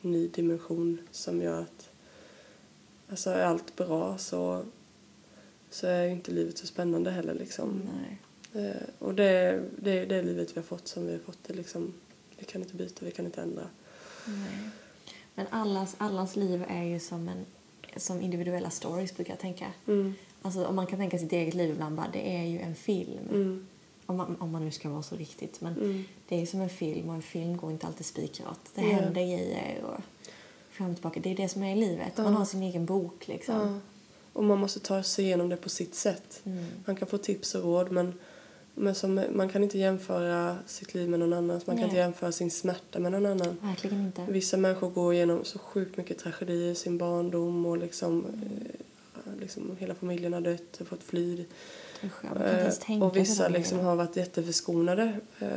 ny 0.02 0.28
dimension 0.28 0.98
som 1.12 1.42
gör 1.42 1.62
att 1.62 1.90
alltså 3.10 3.30
är 3.30 3.44
allt 3.44 3.76
bra 3.76 4.18
så, 4.18 4.66
så 5.70 5.88
är 5.88 6.08
inte 6.08 6.32
livet 6.32 6.58
så 6.58 6.68
spännande 6.68 7.12
heller 7.12 7.34
liksom. 7.34 7.82
Eh, 8.54 8.84
och 9.00 9.16
det, 9.16 9.64
det 9.80 10.00
är 10.00 10.06
det 10.06 10.22
livet 10.22 10.52
vi 10.52 10.56
har 10.56 10.64
fått 10.64 10.88
som 10.88 11.06
vi 11.06 11.12
har 11.12 11.20
fått 11.20 11.44
det 11.48 11.54
liksom. 11.54 11.94
Vi 12.38 12.46
kan 12.46 12.62
inte 12.62 12.76
byta, 12.76 13.06
vi 13.06 13.12
kan 13.12 13.26
inte 13.26 13.42
ändra. 13.42 13.68
Nej. 14.26 14.70
Men 15.42 15.60
allas, 15.60 15.96
allas 15.98 16.36
liv 16.36 16.66
är 16.68 16.84
ju 16.84 17.00
som, 17.00 17.28
en, 17.30 17.46
som 17.98 18.22
individuella 18.22 18.70
stories 18.70 19.16
brukar 19.16 19.34
jag 19.34 19.40
tänka. 19.40 19.68
Mm. 19.88 20.14
Alltså 20.42 20.66
om 20.66 20.76
man 20.76 20.88
kan 20.88 21.00
tänka 21.00 21.18
sitt 21.20 21.34
eget 21.34 21.54
liv 21.54 21.70
ibland 21.70 21.96
bara, 21.96 22.08
det 22.14 22.36
är 22.38 22.44
ju 22.44 22.60
en 22.60 22.76
film. 22.76 23.28
Mm. 23.30 23.68
Om, 24.06 24.18
man, 24.18 24.36
om 24.40 24.52
man 24.52 24.66
nu 24.66 24.72
ska 24.72 24.90
vara 24.90 25.04
så 25.04 25.16
riktigt. 25.16 25.62
Men 25.62 25.74
Mm. 25.74 26.04
det 26.28 26.36
är 26.36 26.40
ju 26.40 26.46
som 26.46 26.62
en 26.62 26.70
film 26.70 27.10
och 27.10 27.16
en 27.16 27.22
film 27.22 27.58
går 27.58 27.72
inte 27.72 27.88
alltid 27.88 28.06
spikrat. 28.06 28.60
Det 28.76 28.82
Nej. 28.82 28.92
händer 28.92 29.12
grejer 29.22 29.84
och 29.84 30.02
fram 30.72 30.90
och 30.90 30.96
tillbaka. 30.96 31.20
Det 31.20 31.32
är 31.32 31.36
det 31.36 31.50
som 31.50 31.64
är 31.64 31.76
i 31.76 31.80
livet. 31.80 32.18
Man 32.18 32.34
har 32.34 32.46
sin 32.46 32.64
egen 32.64 32.86
bok 32.86 33.28
liksom. 33.28 33.82
Och 34.34 34.44
man 34.44 34.60
måste 34.60 34.80
ta 34.80 35.04
sig 35.04 35.26
igenom 35.26 35.50
det 35.50 35.58
på 35.58 35.70
sitt 35.70 35.96
sätt. 35.96 36.42
Mm. 36.44 36.66
Man 36.86 36.96
kan 36.96 37.08
få 37.08 37.18
tips 37.18 37.56
och 37.56 37.64
råd 37.64 37.92
men, 37.92 38.14
men 38.76 38.96
som, 38.96 39.26
man 39.34 39.50
kan 39.50 39.64
inte 39.64 39.78
jämföra 39.78 40.58
sitt 40.66 40.94
liv 40.94 41.10
med 41.10 41.20
någon 41.20 41.34
annans. 41.34 41.68
Man 41.68 41.76
kan 41.76 41.82
Nej. 41.82 41.90
inte 41.90 41.98
jämföra 41.98 42.32
sin 42.32 42.52
smärta 42.52 43.00
med 43.00 43.12
någon 43.12 43.26
annan. 43.26 43.58
Verkligen 43.62 44.06
inte. 44.06 44.26
Vissa 44.30 44.58
människor 44.58 44.90
går 44.90 45.14
igenom 45.14 45.46
så 45.46 45.60
sjukt 45.60 45.98
mycket 45.98 46.18
tragedier 46.18 46.72
i 46.72 46.76
sin 46.76 46.98
barndom 46.98 47.66
och 47.66 47.78
liksom, 47.78 48.26
eh, 48.26 49.40
liksom 49.40 49.78
hela 49.80 49.96
familjen 49.96 50.34
har 50.34 50.42
dött 50.42 50.82
och 50.82 50.88
fått 50.88 51.04
fly. 51.04 51.46
Kan 52.22 52.38
Eh, 52.38 53.04
och 53.04 53.16
vissa 53.16 53.48
liksom 53.48 53.80
har 53.80 53.96
varit 53.96 54.16
jätteförskonade. 54.16 55.14
Eh, 55.40 55.50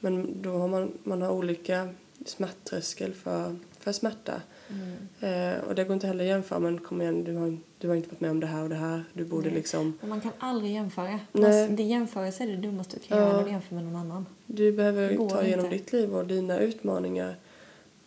men 0.00 0.42
då 0.42 0.50
har 0.50 0.68
man, 0.68 0.92
man 1.02 1.22
har 1.22 1.30
olika 1.30 1.88
smärttröskel 2.26 3.14
för, 3.14 3.56
för 3.78 3.92
smärta. 3.92 4.42
Mm. 4.68 5.54
Eh, 5.54 5.64
och 5.64 5.74
det 5.74 5.84
går 5.84 5.94
inte 5.94 6.06
heller 6.06 6.24
att 6.24 6.28
jämföra. 6.28 6.58
Men 6.58 6.78
kom 6.80 7.02
igen, 7.02 7.24
du 7.24 7.34
har, 7.36 7.58
du 7.78 7.88
har 7.88 7.94
inte 7.94 8.08
varit 8.08 8.20
med 8.20 8.30
om 8.30 8.40
det 8.40 8.46
här 8.46 8.62
och 8.62 8.68
det 8.68 8.74
här. 8.74 9.04
Du 9.12 9.24
borde 9.24 9.46
Nej. 9.46 9.54
liksom... 9.54 9.98
Och 10.02 10.08
man 10.08 10.20
kan 10.20 10.32
aldrig 10.38 10.72
jämföra. 10.72 11.20
Nej. 11.32 11.68
Det 11.68 11.82
jämförelse 11.82 12.42
är 12.44 12.46
det 12.48 12.56
dummaste 12.56 12.96
du 12.96 13.02
kan 13.08 13.18
Ja. 13.18 13.24
göra 13.24 13.36
när 13.36 13.44
du 13.44 13.50
jämför 13.50 13.74
med 13.74 13.84
någon 13.84 13.96
annan. 13.96 14.26
Du 14.46 14.72
behöver 14.72 15.28
ta 15.28 15.42
igenom 15.44 15.64
inte. 15.64 15.76
ditt 15.76 15.92
liv 15.92 16.14
och 16.16 16.26
dina 16.26 16.58
utmaningar. 16.58 17.36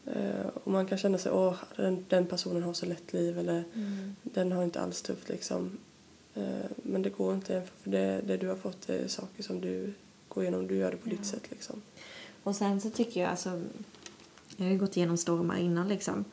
Eh, 0.05 0.47
och 0.63 0.71
man 0.71 0.85
kan 0.87 0.97
känna 0.97 1.17
sig, 1.17 1.31
åh, 1.31 1.55
den, 1.75 2.05
den 2.09 2.25
personen 2.25 2.63
har 2.63 2.73
så 2.73 2.85
lätt 2.85 3.13
liv 3.13 3.39
eller 3.39 3.63
Mm. 3.75 4.15
den 4.23 4.51
har 4.51 4.63
inte 4.63 4.81
alls 4.81 5.01
tufft 5.01 5.29
liksom. 5.29 5.77
Eh, 6.35 6.43
men 6.83 7.01
det 7.01 7.09
går 7.09 7.33
inte 7.33 7.63
för 7.83 7.89
det, 7.89 8.21
det 8.27 8.37
du 8.37 8.47
har 8.47 8.55
fått 8.55 8.89
är 8.89 9.07
saker 9.07 9.43
som 9.43 9.61
du 9.61 9.93
går 10.29 10.43
igenom. 10.43 10.67
Du 10.67 10.75
gör 10.75 10.91
det 10.91 10.97
på 10.97 11.09
Ja. 11.09 11.11
ditt 11.11 11.25
sätt 11.25 11.43
liksom. 11.49 11.81
Och 12.43 12.55
sen 12.55 12.81
så 12.81 12.89
tycker 12.89 13.21
jag 13.21 13.29
alltså, 13.29 13.61
jag 14.57 14.65
har 14.65 14.71
ju 14.71 14.77
gått 14.79 14.97
igenom 14.97 15.17
stormar 15.17 15.57
innan 15.57 15.87
liksom. 15.87 16.25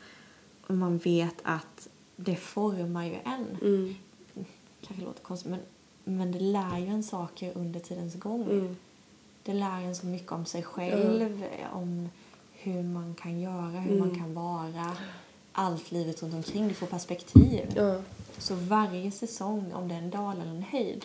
Man 0.68 0.98
vet 0.98 1.34
att 1.42 1.88
det 2.16 2.36
formar 2.36 3.04
ju 3.04 3.14
en. 3.24 3.56
Mm. 3.62 3.94
Kanske 4.86 5.04
låter 5.04 5.22
konstigt 5.22 5.50
men, 5.50 5.60
men 6.04 6.32
det 6.32 6.40
lär 6.40 6.78
ju 6.78 6.86
en 6.86 7.02
saker 7.02 7.52
under 7.54 7.80
tidens 7.80 8.14
gång. 8.14 8.42
Mm. 8.42 8.76
Det 9.42 9.54
lär 9.54 9.80
en 9.80 9.94
så 9.96 10.06
mycket 10.06 10.32
om 10.32 10.44
sig 10.46 10.62
själv, 10.62 11.44
om 11.72 12.08
hur 12.52 12.82
man 12.82 13.14
kan 13.14 13.40
göra, 13.40 13.68
hur 13.80 13.98
man 13.98 14.08
Mm. 14.08 14.20
kan 14.20 14.34
vara. 14.34 14.96
Allt 15.52 15.92
livet 15.92 16.22
runt 16.22 16.34
omkring, 16.34 16.68
du 16.68 16.74
får 16.74 16.86
perspektiv. 16.86 17.78
Så 18.38 18.54
varje 18.54 19.10
säsong, 19.10 19.72
om 19.72 19.88
det 19.88 19.94
är 19.94 19.98
en 19.98 20.10
dal 20.10 20.40
eller 20.40 20.50
en 20.50 20.62
höjd, 20.62 21.04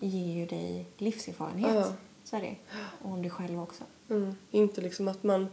ger 0.00 0.34
ju 0.36 0.46
dig 0.46 0.86
livserfarenhet. 0.98 1.92
Så 2.24 2.36
är 2.36 2.40
det. 2.40 2.54
Och 3.02 3.10
om 3.12 3.22
dig 3.22 3.30
själv 3.30 3.60
också. 3.62 3.84
Mm. 4.10 4.34
Inte 4.50 4.80
liksom 4.80 5.08
att 5.08 5.22
man 5.22 5.46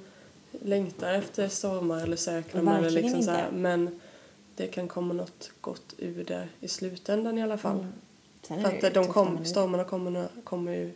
längtar 0.63 1.13
efter 1.13 1.47
stormar 1.47 2.03
eller 2.03 2.15
söknar 2.17 2.77
eller 2.77 2.89
liksom 2.89 3.23
så 3.23 3.31
här, 3.31 3.51
men 3.51 3.99
det 4.55 4.67
kan 4.67 4.87
komma 4.87 5.13
något 5.13 5.51
gott 5.61 5.93
ur 5.97 6.23
det 6.23 6.47
i 6.59 6.67
slutändan 6.67 7.37
i 7.37 7.43
alla 7.43 7.57
fall. 7.57 7.79
Mm. 7.79 7.91
Sen 8.41 8.61
För 8.79 8.87
att 8.87 8.93
de 8.93 9.07
kom, 9.07 9.45
stormarna 9.45 9.83
kommer, 9.83 10.27
kommer 10.43 10.71
ju 10.71 10.93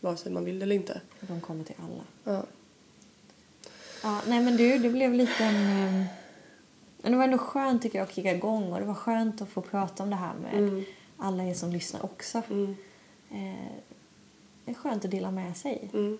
vare 0.00 0.16
sig 0.16 0.32
man 0.32 0.44
vill 0.44 0.62
eller 0.62 0.76
inte. 0.76 1.00
De 1.20 1.40
kommer 1.40 1.64
till 1.64 1.74
alla. 1.78 2.02
Ja. 2.36 2.44
Ja, 4.02 4.20
nej 4.26 4.40
men 4.40 4.56
du, 4.56 4.78
det 4.78 4.90
blev 4.90 5.12
lite 5.14 5.44
en... 5.44 5.54
eh, 6.00 6.06
Men 7.02 7.12
det 7.12 7.16
var 7.18 7.24
ändå 7.24 7.38
skönt 7.38 7.82
tycker 7.82 7.98
jag 7.98 8.08
att 8.08 8.14
kicka 8.14 8.32
igång 8.34 8.72
och 8.72 8.80
det 8.80 8.86
var 8.86 8.94
skönt 8.94 9.42
att 9.42 9.48
få 9.48 9.60
prata 9.60 10.02
om 10.02 10.10
det 10.10 10.16
här 10.16 10.34
med 10.34 10.54
Mm. 10.54 10.84
alla 11.16 11.44
er 11.44 11.54
som 11.54 11.72
lyssnar 11.72 12.04
också. 12.04 12.42
Mm. 12.50 12.76
eh, 13.30 13.72
det 14.64 14.70
är 14.70 14.74
skönt 14.74 15.04
att 15.04 15.10
dela 15.10 15.30
med 15.30 15.56
sig 15.56 15.90
Mm. 15.92 16.18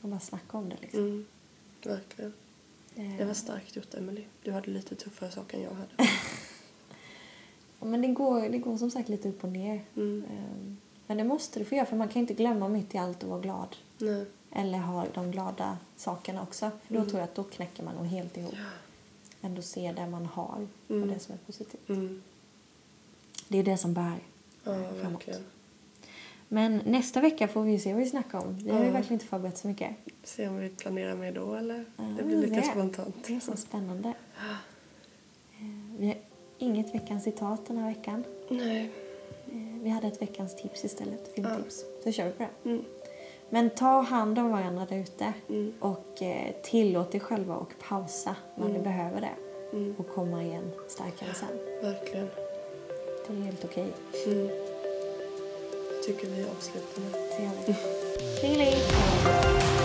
och 0.00 0.08
bara 0.08 0.20
snacka 0.20 0.58
om 0.58 0.68
det. 0.68 0.76
Liksom. 0.80 1.26
Mm. 1.86 1.96
Verkligen. 1.98 2.32
Eh, 2.96 3.16
Det 3.18 3.24
var 3.24 3.34
starkt 3.34 3.76
gjort, 3.76 3.94
Emily. 3.94 4.24
Du 4.42 4.52
hade 4.52 4.70
lite 4.70 4.94
tuffare 4.94 5.30
saker 5.30 5.56
än 5.58 5.62
jag 5.64 5.70
hade. 5.70 5.88
Men 7.80 8.02
det 8.02 8.08
går, 8.08 8.48
det 8.48 8.58
går 8.58 8.76
som 8.76 8.90
sagt 8.90 9.08
lite 9.08 9.28
upp 9.28 9.44
och 9.44 9.50
ner. 9.50 9.84
Mm. 9.96 10.24
Eh, 10.30 10.74
Men 11.06 11.16
det 11.16 11.24
måste 11.24 11.58
du 11.58 11.64
få 11.64 11.74
göra 11.74 11.86
för 11.86 11.96
man 11.96 12.08
kan 12.08 12.20
inte 12.20 12.34
glömma 12.34 12.68
mitt 12.68 12.94
i 12.94 12.98
allt 12.98 13.22
att 13.22 13.28
vara 13.28 13.40
glad. 13.40 13.76
Nej. 13.98 14.24
Eller 14.52 14.78
ha 14.78 15.06
de 15.14 15.30
glada 15.30 15.78
sakerna 15.96 16.42
också. 16.42 16.70
För 16.86 16.94
då 16.94 16.98
Mm. 17.00 17.10
tror 17.10 17.20
jag 17.20 17.24
att 17.28 17.34
då 17.34 17.44
knäcker 17.44 17.82
man 17.82 17.94
nog 17.94 18.06
helt 18.06 18.36
ihop. 18.36 18.54
Ändå 19.42 19.62
se 19.62 19.92
det 19.92 20.06
man 20.06 20.26
har 20.26 20.66
Mm. 20.88 21.02
och 21.02 21.08
det 21.08 21.18
som 21.20 21.34
är 21.34 21.38
positivt. 21.38 21.88
Mm. 21.88 22.22
Det 23.48 23.58
är 23.58 23.62
det 23.64 23.76
som 23.76 23.94
bär 23.94 24.18
Ja, 24.64 24.74
framåt. 24.74 25.02
verkligen. 25.12 25.44
Men 26.52 26.82
nästa 26.84 27.20
vecka 27.20 27.48
får 27.48 27.62
vi 27.62 27.78
se 27.78 27.92
vad 27.92 28.02
vi 28.02 28.08
snackar 28.08 28.38
om. 28.38 28.58
Vi 28.64 28.70
har 28.70 28.80
ju 28.80 28.86
Ja. 28.86 28.92
verkligen 28.92 29.12
inte 29.14 29.26
förberett 29.26 29.58
så 29.58 29.68
mycket. 29.68 29.90
Se 30.24 30.48
om 30.48 30.58
vi 30.58 30.68
planerar 30.68 31.14
med 31.16 31.34
då 31.34 31.54
eller? 31.54 31.84
Ja, 31.96 32.04
det 32.18 32.22
blir 32.24 32.36
lika 32.36 32.54
det. 32.56 32.62
spontant. 32.62 33.16
Det 33.26 33.36
är 33.36 33.40
så 33.40 33.56
spännande. 33.56 34.12
Vi 35.98 36.06
har 36.06 36.16
inget 36.58 36.94
veckans 36.94 37.24
citat 37.24 37.66
den 37.66 37.76
här 37.78 37.88
veckan. 37.88 38.24
Nej. 38.48 38.90
Eh, 39.52 39.82
Vi 39.82 39.90
hade 39.90 40.06
ett 40.06 40.22
veckans 40.22 40.56
tips 40.56 40.84
istället, 40.84 41.34
filmtips. 41.34 41.84
Så 42.04 42.12
kör 42.12 42.26
vi 42.26 42.32
på 42.32 42.42
det. 42.62 42.68
Mm. 42.70 42.84
Men 43.50 43.70
ta 43.70 44.00
hand 44.00 44.38
om 44.38 44.50
varandra 44.50 44.86
där 44.88 44.96
ute 44.96 45.32
Mm. 45.48 45.72
och 45.80 46.22
eh, 46.22 46.54
tillåt 46.62 47.14
er 47.14 47.18
själva 47.18 47.56
och 47.56 47.72
pausa 47.88 48.36
när 48.54 48.64
ni 48.64 48.70
Mm. 48.70 48.82
behöver 48.82 49.20
det 49.20 49.30
Mm. 49.76 49.94
och 49.98 50.08
komma 50.08 50.42
igen 50.42 50.70
starkare 50.88 51.34
sen. 51.34 51.48
Verkligen. 51.82 52.26
Det 53.26 53.32
är 53.32 53.36
helt 53.40 53.64
okej. 53.64 53.86
Mm. 54.26 54.48
Tycker 56.06 56.28
vi 56.28 56.44
avslutar 56.44 57.00
med. 57.00 57.76
Det 58.40 59.79